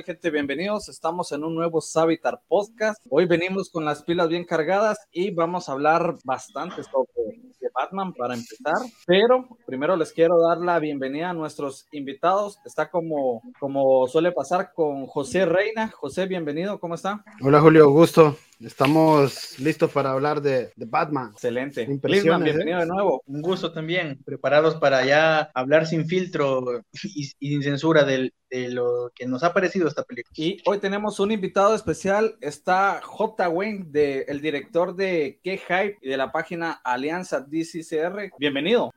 gente? 0.00 0.30
Bienvenidos. 0.30 0.88
Estamos 0.88 1.32
en 1.32 1.44
un 1.44 1.54
nuevo 1.54 1.82
Savitar 1.82 2.40
Podcast. 2.48 2.98
Hoy 3.10 3.26
venimos 3.26 3.68
con 3.68 3.84
las 3.84 4.02
pilas 4.02 4.30
bien 4.30 4.44
cargadas 4.44 4.98
y 5.12 5.30
vamos 5.32 5.68
a 5.68 5.72
hablar 5.72 6.14
bastante 6.24 6.82
sobre 6.82 7.42
Batman 7.74 8.14
para 8.14 8.34
empezar. 8.34 8.74
Pero 9.06 9.46
primero 9.66 9.94
les 9.96 10.12
quiero 10.12 10.40
dar 10.40 10.58
la 10.58 10.78
bienvenida 10.78 11.30
a 11.30 11.34
nuestros 11.34 11.86
invitados. 11.92 12.58
Está 12.64 12.90
como, 12.90 13.42
como 13.60 14.06
suele 14.08 14.32
pasar 14.32 14.72
con 14.74 15.06
José 15.06 15.44
Reina. 15.44 15.90
José, 15.90 16.24
bienvenido. 16.26 16.80
¿Cómo 16.80 16.94
está? 16.94 17.22
Hola 17.42 17.60
Julio, 17.60 17.90
gusto. 17.90 18.36
Estamos 18.64 19.58
listos 19.58 19.90
para 19.90 20.12
hablar 20.12 20.40
de, 20.40 20.70
Batman. 20.76 21.30
Excelente. 21.32 21.82
Impresionante. 21.82 22.50
¿eh? 22.50 22.52
bienvenido 22.52 22.80
de 22.80 22.86
nuevo. 22.86 23.22
Un 23.26 23.42
gusto 23.42 23.72
también. 23.72 24.18
Preparados 24.24 24.76
para 24.76 25.04
ya 25.04 25.50
hablar 25.54 25.86
sin 25.86 26.06
filtro 26.06 26.82
y, 27.02 27.24
sin 27.24 27.62
censura 27.62 28.04
de 28.04 28.30
lo 28.50 29.10
que 29.14 29.26
nos 29.26 29.42
ha 29.42 29.52
parecido 29.52 29.88
esta 29.88 30.04
película. 30.04 30.32
Y 30.36 30.58
hoy 30.66 30.78
tenemos 30.78 31.18
un 31.18 31.32
invitado 31.32 31.74
especial. 31.74 32.36
Está 32.40 33.00
J. 33.02 33.48
Wayne, 33.48 33.86
de, 33.88 34.26
el 34.28 34.40
director 34.40 34.94
de 34.94 35.40
Qué 35.42 35.58
Hype 35.58 35.98
y 36.00 36.08
de 36.08 36.16
la 36.16 36.30
página 36.30 36.72
Alianza 36.84 37.40
DCCR. 37.40 38.30
Bienvenido. 38.38 38.92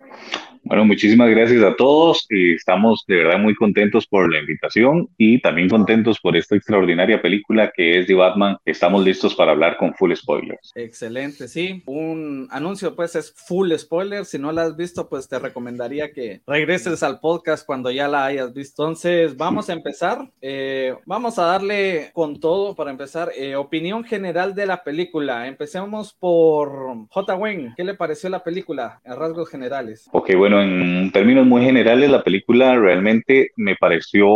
Bueno, 0.68 0.84
muchísimas 0.84 1.30
gracias 1.30 1.64
a 1.64 1.76
todos. 1.76 2.26
Estamos 2.30 3.04
de 3.08 3.18
verdad 3.18 3.38
muy 3.38 3.54
contentos 3.54 4.08
por 4.08 4.32
la 4.34 4.40
invitación 4.40 5.08
y 5.16 5.40
también 5.40 5.70
contentos 5.70 6.20
por 6.20 6.36
esta 6.36 6.56
extraordinaria 6.56 7.22
película 7.22 7.72
que 7.76 8.00
es 8.00 8.08
de 8.08 8.16
Batman. 8.16 8.58
Estamos 8.66 9.06
listos 9.06 9.36
para 9.36 9.55
hablar 9.56 9.78
con 9.78 9.94
full 9.94 10.14
spoilers. 10.14 10.72
Excelente, 10.76 11.48
sí. 11.48 11.84
Un 11.86 12.48
anuncio 12.52 12.96
pues 12.96 13.16
es 13.16 13.34
full 13.34 13.72
spoiler. 13.74 14.26
Si 14.26 14.38
no 14.38 14.52
la 14.52 14.64
has 14.64 14.76
visto, 14.76 15.10
pues 15.10 15.28
te 15.28 15.40
recomendaría 15.40 16.12
que 16.12 16.42
regreses 16.46 17.04
al 17.04 17.20
podcast 17.20 17.66
cuando 17.66 17.92
ya 17.92 18.08
la 18.08 18.26
hayas 18.26 18.54
visto. 18.54 18.84
Entonces, 18.84 19.36
vamos 19.38 19.70
a 19.70 19.74
empezar. 19.74 20.30
Eh, 20.42 20.96
vamos 21.06 21.40
a 21.40 21.46
darle 21.46 22.12
con 22.14 22.40
todo 22.40 22.76
para 22.76 22.92
empezar. 22.92 23.32
Eh, 23.36 23.56
opinión 23.56 24.04
general 24.04 24.56
de 24.56 24.66
la 24.66 24.84
película. 24.84 25.48
Empecemos 25.48 26.14
por 26.14 27.08
J. 27.10 27.36
Wayne. 27.36 27.74
¿Qué 27.76 27.84
le 27.84 27.94
pareció 27.94 28.30
la 28.30 28.44
película 28.44 29.02
en 29.04 29.16
rasgos 29.16 29.50
generales? 29.50 30.08
Ok, 30.12 30.36
bueno 30.36 30.62
en 30.62 31.12
términos 31.12 31.46
muy 31.46 31.64
generales, 31.64 32.10
la 32.10 32.24
película 32.24 32.76
realmente 32.76 33.52
me 33.56 33.76
pareció 33.76 34.28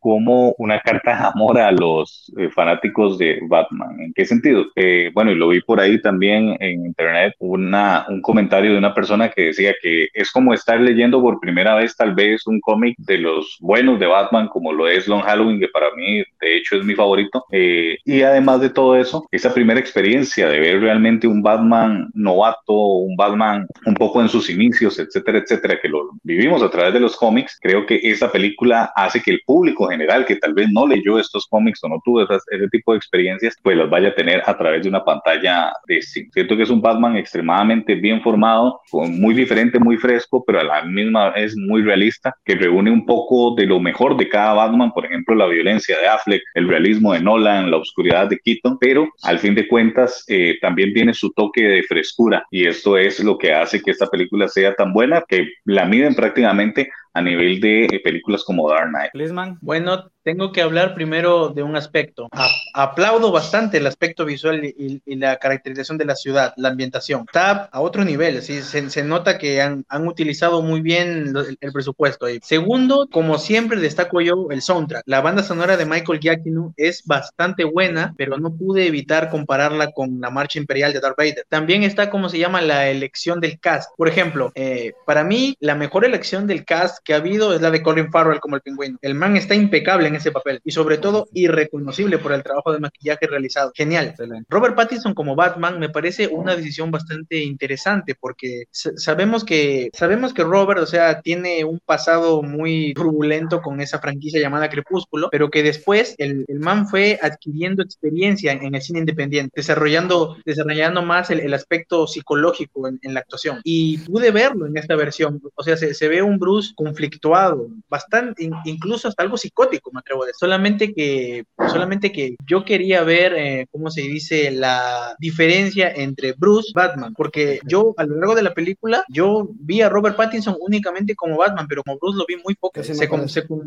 como 0.00 0.54
una 0.58 0.80
carta 0.80 1.16
de 1.16 1.26
amor 1.34 1.58
a 1.58 1.72
los 1.72 2.32
eh, 2.36 2.48
fanáticos 2.50 3.18
de 3.18 3.38
Batman. 3.48 4.00
¿En 4.00 4.12
qué 4.12 4.24
sentido? 4.24 4.57
Eh, 4.76 5.10
bueno, 5.14 5.30
y 5.30 5.34
lo 5.34 5.48
vi 5.48 5.60
por 5.60 5.80
ahí 5.80 6.00
también 6.00 6.56
en 6.60 6.86
internet, 6.86 7.34
una, 7.38 8.06
un 8.08 8.20
comentario 8.22 8.72
de 8.72 8.78
una 8.78 8.94
persona 8.94 9.30
que 9.30 9.46
decía 9.46 9.74
que 9.80 10.08
es 10.12 10.30
como 10.30 10.54
estar 10.54 10.80
leyendo 10.80 11.20
por 11.20 11.40
primera 11.40 11.74
vez 11.74 11.96
tal 11.96 12.14
vez 12.14 12.46
un 12.46 12.60
cómic 12.60 12.96
de 12.98 13.18
los 13.18 13.56
buenos 13.60 13.98
de 13.98 14.06
Batman, 14.06 14.48
como 14.48 14.72
lo 14.72 14.88
es 14.88 15.08
Long 15.08 15.22
Halloween, 15.22 15.60
que 15.60 15.68
para 15.68 15.86
mí 15.94 16.22
de 16.40 16.56
hecho 16.56 16.76
es 16.76 16.84
mi 16.84 16.94
favorito. 16.94 17.44
Eh, 17.52 17.98
y 18.04 18.22
además 18.22 18.60
de 18.60 18.70
todo 18.70 18.96
eso, 18.96 19.26
esa 19.30 19.52
primera 19.52 19.80
experiencia 19.80 20.48
de 20.48 20.60
ver 20.60 20.80
realmente 20.80 21.26
un 21.26 21.42
Batman 21.42 22.10
novato, 22.14 22.72
un 22.72 23.16
Batman 23.16 23.66
un 23.86 23.94
poco 23.94 24.20
en 24.20 24.28
sus 24.28 24.50
inicios, 24.50 24.98
etcétera, 24.98 25.38
etcétera 25.38 25.78
que 25.80 25.88
lo 25.88 26.10
vivimos 26.22 26.62
a 26.62 26.70
través 26.70 26.92
de 26.94 27.00
los 27.00 27.16
cómics, 27.16 27.58
creo 27.60 27.86
que 27.86 28.00
esta 28.02 28.30
película 28.30 28.92
hace 28.94 29.20
que 29.20 29.30
el 29.30 29.40
público 29.44 29.88
general, 29.88 30.24
que 30.24 30.36
tal 30.36 30.54
vez 30.54 30.68
no 30.70 30.86
leyó 30.86 31.18
estos 31.18 31.46
cómics 31.46 31.82
o 31.82 31.88
no 31.88 32.00
tuvo 32.04 32.22
ese 32.22 32.68
tipo 32.70 32.92
de 32.92 32.98
experiencias, 32.98 33.56
pues 33.62 33.76
las 33.76 33.90
vaya 33.90 34.08
a 34.08 34.14
tener 34.14 34.42
a 34.48 34.56
través 34.56 34.82
de 34.82 34.88
una 34.88 35.04
pantalla 35.04 35.72
de 35.86 36.00
cine. 36.00 36.30
Siento 36.32 36.56
que 36.56 36.62
es 36.62 36.70
un 36.70 36.80
Batman 36.80 37.16
extremadamente 37.16 37.94
bien 37.94 38.22
formado, 38.22 38.80
muy 38.92 39.34
diferente, 39.34 39.78
muy 39.78 39.96
fresco, 39.98 40.42
pero 40.46 40.60
a 40.60 40.64
la 40.64 40.82
misma 40.82 41.30
vez 41.30 41.54
muy 41.56 41.82
realista, 41.82 42.34
que 42.44 42.54
reúne 42.54 42.90
un 42.90 43.04
poco 43.04 43.54
de 43.54 43.66
lo 43.66 43.78
mejor 43.78 44.16
de 44.16 44.28
cada 44.28 44.54
Batman, 44.54 44.92
por 44.92 45.04
ejemplo, 45.04 45.34
la 45.34 45.46
violencia 45.46 45.98
de 45.98 46.08
Affleck, 46.08 46.42
el 46.54 46.66
realismo 46.68 47.12
de 47.12 47.20
Nolan, 47.20 47.70
la 47.70 47.76
oscuridad 47.76 48.28
de 48.28 48.38
Keaton, 48.38 48.78
pero 48.80 49.08
al 49.22 49.38
fin 49.38 49.54
de 49.54 49.68
cuentas 49.68 50.24
eh, 50.28 50.56
también 50.60 50.94
tiene 50.94 51.12
su 51.12 51.30
toque 51.32 51.62
de 51.62 51.82
frescura 51.82 52.44
y 52.50 52.66
esto 52.66 52.96
es 52.96 53.22
lo 53.22 53.36
que 53.36 53.52
hace 53.52 53.82
que 53.82 53.90
esta 53.90 54.06
película 54.06 54.48
sea 54.48 54.74
tan 54.74 54.92
buena 54.92 55.22
que 55.28 55.48
la 55.64 55.84
miden 55.84 56.14
prácticamente 56.14 56.90
a 57.14 57.22
nivel 57.22 57.60
de 57.60 57.84
eh, 57.84 58.00
películas 58.02 58.44
como 58.44 58.68
Dark 58.70 58.88
Knight. 58.90 59.12
Bueno, 59.60 60.10
tengo 60.28 60.52
que 60.52 60.60
hablar 60.60 60.94
primero 60.94 61.48
de 61.48 61.62
un 61.62 61.74
aspecto. 61.74 62.28
aplaudo 62.74 63.32
bastante 63.32 63.78
el 63.78 63.86
aspecto 63.86 64.26
visual 64.26 64.62
y, 64.62 65.00
la 65.16 65.38
caracterización 65.38 65.96
de 65.96 66.04
la 66.04 66.14
ciudad, 66.14 66.52
la 66.56 66.68
ambientación. 66.68 67.24
Está 67.26 67.64
a 67.72 67.80
otro 67.80 68.04
nivel, 68.04 68.42
¿sí? 68.42 68.60
se, 68.60 69.02
nota 69.04 69.38
que 69.38 69.62
han, 69.62 69.84
utilizado 70.06 70.60
muy 70.62 70.82
bien 70.82 71.34
el, 71.60 71.72
presupuesto. 71.72 72.26
Ahí. 72.26 72.40
Segundo, 72.42 73.08
como 73.10 73.38
siempre 73.38 73.80
destaco 73.80 74.20
yo 74.20 74.48
el 74.50 74.60
soundtrack. 74.60 75.02
La 75.06 75.22
banda 75.22 75.42
sonora 75.42 75.78
de 75.78 75.86
Michael 75.86 76.20
Giacchino 76.20 76.74
es 76.76 77.04
bastante 77.06 77.64
buena, 77.64 78.14
pero 78.18 78.36
no 78.36 78.54
pude 78.54 78.86
evitar 78.86 79.30
compararla 79.30 79.92
con 79.92 80.20
la 80.20 80.28
marcha 80.28 80.58
imperial 80.58 80.92
de 80.92 81.00
Darth 81.00 81.16
Vader. 81.16 81.46
También 81.48 81.84
está 81.84 82.10
como 82.10 82.28
se 82.28 82.38
llama 82.38 82.60
la 82.60 82.88
elección 82.88 83.40
del 83.40 83.58
cast. 83.58 83.90
Por 83.96 84.08
ejemplo, 84.08 84.52
eh, 84.54 84.92
para 85.06 85.24
mí 85.24 85.56
la 85.58 85.74
mejor 85.74 86.04
elección 86.04 86.46
del 86.46 86.66
cast 86.66 86.97
que 87.04 87.14
ha 87.14 87.16
habido 87.16 87.54
es 87.54 87.60
la 87.60 87.70
de 87.70 87.82
Colin 87.82 88.10
Farrell 88.10 88.40
como 88.40 88.56
el 88.56 88.62
pingüino. 88.62 88.98
El 89.02 89.14
man 89.14 89.36
está 89.36 89.54
impecable 89.54 90.08
en 90.08 90.16
ese 90.16 90.32
papel 90.32 90.60
y 90.64 90.72
sobre 90.72 90.98
todo 90.98 91.28
irreconocible 91.32 92.18
por 92.18 92.32
el 92.32 92.42
trabajo 92.42 92.72
de 92.72 92.80
maquillaje 92.80 93.26
realizado. 93.26 93.72
Genial. 93.74 94.14
Robert 94.48 94.74
Pattinson 94.74 95.14
como 95.14 95.36
Batman 95.36 95.78
me 95.78 95.88
parece 95.88 96.26
una 96.28 96.56
decisión 96.56 96.90
bastante 96.90 97.42
interesante 97.42 98.14
porque 98.18 98.64
sabemos 98.70 99.44
que 99.44 99.90
sabemos 99.92 100.32
que 100.32 100.44
Robert, 100.44 100.80
o 100.80 100.86
sea, 100.86 101.20
tiene 101.20 101.64
un 101.64 101.80
pasado 101.84 102.42
muy 102.42 102.94
turbulento 102.94 103.60
con 103.60 103.80
esa 103.80 103.98
franquicia 103.98 104.40
llamada 104.40 104.68
Crepúsculo, 104.68 105.28
pero 105.30 105.50
que 105.50 105.62
después 105.62 106.14
el, 106.18 106.44
el 106.48 106.60
man 106.60 106.88
fue 106.88 107.18
adquiriendo 107.22 107.82
experiencia 107.82 108.52
en, 108.52 108.74
el 108.74 108.82
cine 108.82 109.00
independiente, 109.00 109.52
desarrollando, 109.54 110.36
desarrollando 110.44 111.02
más 111.02 111.30
el, 111.30 111.40
el 111.40 111.54
aspecto 111.54 112.06
psicológico 112.06 112.88
en, 112.88 112.98
en, 113.02 113.14
la 113.14 113.20
actuación. 113.20 113.60
Y 113.64 113.98
pude 113.98 114.30
verlo 114.30 114.66
en 114.66 114.76
esta 114.76 114.96
versión. 114.96 115.40
O 115.54 115.62
sea, 115.62 115.76
se, 115.76 115.94
se 115.94 116.08
ve 116.08 116.22
un 116.22 116.38
Bruce 116.38 116.72
conflictuado, 116.88 117.68
bastante, 117.88 118.50
incluso 118.64 119.08
hasta 119.08 119.22
algo 119.22 119.36
psicótico, 119.36 119.90
me 119.92 120.00
atrevo 120.00 120.22
a 120.22 120.26
decir 120.26 120.38
solamente 120.38 120.94
que, 120.94 121.44
solamente 121.70 122.12
que 122.12 122.36
yo 122.46 122.64
quería 122.64 123.02
ver, 123.02 123.34
eh, 123.34 123.66
¿cómo 123.70 123.90
se 123.90 124.02
dice?, 124.02 124.50
la 124.50 125.14
diferencia 125.18 125.92
entre 125.94 126.32
Bruce 126.32 126.70
y 126.70 126.74
Batman, 126.74 127.14
porque 127.14 127.60
yo 127.66 127.94
a 127.96 128.04
lo 128.04 128.16
largo 128.16 128.34
de 128.34 128.42
la 128.42 128.54
película, 128.54 129.04
yo 129.08 129.48
vi 129.60 129.82
a 129.82 129.88
Robert 129.88 130.16
Pattinson 130.16 130.56
únicamente 130.60 131.14
como 131.14 131.36
Batman, 131.36 131.66
pero 131.68 131.82
como 131.82 131.98
Bruce 131.98 132.18
lo 132.18 132.24
vi 132.26 132.36
muy 132.42 132.54
poco. 132.54 132.80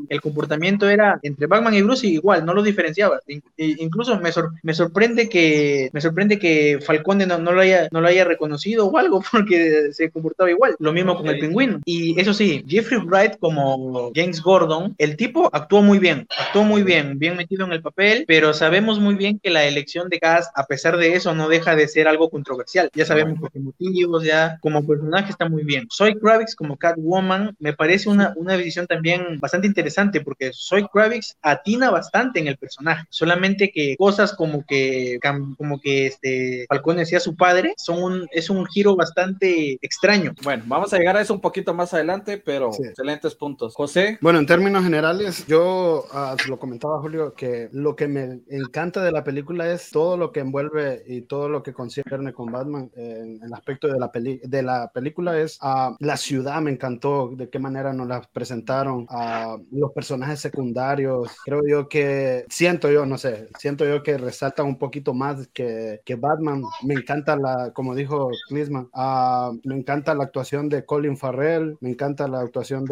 el 0.10 0.22
comportamiento 0.22 0.90
era 0.90 1.20
entre 1.22 1.48
Batman 1.48 1.74
y 1.74 1.82
Bruce 1.82 2.08
igual, 2.08 2.46
no 2.46 2.54
lo 2.54 2.64
diferenciaba. 2.64 3.20
incluso 3.58 4.20
me, 4.20 4.32
me 4.64 4.74
sorprende 4.74 5.30
que 5.30 5.90
me 5.94 6.02
sorprende 6.02 6.40
que 6.40 6.80
Falcone 6.82 7.26
no, 7.26 7.38
no, 7.38 7.52
lo 7.52 7.62
haya, 7.62 7.88
no 7.92 8.02
lo 8.02 8.08
haya 8.08 8.24
reconocido 8.24 8.88
o 8.88 8.98
algo, 8.98 9.22
porque 9.32 9.92
se 9.92 10.10
comportaba 10.10 10.50
igual. 10.50 10.76
Lo 10.80 10.94
mismo 10.94 11.16
con 11.16 11.28
el 11.28 11.40
pingüino. 11.40 11.80
Y 11.86 12.20
eso 12.20 12.34
sí, 12.34 12.64
Jeffrey 12.68 13.00
Wright 13.12 13.38
como 13.40 14.12
James 14.16 14.42
Gordon, 14.42 14.96
el 14.98 15.18
tipo 15.18 15.50
actuó 15.52 15.82
muy 15.82 16.00
bien, 16.00 16.28
actuó 16.40 16.64
muy 16.64 16.84
bien, 16.84 17.20
bien 17.20 17.36
metido 17.36 17.66
en 17.66 17.74
el 17.74 17.82
papel, 17.82 18.26
pero 18.28 18.54
sabemos 18.54 19.00
muy 19.00 19.16
bien 19.16 19.40
que 19.40 19.50
la 19.50 19.66
elección 19.66 20.10
de 20.10 20.20
Cast, 20.20 20.52
a 20.56 20.66
pesar 20.66 20.98
de 20.98 21.14
eso, 21.14 21.34
no 21.36 21.50
deja 21.50 21.76
de 21.76 21.88
ser 21.88 22.08
algo 22.08 22.30
controversial. 22.30 22.90
Ya 22.94 23.06
sabemos 23.06 23.40
por 23.40 23.52
qué 23.52 23.60
motivos, 23.60 24.24
ya 24.24 24.58
como 24.62 24.86
personaje 24.86 25.32
está 25.32 25.48
muy 25.48 25.64
bien. 25.64 25.88
Soy 25.90 26.16
Kravitz 26.16 26.56
como 26.56 26.78
Catwoman 26.78 27.56
me 27.60 27.74
parece 27.74 28.10
una, 28.10 28.34
una 28.38 28.58
decisión 28.58 28.88
también 28.88 29.40
bastante 29.40 29.68
interesante 29.68 30.22
porque 30.22 30.52
Soy 30.54 30.88
Kravitz 30.88 31.36
atina 31.42 31.92
bastante 31.92 32.40
en 32.40 32.48
el 32.48 32.58
personaje, 32.58 33.06
solamente 33.10 33.72
que 33.72 33.96
cosas 33.98 34.34
como 34.34 34.66
que 34.66 35.20
como 35.58 35.80
que 35.80 36.08
este 36.08 36.66
Falcone 36.70 37.02
decía 37.02 37.20
su 37.20 37.36
padre 37.36 37.74
son 37.78 38.04
un 38.04 38.28
es 38.32 38.50
un 38.50 38.66
giro 38.66 38.96
bastante 38.96 39.78
extraño. 39.82 40.34
Bueno, 40.44 40.64
vamos 40.68 40.94
a 40.94 40.98
llegar 40.98 41.18
a 41.18 41.22
eso 41.22 41.34
un 41.34 41.42
poquito 41.42 41.74
más 41.74 41.94
adelante, 41.94 42.38
pero 42.38 42.72
excelentes 43.02 43.36
puntos. 43.36 43.76
José. 43.76 44.20
Bueno, 44.22 44.40
en 44.40 44.46
términos 44.46 44.84
generales, 44.84 45.46
yo 45.48 46.06
uh, 46.14 46.50
lo 46.50 46.60
comentaba 46.60 47.02
Julio, 47.02 47.34
que 47.34 47.70
lo 47.72 47.96
que 47.96 48.08
me 48.08 48.42
encanta 48.50 49.04
de 49.04 49.12
la 49.12 49.24
película 49.24 49.72
es 49.72 49.90
todo 49.90 50.18
lo 50.18 50.32
que 50.32 50.42
envuelve 50.42 51.04
y 51.08 51.22
todo 51.22 51.50
lo 51.50 51.64
que 51.64 51.74
concierne 51.74 52.32
con 52.34 52.52
Batman 52.52 52.92
en 52.96 53.42
el 53.42 53.54
aspecto 53.54 53.88
de 53.88 54.00
la, 54.00 54.12
peli 54.12 54.40
de 54.44 54.62
la 54.62 54.92
película 54.94 55.40
es 55.40 55.58
uh, 55.64 55.96
la 56.00 56.18
ciudad, 56.18 56.62
me 56.62 56.72
encantó, 56.72 57.32
de 57.36 57.50
qué 57.50 57.60
manera 57.60 57.92
nos 57.94 58.08
la 58.08 58.22
presentaron, 58.22 59.08
a 59.10 59.58
los 59.72 59.92
personajes 59.94 60.40
secundarios, 60.40 61.30
creo 61.44 61.62
yo 61.68 61.90
que, 61.90 62.46
siento 62.50 62.92
yo, 62.92 63.06
no 63.06 63.18
sé, 63.18 63.48
siento 63.58 63.86
yo 63.86 64.04
que 64.04 64.18
resaltan 64.18 64.68
un 64.68 64.78
poquito 64.78 65.14
más 65.14 65.48
que, 65.48 66.02
que 66.06 66.16
Batman, 66.16 66.62
me 66.84 66.94
encanta 66.94 67.36
la, 67.36 67.72
como 67.74 67.96
dijo 67.96 68.30
Klisman, 68.48 68.90
uh, 68.94 69.60
me 69.64 69.76
encanta 69.76 70.14
la 70.14 70.26
actuación 70.26 70.70
de 70.70 70.86
Colin 70.86 71.18
Farrell, 71.18 71.78
me 71.82 71.90
encanta 71.90 72.28
la 72.28 72.42
actuación 72.42 72.86
de 72.86 72.91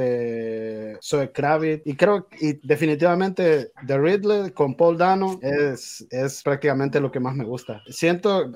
Zoe 1.01 1.31
Kravitz 1.31 1.85
y 1.85 1.95
creo 1.95 2.27
y 2.39 2.53
definitivamente 2.67 3.71
The 3.85 3.97
Riddler 3.97 4.53
con 4.53 4.75
Paul 4.75 4.97
Dano 4.97 5.39
es, 5.41 6.05
es 6.09 6.43
prácticamente 6.43 6.99
lo 6.99 7.11
que 7.11 7.19
más 7.19 7.35
me 7.35 7.45
gusta. 7.45 7.81
Siento 7.87 8.51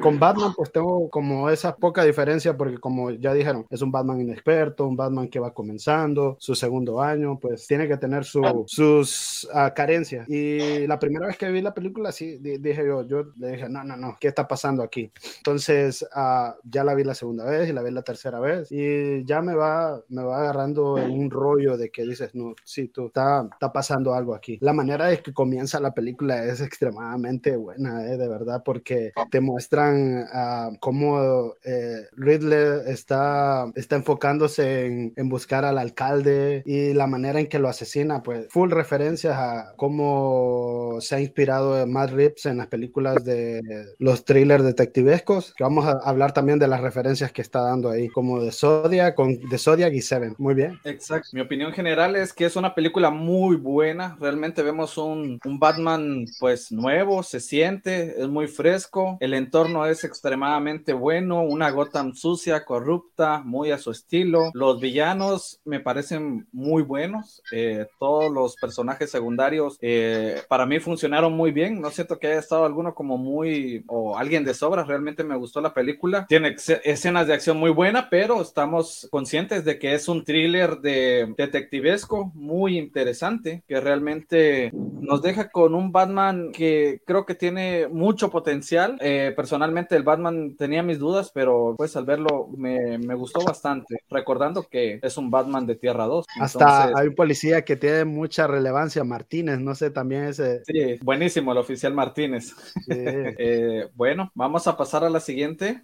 con 0.00 0.18
Batman 0.18 0.52
pues 0.56 0.72
tengo 0.72 1.08
como 1.10 1.50
esa 1.50 1.76
poca 1.76 2.04
diferencia 2.04 2.56
porque 2.56 2.78
como 2.78 3.10
ya 3.10 3.32
dijeron, 3.34 3.66
es 3.70 3.82
un 3.82 3.90
Batman 3.90 4.20
inexperto, 4.20 4.86
un 4.86 4.96
Batman 4.96 5.28
que 5.28 5.40
va 5.40 5.52
comenzando 5.52 6.36
su 6.38 6.54
segundo 6.54 7.00
año, 7.00 7.38
pues 7.38 7.66
tiene 7.66 7.88
que 7.88 7.96
tener 7.96 8.24
su, 8.24 8.64
sus 8.66 9.48
uh, 9.52 9.72
carencias. 9.74 10.28
Y 10.28 10.86
la 10.86 10.98
primera 10.98 11.26
vez 11.26 11.36
que 11.36 11.50
vi 11.50 11.60
la 11.60 11.74
película, 11.74 12.12
sí, 12.12 12.38
dije 12.38 12.86
yo, 12.86 13.06
yo 13.06 13.24
le 13.36 13.52
dije, 13.52 13.68
no, 13.68 13.84
no, 13.84 13.96
no, 13.96 14.16
¿qué 14.20 14.28
está 14.28 14.46
pasando 14.48 14.82
aquí? 14.82 15.10
Entonces 15.38 16.02
uh, 16.14 16.52
ya 16.64 16.84
la 16.84 16.94
vi 16.94 17.04
la 17.04 17.14
segunda 17.14 17.44
vez 17.44 17.68
y 17.68 17.72
la 17.72 17.82
vi 17.82 17.90
la 17.90 18.02
tercera 18.02 18.40
vez 18.40 18.70
y 18.70 19.24
ya 19.24 19.42
me 19.42 19.54
va, 19.54 20.00
me 20.08 20.22
va 20.22 20.40
agarrando 20.40 20.71
en 20.98 21.10
un 21.10 21.30
rollo 21.30 21.76
de 21.76 21.90
que 21.90 22.04
dices, 22.04 22.34
no, 22.34 22.54
sí, 22.64 22.88
tú, 22.88 23.06
está, 23.06 23.48
está 23.52 23.72
pasando 23.72 24.14
algo 24.14 24.34
aquí. 24.34 24.58
La 24.60 24.72
manera 24.72 25.06
de 25.06 25.18
que 25.18 25.32
comienza 25.32 25.80
la 25.80 25.94
película 25.94 26.44
es 26.44 26.60
extremadamente 26.60 27.56
buena, 27.56 28.06
eh, 28.06 28.16
de 28.16 28.28
verdad, 28.28 28.62
porque 28.64 29.12
te 29.30 29.40
muestran 29.40 30.22
uh, 30.22 30.76
cómo 30.80 31.54
eh, 31.64 32.06
Ridley 32.12 32.82
está, 32.86 33.70
está 33.74 33.96
enfocándose 33.96 34.86
en, 34.86 35.12
en 35.16 35.28
buscar 35.28 35.64
al 35.64 35.78
alcalde 35.78 36.62
y 36.66 36.92
la 36.92 37.06
manera 37.06 37.40
en 37.40 37.46
que 37.46 37.58
lo 37.58 37.68
asesina, 37.68 38.22
pues 38.22 38.46
full 38.50 38.70
referencias 38.70 39.34
a 39.36 39.74
cómo 39.76 40.96
se 41.00 41.16
ha 41.16 41.20
inspirado 41.20 41.86
Matt 41.86 42.10
Reeves 42.10 42.46
en 42.46 42.58
las 42.58 42.68
películas 42.68 43.24
de 43.24 43.60
los 43.98 44.24
thrillers 44.24 44.64
detectivescos, 44.64 45.54
que 45.56 45.64
vamos 45.64 45.86
a 45.86 45.98
hablar 46.04 46.32
también 46.32 46.58
de 46.58 46.68
las 46.68 46.80
referencias 46.80 47.32
que 47.32 47.42
está 47.42 47.60
dando 47.62 47.90
ahí, 47.90 48.08
como 48.08 48.42
de 48.42 48.52
Zodiac, 48.52 49.14
con, 49.14 49.38
de 49.48 49.58
Zodiac 49.58 49.92
y 49.92 50.02
Seven. 50.02 50.34
Muy 50.38 50.54
bien. 50.54 50.61
Exacto. 50.84 51.28
Mi 51.32 51.40
opinión 51.40 51.72
general 51.72 52.16
es 52.16 52.32
que 52.32 52.44
es 52.44 52.56
una 52.56 52.74
película 52.74 53.10
muy 53.10 53.56
buena. 53.56 54.16
Realmente 54.20 54.62
vemos 54.62 54.98
un, 54.98 55.38
un 55.44 55.58
Batman 55.58 56.26
pues 56.38 56.72
nuevo, 56.72 57.22
se 57.22 57.40
siente, 57.40 58.20
es 58.20 58.28
muy 58.28 58.46
fresco, 58.46 59.16
el 59.20 59.34
entorno 59.34 59.86
es 59.86 60.04
extremadamente 60.04 60.92
bueno, 60.92 61.42
una 61.42 61.70
Gotham 61.70 62.14
sucia, 62.14 62.64
corrupta, 62.64 63.42
muy 63.44 63.70
a 63.70 63.78
su 63.78 63.90
estilo. 63.90 64.50
Los 64.54 64.80
villanos 64.80 65.60
me 65.64 65.80
parecen 65.80 66.46
muy 66.52 66.82
buenos, 66.82 67.42
eh, 67.52 67.86
todos 67.98 68.32
los 68.32 68.56
personajes 68.56 69.10
secundarios 69.10 69.78
eh, 69.80 70.42
para 70.48 70.66
mí 70.66 70.80
funcionaron 70.80 71.32
muy 71.32 71.52
bien, 71.52 71.80
no 71.80 71.90
siento 71.90 72.18
que 72.18 72.28
haya 72.28 72.38
estado 72.38 72.64
alguno 72.64 72.94
como 72.94 73.18
muy 73.18 73.84
o 73.88 74.16
alguien 74.16 74.44
de 74.44 74.54
sobra, 74.54 74.84
realmente 74.84 75.24
me 75.24 75.36
gustó 75.36 75.60
la 75.60 75.74
película, 75.74 76.26
tiene 76.28 76.56
escenas 76.84 77.26
de 77.26 77.34
acción 77.34 77.56
muy 77.56 77.70
buena, 77.70 78.08
pero 78.10 78.40
estamos 78.40 79.08
conscientes 79.10 79.64
de 79.64 79.78
que 79.78 79.94
es 79.94 80.08
un 80.08 80.24
thriller 80.24 80.51
de 80.52 81.34
detectivesco 81.36 82.30
muy 82.34 82.78
interesante, 82.78 83.62
que 83.66 83.80
realmente 83.80 84.70
nos 84.72 85.22
deja 85.22 85.50
con 85.50 85.74
un 85.74 85.92
Batman 85.92 86.52
que 86.52 87.00
creo 87.06 87.26
que 87.26 87.34
tiene 87.34 87.88
mucho 87.88 88.30
potencial. 88.30 88.98
Eh, 89.00 89.32
personalmente 89.34 89.96
el 89.96 90.02
Batman 90.02 90.56
tenía 90.56 90.82
mis 90.82 90.98
dudas, 90.98 91.30
pero 91.34 91.74
pues 91.76 91.96
al 91.96 92.04
verlo 92.04 92.48
me, 92.56 92.98
me, 92.98 93.14
gustó 93.14 93.40
bastante, 93.44 94.02
recordando 94.10 94.64
que 94.68 95.00
es 95.02 95.16
un 95.16 95.30
Batman 95.30 95.66
de 95.66 95.76
Tierra 95.76 96.06
2. 96.06 96.26
Hasta 96.40 96.92
hay 96.96 97.08
un 97.08 97.14
policía 97.14 97.64
que 97.64 97.76
tiene 97.76 98.04
mucha 98.04 98.46
relevancia, 98.46 99.04
Martínez, 99.04 99.58
no 99.58 99.74
sé, 99.74 99.90
también 99.90 100.24
ese... 100.24 100.62
Sí, 100.64 100.98
buenísimo 101.02 101.52
el 101.52 101.58
oficial 101.58 101.94
Martínez. 101.94 102.54
eh, 102.88 103.88
bueno, 103.94 104.30
vamos 104.34 104.66
a 104.66 104.76
pasar 104.76 105.04
a 105.04 105.10
la 105.10 105.20
siguiente. 105.20 105.82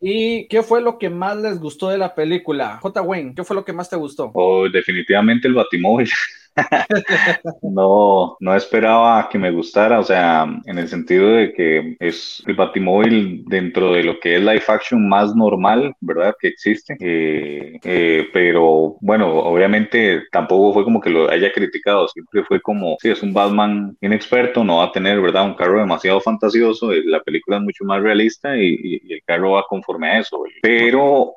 ¿Y 0.00 0.46
qué 0.48 0.62
fue 0.62 0.80
lo 0.80 0.98
que 0.98 1.10
más 1.10 1.36
les 1.36 1.58
gustó 1.58 1.88
de 1.88 1.98
la 1.98 2.14
película? 2.14 2.78
J. 2.80 3.02
Wayne, 3.02 3.34
¿qué 3.34 3.44
fue 3.44 3.56
lo 3.56 3.64
que 3.64 3.72
más 3.72 3.90
te 3.90 3.96
gustó? 3.96 4.30
Oh, 4.34 4.68
definitivamente 4.68 5.48
el 5.48 5.54
Batimóvil. 5.54 6.08
no, 7.62 8.36
no 8.40 8.54
esperaba 8.54 9.28
que 9.28 9.38
me 9.38 9.50
gustara, 9.50 10.00
o 10.00 10.04
sea, 10.04 10.46
en 10.64 10.78
el 10.78 10.88
sentido 10.88 11.28
de 11.30 11.52
que 11.52 11.96
es 12.00 12.42
el 12.46 12.54
Batimóvil 12.54 13.44
dentro 13.46 13.92
de 13.92 14.04
lo 14.04 14.18
que 14.20 14.36
es 14.36 14.40
live 14.40 14.62
action 14.68 15.08
más 15.08 15.34
normal, 15.34 15.94
¿verdad? 16.00 16.34
Que 16.38 16.48
existe. 16.48 16.96
Eh, 17.00 17.78
eh, 17.84 18.28
pero 18.32 18.96
bueno, 19.00 19.28
obviamente 19.28 20.22
tampoco 20.32 20.74
fue 20.74 20.84
como 20.84 21.00
que 21.00 21.10
lo 21.10 21.30
haya 21.30 21.52
criticado, 21.52 22.08
siempre 22.08 22.44
fue 22.44 22.60
como, 22.60 22.96
si 23.00 23.10
es 23.10 23.22
un 23.22 23.32
Batman 23.32 23.96
inexperto, 24.00 24.64
no 24.64 24.78
va 24.78 24.84
a 24.84 24.92
tener, 24.92 25.20
¿verdad? 25.20 25.44
Un 25.44 25.54
carro 25.54 25.80
demasiado 25.80 26.20
fantasioso, 26.20 26.92
eh, 26.92 27.02
la 27.04 27.20
película 27.20 27.58
es 27.58 27.62
mucho 27.62 27.84
más 27.84 28.02
realista 28.02 28.56
y, 28.56 28.98
el 29.08 29.22
carro 29.24 29.52
va 29.52 29.64
conforme 29.68 30.08
a 30.08 30.18
eso. 30.20 30.42
Pero 30.62 31.34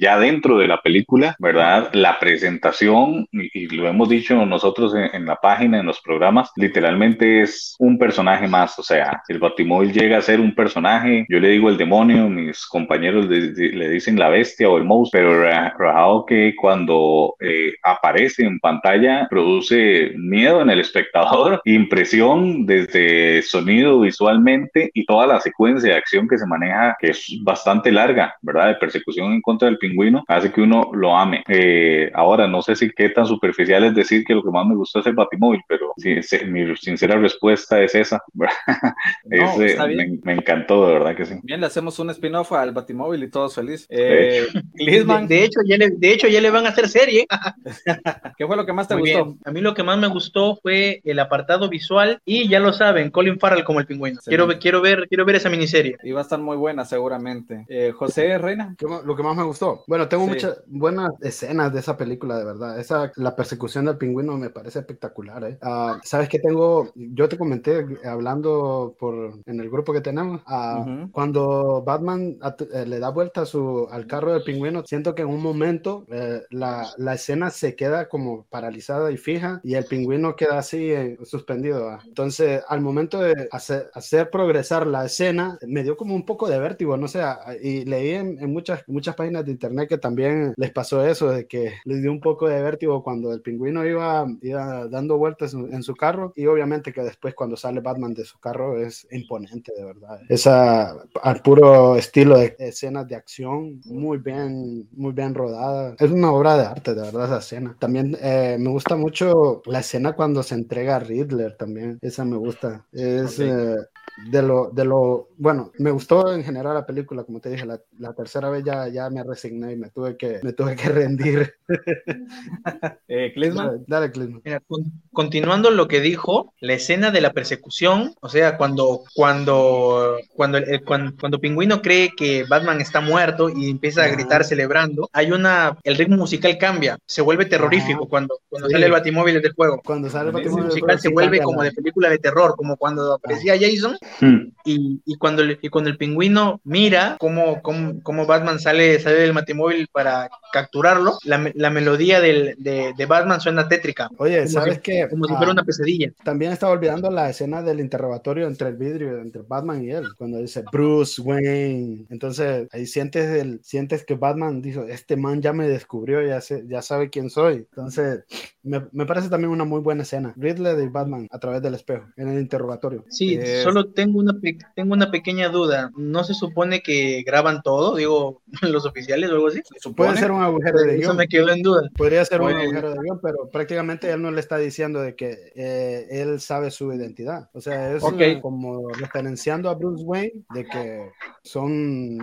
ya 0.00 0.18
dentro 0.18 0.58
de 0.58 0.68
la 0.68 0.80
película, 0.80 1.36
¿verdad? 1.38 1.90
La 1.92 2.18
presentación, 2.18 3.26
y 3.30 3.68
lo 3.68 3.88
hemos 3.88 4.08
dicho, 4.08 4.21
nosotros 4.30 4.94
en, 4.94 5.26
la 5.26 5.36
página, 5.36 5.80
en 5.80 5.86
los 5.86 6.00
programas, 6.00 6.50
literalmente 6.56 7.42
es 7.42 7.76
un 7.78 7.98
personaje 7.98 8.48
más. 8.48 8.78
O 8.78 8.82
sea, 8.82 9.22
el 9.28 9.38
Batimóvil 9.38 9.92
llega 9.92 10.18
a 10.18 10.22
ser 10.22 10.40
un 10.40 10.54
personaje. 10.54 11.26
Yo 11.28 11.40
le 11.40 11.48
digo 11.48 11.68
el 11.68 11.76
demonio, 11.76 12.28
mis 12.28 12.66
compañeros 12.66 13.26
le, 13.26 13.88
dicen 13.88 14.18
la 14.18 14.28
bestia 14.28 14.68
o 14.68 14.78
el 14.78 14.84
monstruo, 14.84 15.22
pero 15.22 15.42
rajado 15.78 16.24
que 16.26 16.54
cuando 16.56 17.34
eh, 17.40 17.74
aparece 17.82 18.44
en 18.44 18.58
pantalla 18.60 19.26
produce 19.28 20.12
miedo 20.16 20.62
en 20.62 20.70
el 20.70 20.80
espectador, 20.80 21.60
impresión 21.64 22.66
desde 22.66 23.42
sonido 23.42 24.00
visualmente 24.00 24.90
y 24.94 25.04
toda 25.04 25.26
la 25.26 25.40
secuencia 25.40 25.92
de 25.92 25.98
acción 25.98 26.28
que 26.28 26.38
se 26.38 26.46
maneja, 26.46 26.96
que 26.98 27.10
es 27.10 27.38
bastante 27.42 27.90
larga, 27.90 28.34
¿verdad? 28.42 28.68
De 28.68 28.74
persecución 28.76 29.32
en 29.32 29.42
contra 29.42 29.68
del 29.68 29.78
pingüino, 29.78 30.24
hace 30.28 30.52
que 30.52 30.62
uno 30.62 30.90
lo 30.94 31.16
ame. 31.16 31.42
Eh, 31.48 32.10
ahora, 32.14 32.46
no 32.46 32.62
sé 32.62 32.76
si 32.76 32.90
qué 32.90 33.08
tan 33.08 33.26
superficial 33.26 33.84
es 33.84 33.94
decir 33.94 34.11
que 34.24 34.34
lo 34.34 34.42
que 34.42 34.50
más 34.50 34.66
me 34.66 34.74
gustó 34.74 35.00
es 35.00 35.06
el 35.06 35.14
Batimóvil, 35.14 35.62
pero 35.66 35.92
sí, 35.96 36.16
mi 36.46 36.76
sincera 36.76 37.16
respuesta 37.16 37.80
es 37.82 37.94
esa. 37.94 38.22
me, 39.24 40.32
encantó, 40.32 40.86
de 40.86 40.92
verdad 40.94 41.16
que 41.16 41.24
sí. 41.24 41.34
Bien, 41.42 41.60
le 41.60 41.66
hacemos 41.66 41.98
un 41.98 42.10
spin-off 42.10 42.52
al 42.52 42.72
Batimóvil 42.72 43.22
y 43.24 43.30
todos 43.30 43.54
felices. 43.54 43.86
Eh, 43.90 44.46
de, 44.74 45.44
hecho, 45.44 45.60
ya 45.66 45.76
le, 45.76 45.90
de 45.90 46.12
hecho, 46.12 46.28
ya 46.28 46.40
le 46.40 46.50
van 46.50 46.66
a 46.66 46.70
hacer 46.70 46.88
serie. 46.88 47.26
¿Qué 48.38 48.46
fue 48.46 48.56
lo 48.56 48.66
que 48.66 48.72
más 48.72 48.88
te 48.88 48.94
gustó? 48.94 49.36
A 49.44 49.50
mí 49.50 49.60
lo 49.60 49.74
que 49.74 49.82
más 49.82 49.98
me 49.98 50.08
gustó 50.08 50.56
fue 50.56 51.00
el 51.04 51.18
apartado 51.18 51.68
visual 51.68 52.20
y 52.24 52.48
ya 52.48 52.60
lo 52.60 52.72
saben, 52.72 53.10
Colin 53.10 53.38
Farrell 53.38 53.64
como 53.64 53.80
el 53.80 53.86
pingüino. 53.86 54.20
Quiero, 54.24 54.48
quiero, 54.58 54.80
ver, 54.80 55.06
quiero 55.08 55.24
ver 55.24 55.36
esa 55.36 55.50
miniserie. 55.50 55.96
Y 56.02 56.12
va 56.12 56.20
a 56.20 56.22
estar 56.22 56.38
muy 56.38 56.56
buena 56.56 56.84
seguramente. 56.84 57.64
Eh, 57.68 57.92
José 57.92 58.38
Reina. 58.38 58.74
Lo 59.04 59.16
que 59.16 59.22
más 59.22 59.36
me 59.36 59.44
gustó. 59.44 59.84
Bueno, 59.86 60.08
tengo 60.08 60.26
muchas 60.26 60.62
buenas 60.66 61.10
escenas 61.20 61.72
de 61.72 61.80
esa 61.80 61.96
película, 61.96 62.38
de 62.38 62.44
verdad. 62.44 62.78
Esa, 62.78 63.12
la 63.16 63.36
persecución 63.36 63.84
del 63.84 63.98
pingüino 63.98 64.36
me 64.36 64.50
parece 64.50 64.80
espectacular. 64.80 65.44
¿eh? 65.44 65.58
Uh, 65.62 65.98
Sabes 66.02 66.28
que 66.28 66.38
tengo, 66.38 66.92
yo 66.94 67.28
te 67.28 67.38
comenté 67.38 67.86
hablando 68.04 68.94
por 68.98 69.40
en 69.46 69.60
el 69.60 69.70
grupo 69.70 69.92
que 69.92 70.00
tenemos, 70.00 70.42
uh, 70.42 70.52
uh 70.52 70.86
-huh. 70.86 71.10
cuando 71.12 71.82
Batman 71.84 72.38
eh, 72.72 72.86
le 72.86 72.98
da 72.98 73.10
vuelta 73.10 73.42
a 73.42 73.46
su, 73.46 73.88
al 73.90 74.06
carro 74.06 74.32
del 74.32 74.42
pingüino, 74.42 74.61
siento 74.84 75.14
que 75.14 75.22
en 75.22 75.28
un 75.28 75.42
momento 75.42 76.06
eh, 76.10 76.42
la, 76.50 76.88
la, 76.96 77.14
escena 77.14 77.50
se 77.50 77.76
queda 77.76 78.08
como 78.08 78.44
paralizada 78.50 79.10
y 79.10 79.16
fija 79.16 79.60
y 79.62 79.74
el 79.74 79.84
pingüino 79.84 80.36
queda 80.36 80.58
así 80.58 80.90
eh, 80.90 81.18
suspendido. 81.24 81.98
Entonces, 82.06 82.62
al 82.68 82.80
momento 82.80 83.20
de 83.20 83.48
hacer, 83.50 83.90
hacer, 83.94 84.30
progresar 84.30 84.86
la 84.86 85.04
escena, 85.04 85.58
me 85.66 85.82
dio 85.82 85.96
como 85.96 86.14
un 86.14 86.24
poco 86.24 86.48
de 86.48 86.58
vértigo, 86.58 86.96
no 86.96 87.08
sé, 87.08 87.22
y 87.62 87.84
leí 87.84 88.10
en, 88.10 88.38
en 88.40 88.52
muchas, 88.52 88.84
muchas 88.86 89.14
páginas 89.14 89.44
de 89.44 89.52
internet 89.52 89.88
que 89.88 89.98
también 89.98 90.54
les 90.56 90.70
pasó 90.70 91.04
eso, 91.06 91.30
de 91.30 91.46
que 91.46 91.74
les 91.84 92.02
dio 92.02 92.10
un 92.10 92.20
poco 92.20 92.48
de 92.48 92.62
vértigo 92.62 93.02
cuando 93.02 93.32
el 93.32 93.40
pingüino 93.42 93.84
iba 93.84 94.26
iba, 94.40 94.88
dando 94.88 95.18
vueltas 95.18 95.54
en, 95.54 95.82
su 95.82 95.94
carro 95.94 96.32
y 96.36 96.46
obviamente 96.46 96.92
que 96.92 97.02
después 97.02 97.34
cuando 97.34 97.56
sale 97.56 97.80
Batman 97.80 98.14
de 98.14 98.24
su 98.24 98.38
carro 98.38 98.78
es 98.80 99.06
imponente 99.10 99.72
de 99.76 99.84
verdad. 99.84 100.20
Esa 100.28 100.96
al 101.22 101.42
puro 101.42 101.96
estilo 101.96 102.38
de 102.38 102.54
escenas 102.58 103.06
de 103.08 103.16
acción 103.16 103.80
muy 103.84 104.18
bien, 104.18 104.51
muy 104.92 105.12
bien 105.12 105.34
rodada. 105.34 105.94
Es 105.98 106.10
una 106.10 106.32
obra 106.32 106.56
de 106.56 106.64
arte 106.64 106.94
de 106.94 107.02
verdad 107.02 107.26
esa 107.26 107.38
escena. 107.38 107.76
También 107.78 108.16
eh, 108.20 108.56
me 108.58 108.70
gusta 108.70 108.96
mucho 108.96 109.62
la 109.66 109.80
escena 109.80 110.14
cuando 110.14 110.42
se 110.42 110.54
entrega 110.54 110.96
a 110.96 111.00
Riddler 111.00 111.56
también. 111.56 111.98
Esa 112.00 112.24
me 112.24 112.36
gusta. 112.36 112.86
Es 112.92 113.34
okay. 113.34 113.50
eh, 113.50 113.76
de 114.16 114.42
lo, 114.42 114.70
de 114.70 114.84
lo, 114.84 115.28
bueno, 115.36 115.72
me 115.78 115.90
gustó 115.90 116.32
en 116.32 116.44
general 116.44 116.74
la 116.74 116.86
película, 116.86 117.24
como 117.24 117.40
te 117.40 117.48
dije, 117.48 117.64
la, 117.64 117.80
la 117.98 118.12
tercera 118.12 118.50
vez 118.50 118.62
ya, 118.64 118.88
ya 118.88 119.08
me 119.10 119.24
resigné 119.24 119.72
y 119.72 119.76
me 119.76 119.90
tuve 119.90 120.16
que, 120.16 120.40
me 120.42 120.52
tuve 120.52 120.76
que 120.76 120.88
rendir. 120.88 121.54
eh, 123.08 123.32
Dale, 123.34 123.80
dale 123.86 124.12
Clisman. 124.12 124.42
Mira, 124.44 124.60
con, 124.60 124.84
continuando 125.12 125.70
lo 125.70 125.88
que 125.88 126.00
dijo, 126.00 126.52
la 126.60 126.74
escena 126.74 127.10
de 127.10 127.20
la 127.20 127.32
persecución, 127.32 128.14
o 128.20 128.28
sea, 128.28 128.56
cuando, 128.56 129.02
cuando, 129.14 130.18
cuando, 130.34 130.58
el, 130.58 130.84
cuando, 130.84 131.12
cuando 131.18 131.40
Pingüino 131.40 131.82
cree 131.82 132.10
que 132.16 132.44
Batman 132.44 132.80
está 132.80 133.00
muerto 133.00 133.48
y 133.48 133.70
empieza 133.70 134.04
a 134.04 134.08
gritar 134.08 134.44
celebrando, 134.44 135.08
hay 135.12 135.32
una, 135.32 135.78
el 135.82 135.96
ritmo 135.96 136.16
musical 136.16 136.56
cambia, 136.58 136.98
se 137.06 137.22
vuelve 137.22 137.46
terrorífico 137.46 138.08
cuando, 138.08 138.38
cuando 138.48 138.68
sí. 138.68 138.74
sale 138.74 138.86
el 138.86 138.92
Batimóvil 138.92 139.40
del 139.40 139.52
juego. 139.52 139.80
Cuando 139.84 140.08
sale 140.10 140.28
el 140.28 140.34
Batimóvil 140.34 140.66
musical 140.66 141.00
se 141.00 141.08
vuelve 141.08 141.40
como 141.40 141.62
de 141.62 141.72
película 141.72 142.10
de 142.10 142.18
terror, 142.18 142.54
como 142.56 142.76
cuando 142.76 143.14
aparecía 143.14 143.54
Jason 143.58 143.96
hmm. 144.20 144.52
y, 144.64 145.00
y, 145.04 145.16
cuando, 145.16 145.42
y 145.44 145.68
cuando 145.68 145.90
el 145.90 145.96
pingüino 145.96 146.60
mira 146.64 147.16
cómo, 147.18 147.62
cómo, 147.62 148.02
cómo 148.02 148.26
Batman 148.26 148.58
sale, 148.58 148.98
sale 149.00 149.20
del 149.20 149.34
matimóvil 149.34 149.88
para 149.92 150.30
capturarlo, 150.52 151.18
la, 151.24 151.50
la 151.54 151.70
melodía 151.70 152.20
del, 152.20 152.54
de, 152.58 152.92
de, 152.96 153.06
Batman 153.06 153.40
suena 153.40 153.68
tétrica. 153.68 154.10
Oye, 154.18 154.46
¿sabes 154.48 154.80
qué? 154.80 155.08
Como 155.08 155.24
si 155.24 155.34
fuera 155.34 155.48
ah, 155.48 155.52
una 155.52 155.64
pesadilla. 155.64 156.12
También 156.24 156.52
estaba 156.52 156.72
olvidando 156.72 157.10
la 157.10 157.30
escena 157.30 157.62
del 157.62 157.80
interrogatorio 157.80 158.46
entre 158.46 158.68
el 158.68 158.76
vidrio, 158.76 159.18
entre 159.18 159.42
Batman 159.42 159.82
y 159.82 159.90
él, 159.90 160.06
cuando 160.16 160.38
dice 160.38 160.62
Bruce 160.70 161.20
Wayne. 161.20 162.06
Entonces 162.10 162.68
ahí 162.72 162.86
sientes, 162.86 163.30
el, 163.30 163.60
sientes 163.62 164.04
que 164.04 164.14
Batman 164.14 164.62
dijo, 164.62 164.84
este 164.84 165.16
man 165.16 165.40
ya 165.40 165.52
me 165.52 165.68
descubrió, 165.68 166.24
ya, 166.26 166.40
sé, 166.40 166.64
ya 166.66 166.82
sabe 166.82 167.10
quién 167.10 167.30
soy. 167.30 167.66
Entonces 167.70 168.24
me, 168.62 168.86
me, 168.92 169.06
parece 169.06 169.28
también 169.28 169.50
una 169.50 169.64
muy 169.64 169.80
buena 169.80 170.02
escena. 170.02 170.34
Ridley 170.36 170.76
de 170.76 170.88
Batman 170.88 171.28
a 171.30 171.38
través 171.38 171.62
del 171.62 171.74
espejo 171.74 172.06
en 172.16 172.28
el 172.28 172.40
interrogatorio. 172.40 173.04
Sí, 173.08 173.38
solo 173.62 173.91
tengo 173.92 174.18
una, 174.18 174.34
tengo 174.74 174.94
una 174.94 175.10
pequeña 175.10 175.48
duda. 175.48 175.90
¿No 175.96 176.24
se 176.24 176.34
supone 176.34 176.82
que 176.82 177.22
graban 177.26 177.62
todo? 177.62 177.96
Digo, 177.96 178.42
los 178.62 178.84
oficiales 178.86 179.30
o 179.30 179.34
algo 179.34 179.48
así. 179.48 179.62
Puede 179.96 180.16
ser 180.16 180.30
un 180.30 180.42
agujero 180.42 180.78
de 180.78 180.96
guion. 180.96 181.02
Eso 181.02 181.14
me 181.14 181.28
quedó 181.28 181.50
en 181.50 181.62
duda. 181.62 181.90
Podría 181.96 182.24
ser 182.24 182.40
un 182.40 182.52
agujero 182.52 182.90
de 182.90 182.98
guion, 183.02 183.20
pero 183.22 183.48
prácticamente 183.50 184.10
él 184.10 184.22
no 184.22 184.30
le 184.30 184.40
está 184.40 184.56
diciendo 184.58 185.00
de 185.00 185.14
que 185.14 185.52
eh, 185.54 186.06
él 186.10 186.40
sabe 186.40 186.70
su 186.70 186.92
identidad. 186.92 187.48
O 187.52 187.60
sea, 187.60 187.94
es 187.94 188.02
como 188.40 188.88
referenciando 188.90 189.70
a 189.70 189.74
Bruce 189.74 190.04
Wayne 190.04 190.44
de 190.54 190.64
que 190.66 191.10
son 191.42 192.18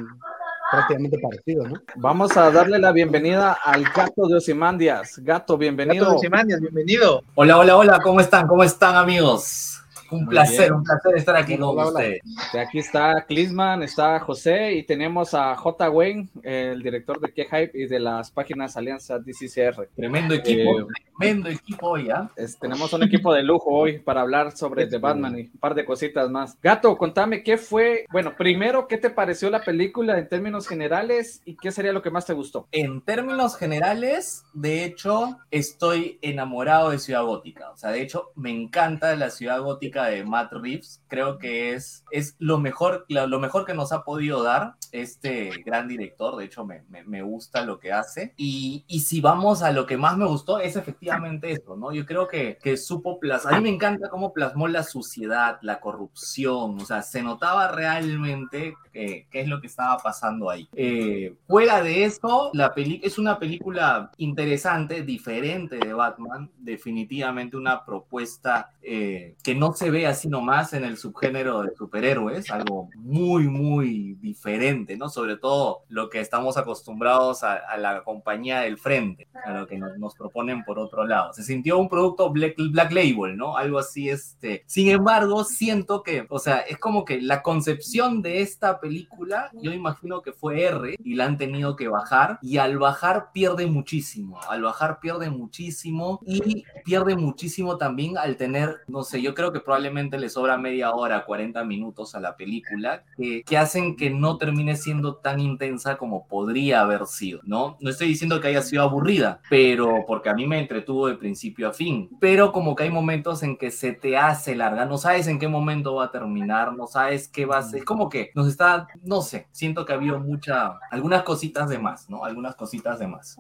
prácticamente 0.72 1.18
parecido, 1.20 1.68
¿no? 1.68 1.76
Vamos 1.96 2.36
a 2.38 2.52
darle 2.52 2.80
la 2.80 2.92
bienvenida 2.92 3.58
al 3.64 3.84
gato 3.84 4.28
de 4.28 4.38
Osimandias. 4.38 5.20
Gato, 5.20 5.58
bienvenido. 5.58 6.06
Gato 6.06 6.12
de 6.12 6.18
Osimandias, 6.18 6.62
bienvenido. 6.62 7.24
Hola, 7.36 7.58
hola, 7.58 7.78
hola, 7.78 8.00
¿cómo 8.04 8.20
están? 8.20 8.48
¿Cómo 8.48 8.64
están, 8.64 8.96
amigos? 8.96 9.82
Un 10.12 10.26
placer, 10.28 10.74
un 10.74 10.84
placer 10.84 11.16
estar 11.16 11.36
aquí 11.36 11.58
con 11.58 11.78
ustedes. 11.78 12.22
Aquí 12.60 12.80
está 12.80 13.26
Clisman, 13.28 13.84
está 13.84 14.20
José 14.20 14.74
y 14.74 14.84
tenemos 14.84 15.34
a 15.34 15.56
J. 15.56 15.90
Wayne, 15.90 16.30
el 16.44 16.82
director 16.82 17.20
de 17.20 17.32
K-Hype 17.32 17.72
y 17.74 17.88
de 17.88 18.00
las 18.00 18.32
páginas 18.32 18.76
Alianza 18.78 19.20
DCCR. 19.20 19.90
Tremendo 19.96 20.34
equipo, 20.34 20.80
eh, 20.80 20.86
tremendo 21.18 21.50
equipo 21.50 21.90
hoy, 21.90 22.10
¿ah? 22.10 22.30
tenemos 22.60 22.92
un 22.94 23.04
equipo 23.04 23.34
de 23.34 23.44
lujo 23.44 23.70
hoy 23.72 24.00
para 24.00 24.22
hablar 24.22 24.56
sobre 24.56 24.88
The 24.88 24.98
Batman 24.98 25.38
y 25.38 25.42
un 25.44 25.60
par 25.60 25.76
de 25.76 25.86
cositas 25.86 26.30
más. 26.30 26.60
Gato, 26.62 26.98
contame 26.98 27.44
qué 27.44 27.58
fue, 27.58 28.06
bueno, 28.12 28.36
primero, 28.36 28.88
¿qué 28.88 28.98
te 28.98 29.10
pareció 29.10 29.50
la 29.50 29.62
película 29.62 30.18
en 30.18 30.28
términos 30.28 30.68
generales 30.68 31.42
y 31.46 31.56
qué 31.56 31.72
sería 31.72 31.94
lo 31.94 32.02
que 32.02 32.10
más 32.10 32.26
te 32.26 32.34
gustó? 32.34 32.68
En 32.72 33.02
términos 33.02 33.58
generales, 33.58 34.46
de 34.54 34.86
hecho, 34.86 35.38
estoy 35.52 36.18
enamorado 36.22 36.92
de 36.92 37.00
Ciudad 37.00 37.24
Gótica. 37.24 37.72
O 37.72 37.78
sea, 37.78 37.92
de 37.92 38.02
hecho, 38.02 38.32
me 38.36 38.52
encanta 38.52 39.16
la 39.16 39.30
Ciudad 39.30 39.62
Gótica 39.62 39.99
de 40.06 40.24
Matt 40.24 40.52
Reeves. 40.54 41.02
Creo 41.08 41.38
que 41.38 41.74
es, 41.74 42.04
es 42.12 42.36
lo, 42.40 42.60
mejor, 42.60 43.06
lo, 43.08 43.40
mejor 43.40 43.66
que 43.66 43.74
nos 43.74 43.92
ha 43.92 44.04
podido 44.04 44.44
dar 44.44 44.76
este 44.92 45.52
gran 45.66 45.88
director. 45.88 46.36
De 46.36 46.46
hecho, 46.46 46.66
me, 46.66 46.84
me, 46.90 47.22
gusta 47.22 47.64
lo 47.64 47.80
que 47.80 47.92
hace. 47.92 48.34
Y, 48.38 48.86
y, 48.88 49.02
si 49.02 49.22
vamos 49.22 49.62
a 49.62 49.72
lo 49.72 49.86
que 49.86 49.98
más 49.98 50.18
me 50.18 50.26
gustó, 50.26 50.60
es 50.60 50.76
efectivamente 50.76 51.52
eso, 51.52 51.76
¿no? 51.76 51.92
Yo 51.92 52.06
creo 52.06 52.28
que, 52.28 52.58
que 52.62 52.78
supo 52.78 53.20
plasmar. 53.20 53.54
A 53.54 53.58
mí 53.58 53.64
me 53.64 53.76
encanta 53.76 54.10
cómo 54.10 54.34
plasmó 54.34 54.68
la 54.68 54.84
suciedad, 54.84 55.60
la 55.62 55.80
corrupción. 55.80 56.80
O 56.80 56.86
sea, 56.86 57.02
se 57.02 57.22
notaba 57.22 57.72
realmente 57.72 58.76
qué 58.92 59.28
es 59.32 59.48
lo 59.48 59.62
que 59.62 59.68
estaba 59.68 59.98
pasando 59.98 60.50
ahí. 60.50 60.68
Eh, 60.76 61.36
fuera 61.48 61.82
de 61.82 62.06
eso, 62.06 62.52
la 62.54 62.74
peli 62.74 63.00
es 63.04 63.18
una 63.18 63.40
película 63.40 64.12
interesante, 64.18 65.04
diferente 65.04 65.78
de 65.78 65.94
Batman. 65.94 66.50
Definitivamente 66.58 67.58
una 67.58 67.86
propuesta 67.86 68.72
eh, 68.82 69.36
que 69.44 69.56
no 69.56 69.74
se 69.74 69.89
ve 69.90 70.08
así 70.08 70.28
nomás 70.28 70.74
en 70.74 70.84
el 70.84 70.98
subgénero 70.98 71.64
de 71.64 71.76
superhéroes, 71.76 72.50
algo 72.52 72.90
muy, 72.96 73.48
muy 73.48 74.16
diferente, 74.16 74.98
¿no? 74.98 75.10
Sobre 75.10 75.38
todo 75.38 75.84
lo 75.90 76.10
que 76.10 76.20
estamos 76.20 76.58
acostumbrados 76.58 77.44
a, 77.44 77.78
la 77.78 78.04
compañía 78.04 78.62
del 78.62 78.78
frente, 78.78 79.28
a 79.46 79.54
lo 79.54 79.68
que 79.68 79.78
nos, 79.78 80.16
proponen 80.16 80.64
por 80.64 80.80
otro 80.80 81.06
lado. 81.06 81.34
Se 81.34 81.44
sintió 81.44 81.78
un 81.78 81.88
producto 81.88 82.30
Black, 82.32 82.56
Black 82.72 82.92
Label, 82.92 83.38
¿no? 83.38 83.56
Algo 83.58 83.80
así, 83.80 84.10
este. 84.10 84.64
Sin 84.66 84.90
embargo, 84.90 85.44
siento 85.44 86.04
que, 86.04 86.26
o 86.30 86.40
sea, 86.40 86.60
es 86.60 86.78
como 86.78 87.06
que 87.06 87.22
la 87.22 87.42
concepción 87.42 88.22
de 88.22 88.42
esta 88.42 88.80
película, 88.80 89.50
yo 89.54 89.72
imagino 89.72 90.22
que 90.22 90.34
fue 90.34 90.64
R 90.64 90.96
y 91.04 91.16
la 91.16 91.26
han 91.26 91.38
tenido 91.38 91.76
que 91.76 91.88
bajar, 91.88 92.40
y 92.42 92.58
al 92.58 92.78
bajar 92.78 93.32
pierde 93.32 93.68
muchísimo, 93.68 94.40
al 94.50 94.62
bajar 94.62 95.00
pierde 95.00 95.30
muchísimo 95.30 96.20
y 96.26 96.64
pierde 96.84 97.16
muchísimo 97.16 97.78
también 97.78 98.18
al 98.18 98.38
tener, 98.38 98.82
no 98.88 99.04
sé, 99.04 99.22
yo 99.22 99.34
creo 99.34 99.52
que 99.52 99.60
probablemente 99.60 99.79
probablemente 99.80 100.20
le 100.20 100.28
sobra 100.28 100.58
media 100.58 100.92
hora, 100.94 101.24
40 101.24 101.64
minutos 101.64 102.14
a 102.14 102.20
la 102.20 102.36
película, 102.36 103.04
que, 103.16 103.44
que, 103.44 103.58
hacen 103.58 103.96
que 103.96 104.10
no 104.10 104.38
termine 104.38 104.76
siendo 104.76 105.16
tan 105.16 105.40
intensa 105.40 105.96
como 105.96 106.28
podría 106.28 106.82
haber 106.82 107.06
sido, 107.06 107.40
¿no? 107.44 107.78
No 107.80 107.90
estoy 107.90 108.10
diciendo 108.10 108.42
que 108.42 108.50
haya 108.50 108.62
sido 108.62 108.84
aburrida, 108.84 109.40
pero 109.50 110.04
porque 110.06 110.28
a 110.28 110.34
mí 110.34 110.46
me 110.46 110.60
entretuvo 110.60 111.08
de 111.08 111.16
principio 111.16 111.70
a 111.70 111.74
fin, 111.74 112.10
pero 112.20 112.52
como 112.52 112.76
que 112.76 112.84
hay 112.84 112.90
momentos 112.90 113.42
en 113.42 113.56
que 113.56 113.72
se 113.72 113.94
te 113.94 114.18
hace 114.18 114.54
larga, 114.54 114.86
no 114.86 114.98
sabes 114.98 115.28
en 115.28 115.40
qué 115.40 115.48
momento 115.48 115.96
va 115.96 116.06
a 116.06 116.12
terminar, 116.12 116.76
no 116.76 116.86
sabes 116.86 117.30
qué 117.30 117.46
va 117.46 117.60
a 117.60 117.64
ser, 117.64 117.86
como 117.86 118.10
que 118.10 118.32
nos 118.36 118.50
está, 118.50 118.88
no 119.02 119.22
sé, 119.22 119.48
siento 119.52 119.86
que 119.86 119.94
ha 119.94 119.96
habido 119.96 120.20
mucha, 120.20 120.78
algunas 120.92 121.24
cositas 121.24 121.70
de 121.70 121.80
más, 121.80 122.10
¿no? 122.10 122.26
Algunas 122.26 122.56
cositas 122.56 123.00
de 123.00 123.08
más. 123.08 123.38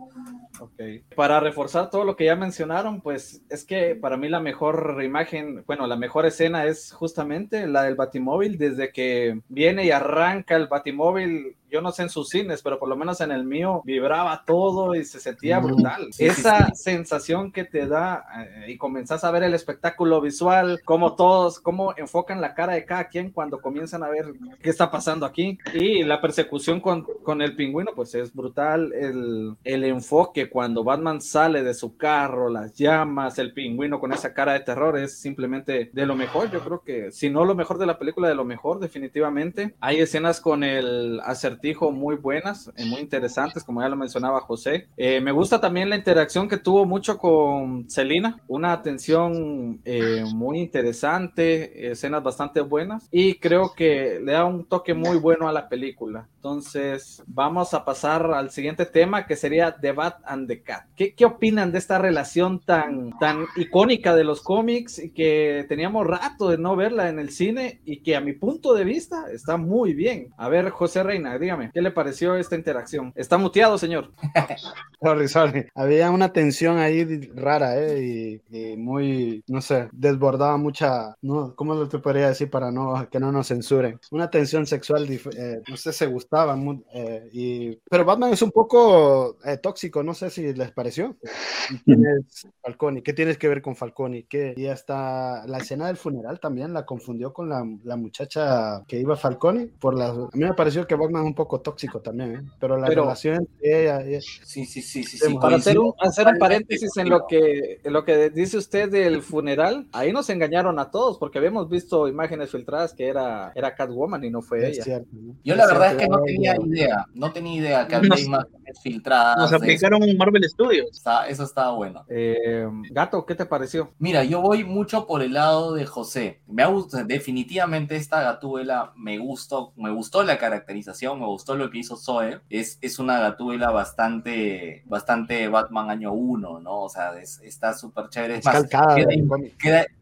Ok. 0.61 0.79
Para 1.17 1.41
reforzar 1.41 1.89
todo 1.89 2.05
lo 2.05 2.15
que 2.15 2.25
ya 2.25 2.37
mencionaron, 2.37 3.01
pues 3.01 3.43
es 3.49 3.65
que 3.65 3.95
para 3.95 4.15
mí 4.15 4.29
la 4.29 4.39
mejor 4.39 5.01
imagen, 5.03 5.65
bueno, 5.67 5.85
la 5.85 5.97
mejor 5.97 6.28
escena 6.29 6.65
es 6.65 6.91
justamente 6.91 7.67
la 7.67 7.83
del 7.83 7.95
Batimóvil, 7.95 8.57
desde 8.57 8.91
que 8.91 9.41
viene 9.49 9.85
y 9.85 9.91
arranca 9.91 10.55
el 10.55 10.67
Batimóvil 10.67 11.55
yo 11.69 11.81
no 11.81 11.91
sé 11.91 12.03
en 12.03 12.09
sus 12.09 12.29
cines, 12.29 12.61
pero 12.61 12.79
por 12.79 12.89
lo 12.89 12.95
menos 12.95 13.21
en 13.21 13.31
el 13.31 13.45
mío 13.45 13.81
vibraba 13.85 14.43
todo 14.45 14.95
y 14.95 15.05
se 15.05 15.19
sentía 15.19 15.59
brutal. 15.59 16.09
Esa 16.17 16.73
sensación 16.73 17.51
que 17.51 17.63
te 17.63 17.87
da 17.87 18.25
eh, 18.37 18.71
y 18.71 18.77
comenzás 18.77 19.23
a 19.23 19.31
ver 19.31 19.43
el 19.43 19.53
espectáculo 19.53 20.21
visual, 20.21 20.81
cómo 20.85 21.15
todos, 21.15 21.59
cómo 21.59 21.93
enfocan 21.97 22.41
la 22.41 22.53
cara 22.53 22.73
de 22.73 22.85
cada 22.85 23.07
quien 23.07 23.31
cuando 23.31 23.61
comienzan 23.61 24.03
a 24.03 24.09
ver 24.09 24.33
qué 24.61 24.69
está 24.69 24.91
pasando 24.91 25.25
aquí. 25.25 25.57
Y 25.73 26.03
la 26.03 26.21
persecución 26.21 26.81
con, 26.81 27.03
con 27.23 27.41
el 27.41 27.55
pingüino, 27.55 27.91
pues 27.95 28.15
es 28.15 28.33
brutal. 28.33 28.93
El, 28.93 29.55
el 29.63 29.83
enfoque 29.83 30.49
cuando 30.49 30.83
Batman 30.83 31.21
sale 31.21 31.63
de 31.63 31.73
su 31.73 31.97
carro, 31.97 32.49
las 32.49 32.73
llamas, 32.75 33.39
el 33.39 33.53
pingüino 33.53 33.99
con 33.99 34.13
esa 34.13 34.33
cara 34.33 34.53
de 34.53 34.61
terror 34.61 34.97
es 34.97 35.19
simplemente 35.19 35.89
de 35.91 36.05
lo 36.05 36.15
mejor. 36.15 36.51
Yo 36.51 36.59
creo 36.61 36.81
que, 36.81 37.11
si 37.11 37.29
no 37.29 37.45
lo 37.45 37.55
mejor 37.55 37.77
de 37.77 37.85
la 37.85 37.97
película, 37.97 38.27
de 38.27 38.35
lo 38.35 38.45
mejor, 38.45 38.79
definitivamente. 38.79 39.75
Hay 39.79 39.99
escenas 39.99 40.41
con 40.41 40.63
el 40.63 41.19
acertijo 41.59 41.91
muy 41.91 42.15
buenas, 42.15 42.71
eh, 42.77 42.85
muy 42.85 43.01
interesantes, 43.01 43.63
como 43.63 43.81
ya 43.81 43.89
lo 43.89 43.97
mencionaba 43.97 44.39
José. 44.39 44.87
Eh, 44.95 45.19
me 45.19 45.33
gusta 45.33 45.59
también 45.59 45.89
la 45.89 45.97
interacción 45.97 46.47
que 46.47 46.57
tuvo 46.57 46.85
mucho 46.85 47.17
con 47.17 47.89
Celina, 47.89 48.39
una 48.47 48.71
atención 48.71 49.81
eh, 49.83 50.23
muy 50.33 50.59
interesante, 50.59 51.91
escenas 51.91 52.23
bastante 52.23 52.61
buenas 52.61 53.09
y 53.11 53.35
creo 53.35 53.73
que 53.75 54.19
le 54.23 54.31
da 54.31 54.45
un 54.45 54.65
toque 54.65 54.93
muy 54.93 55.17
bueno 55.17 55.49
a 55.49 55.53
la 55.53 55.67
película. 55.67 56.27
Entonces, 56.35 57.21
vamos 57.27 57.73
a 57.73 57.83
pasar 57.83 58.31
al 58.31 58.51
siguiente 58.51 58.85
tema 58.85 59.25
que 59.25 59.35
sería 59.35 59.75
The 59.75 59.91
Bat 59.91 60.21
and 60.25 60.47
the 60.47 60.63
Cat. 60.63 60.85
¿Qué, 60.95 61.13
qué 61.13 61.25
opinan 61.25 61.73
de 61.73 61.79
esta 61.79 61.97
relación 61.97 62.61
tan, 62.61 63.11
tan 63.19 63.45
icónica 63.57 64.15
de 64.15 64.23
los 64.23 64.41
cómics 64.41 64.99
y 64.99 65.09
que 65.09 65.65
teníamos 65.67 66.07
rato 66.07 66.49
de 66.49 66.57
no 66.57 66.77
verla 66.77 67.09
en 67.09 67.19
el 67.19 67.31
cine 67.31 67.81
y 67.83 67.97
que 67.97 68.15
a 68.15 68.21
mi 68.21 68.31
punto 68.31 68.73
de 68.73 68.85
vista 68.85 69.25
está 69.33 69.57
muy 69.57 69.93
bien? 69.93 70.29
A 70.37 70.47
ver, 70.47 70.69
José 70.69 71.03
Reina, 71.03 71.37
dígame, 71.49 71.71
¿qué 71.73 71.81
le 71.81 71.89
pareció 71.89 72.35
esta 72.35 72.55
interacción? 72.55 73.11
Está 73.15 73.39
muteado, 73.39 73.77
señor. 73.79 74.11
sorry, 75.01 75.27
sorry. 75.27 75.65
Había 75.73 76.11
una 76.11 76.31
tensión 76.31 76.77
ahí 76.77 77.03
rara, 77.33 77.75
¿eh? 77.75 78.41
Y, 78.51 78.77
muy, 78.77 79.43
no 79.47 79.59
sé, 79.61 79.89
desbordaba 79.91 80.57
mucha, 80.57 81.15
no, 81.21 81.55
¿cómo 81.55 81.73
lo 81.73 81.89
te 81.89 81.97
podría 81.97 82.27
decir 82.27 82.51
para 82.51 82.71
no, 82.71 83.09
que 83.09 83.19
no 83.19 83.31
nos 83.31 83.47
censuren? 83.47 83.99
Una 84.11 84.29
tensión 84.29 84.67
sexual, 84.67 85.09
eh, 85.09 85.61
no 85.67 85.75
sé, 85.75 85.91
se 85.91 86.05
gustaba. 86.05 86.55
Eh, 86.93 87.29
y, 87.33 87.79
pero 87.89 88.05
Batman 88.05 88.31
es 88.31 88.43
un 88.43 88.51
poco 88.51 89.37
eh, 89.43 89.57
tóxico, 89.57 90.03
no 90.03 90.13
sé 90.13 90.29
si 90.29 90.53
les 90.53 90.71
pareció. 90.71 91.17
¿Quién 91.85 92.05
es 92.05 92.47
Falcone? 92.61 93.01
¿Qué 93.01 93.13
tienes 93.13 93.39
que 93.39 93.47
ver 93.47 93.63
con 93.63 93.75
Falcone? 93.75 94.27
¿Qué? 94.29 94.53
Y 94.55 94.67
hasta 94.67 95.47
la 95.47 95.57
escena 95.57 95.87
del 95.87 95.97
funeral 95.97 96.39
también 96.39 96.73
la 96.73 96.85
confundió 96.85 97.33
con 97.33 97.49
la, 97.49 97.65
la 97.83 97.95
muchacha 97.95 98.83
que 98.87 98.99
iba 98.99 99.15
Falcone. 99.15 99.67
Por 99.79 99.97
la, 99.97 100.09
a 100.09 100.29
mí 100.33 100.43
me 100.43 100.53
pareció 100.53 100.85
que 100.85 100.95
Batman 100.95 101.23
es 101.23 101.27
un 101.27 101.38
poco 101.39 101.61
tóxico 101.61 102.01
también, 102.01 102.35
¿eh? 102.35 102.41
pero 102.59 102.75
la 102.75 102.87
relación 102.87 103.35
entre 103.35 103.83
ella 103.83 104.01
y 104.01 104.19
Sí, 104.21 104.65
sí, 104.65 104.81
sí, 104.81 105.05
sí. 105.05 105.37
Para 105.39 105.55
hacer 105.55 105.79
un, 105.79 105.93
hacer 105.97 106.27
un 106.27 106.37
paréntesis 106.37 106.97
en 106.97 107.07
lo, 107.07 107.25
que, 107.27 107.79
en 107.81 107.93
lo 107.93 108.03
que 108.03 108.29
dice 108.29 108.57
usted 108.57 108.91
del 108.91 109.21
funeral, 109.21 109.87
ahí 109.93 110.11
nos 110.11 110.29
engañaron 110.29 110.79
a 110.79 110.91
todos 110.91 111.17
porque 111.17 111.37
habíamos 111.37 111.69
visto 111.69 112.09
imágenes 112.09 112.51
filtradas 112.51 112.93
que 112.93 113.07
era, 113.07 113.53
era 113.55 113.73
Catwoman 113.73 114.21
y 114.25 114.29
no 114.29 114.41
fue 114.41 114.67
ella. 114.67 115.01
Yo 115.45 115.55
la 115.55 115.65
verdad 115.65 115.93
es 115.93 115.97
que 115.99 116.09
no 116.09 116.21
tenía 116.23 116.57
idea, 116.61 117.05
no 117.13 117.31
tenía 117.31 117.55
idea 117.55 117.87
que 117.87 117.95
había 117.95 118.19
imágenes 118.19 118.58
filtradas. 118.81 119.37
Nos 119.37 119.53
aplicaron 119.53 120.03
en 120.03 120.17
Marvel 120.17 120.43
Studios. 120.49 120.87
Está- 120.91 121.27
eso 121.27 121.43
estaba 121.43 121.71
bueno. 121.73 122.05
Eh, 122.09 122.67
Gato, 122.91 123.25
¿qué 123.25 123.35
te 123.35 123.45
pareció? 123.45 123.91
Mira, 123.99 124.23
yo 124.23 124.41
voy 124.41 124.63
mucho 124.63 125.07
por 125.07 125.21
el 125.21 125.33
lado 125.33 125.73
de 125.73 125.85
José. 125.85 126.41
Me 126.47 126.63
ha 126.63 126.67
gustado, 126.67 127.03
definitivamente 127.05 127.95
esta 127.95 128.21
gatúbela 128.21 128.93
me 128.95 129.17
gustó, 129.17 129.73
me 129.75 129.91
gustó 129.91 130.23
la 130.23 130.37
caracterización, 130.37 131.19
me 131.19 131.25
gustó 131.25 131.55
lo 131.55 131.69
que 131.69 131.79
hizo 131.79 131.95
Zoe. 131.97 132.41
Es, 132.49 132.77
es 132.81 132.99
una 132.99 133.19
gatúbela 133.19 133.71
bastante, 133.71 134.83
bastante 134.85 135.47
Batman 135.47 135.89
año 135.89 136.11
1, 136.13 136.59
¿no? 136.59 136.81
O 136.81 136.89
sea, 136.89 137.17
es- 137.19 137.39
está 137.43 137.73
súper 137.73 138.09
chévere. 138.09 138.33
Es 138.35 138.39
Es 138.39 138.45
más, 138.45 138.53
calcada 138.55 138.95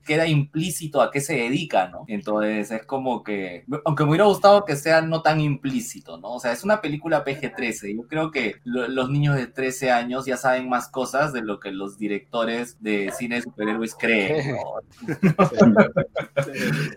queda 0.08 0.26
implícito 0.26 1.02
a 1.02 1.12
qué 1.12 1.20
se 1.20 1.36
dedica, 1.36 1.90
¿no? 1.90 2.06
Entonces 2.08 2.72
es 2.72 2.86
como 2.86 3.24
que, 3.24 3.66
aunque 3.84 4.04
me 4.04 4.12
hubiera 4.12 4.24
gustado 4.26 4.64
que 4.64 4.78
sea 4.78 5.02
no 5.02 5.22
tan 5.22 5.42
implícito, 5.42 6.18
¿no? 6.18 6.36
O 6.36 6.40
sea, 6.40 6.54
es 6.54 6.64
una 6.64 6.80
película 6.82 7.26
PG-13. 7.26 7.94
Yo 7.96 8.08
creo 8.08 8.32
que 8.32 8.56
lo- 8.64 8.88
los 8.88 9.10
niños 9.10 9.36
de 9.36 9.48
13 9.48 9.92
años 9.92 10.26
ya 10.26 10.38
saben 10.38 10.70
más 10.70 10.88
cosas 10.90 11.34
de 11.34 11.42
lo 11.42 11.60
que 11.60 11.72
los 11.72 11.98
directores 11.98 12.78
de 12.82 13.12
cine 13.18 13.38
de 13.38 13.42
superhéroes 13.44 13.96
creen, 13.96 14.56
¿no? 14.56 14.62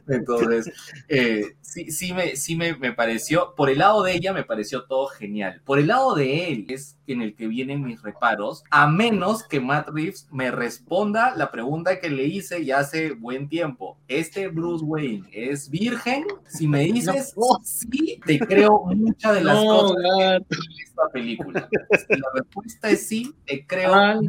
Entonces, 0.08 0.70
eh, 1.08 1.54
sí, 1.60 1.90
sí, 1.90 2.12
me, 2.12 2.36
sí 2.36 2.56
me, 2.56 2.76
me 2.76 2.92
pareció, 2.92 3.54
por 3.54 3.70
el 3.70 3.78
lado 3.78 4.02
de 4.02 4.14
ella 4.14 4.32
me 4.32 4.44
pareció 4.44 4.84
todo 4.84 5.06
genial. 5.08 5.60
Por 5.64 5.78
el 5.78 5.88
lado 5.88 6.14
de 6.14 6.48
él 6.52 6.66
es 6.68 6.96
en 7.12 7.22
el 7.22 7.34
que 7.34 7.46
vienen 7.46 7.82
mis 7.84 8.02
reparos, 8.02 8.64
a 8.70 8.86
menos 8.86 9.42
que 9.44 9.60
Matt 9.60 9.88
Reeves 9.88 10.28
me 10.30 10.50
responda 10.50 11.34
la 11.36 11.50
pregunta 11.50 11.98
que 12.00 12.10
le 12.10 12.24
hice 12.24 12.64
ya 12.64 12.78
hace 12.80 13.12
buen 13.12 13.48
tiempo. 13.48 13.98
¿Este 14.08 14.48
Bruce 14.48 14.84
Wayne 14.84 15.28
es 15.32 15.68
virgen? 15.70 16.24
Si 16.46 16.66
me 16.68 16.80
dices 16.92 17.34
sí, 17.62 18.20
te 18.24 18.38
creo 18.38 18.84
muchas 18.86 19.34
de 19.34 19.44
las 19.44 19.56
No, 19.64 19.66
cosas 19.80 19.96
gato. 20.02 20.46
de 20.50 20.82
esta 20.84 21.02
película. 21.12 21.68
Si 22.08 22.16
la 22.16 22.28
respuesta 22.34 22.90
es 22.90 23.06
sí, 23.06 23.34
te 23.46 23.66
creo 23.66 24.20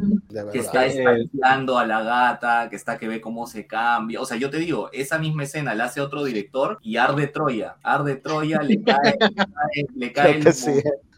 que 0.52 0.58
está 0.58 0.86
Eh, 0.86 0.88
estaqueando 0.88 1.78
a 1.78 1.86
la 1.86 2.02
gata, 2.02 2.68
que 2.68 2.76
está 2.76 2.98
que 2.98 3.08
ve 3.08 3.20
cómo 3.20 3.46
se 3.46 3.66
cambia. 3.66 4.20
O 4.20 4.26
sea, 4.26 4.36
yo 4.36 4.50
te 4.50 4.58
digo, 4.58 4.90
esa 4.92 5.18
misma 5.18 5.44
escena 5.44 5.74
la 5.74 5.84
hace 5.84 6.00
otro 6.00 6.24
director 6.24 6.78
y 6.82 6.96
arde 6.96 7.26
Troya. 7.28 7.76
Arde 7.82 8.16
Troya, 8.16 8.60
le 8.62 8.82
cae, 8.82 9.16
le 9.20 9.34
cae, 9.34 9.86
le 9.94 10.12
cae 10.12 10.32
el-. 10.36 10.42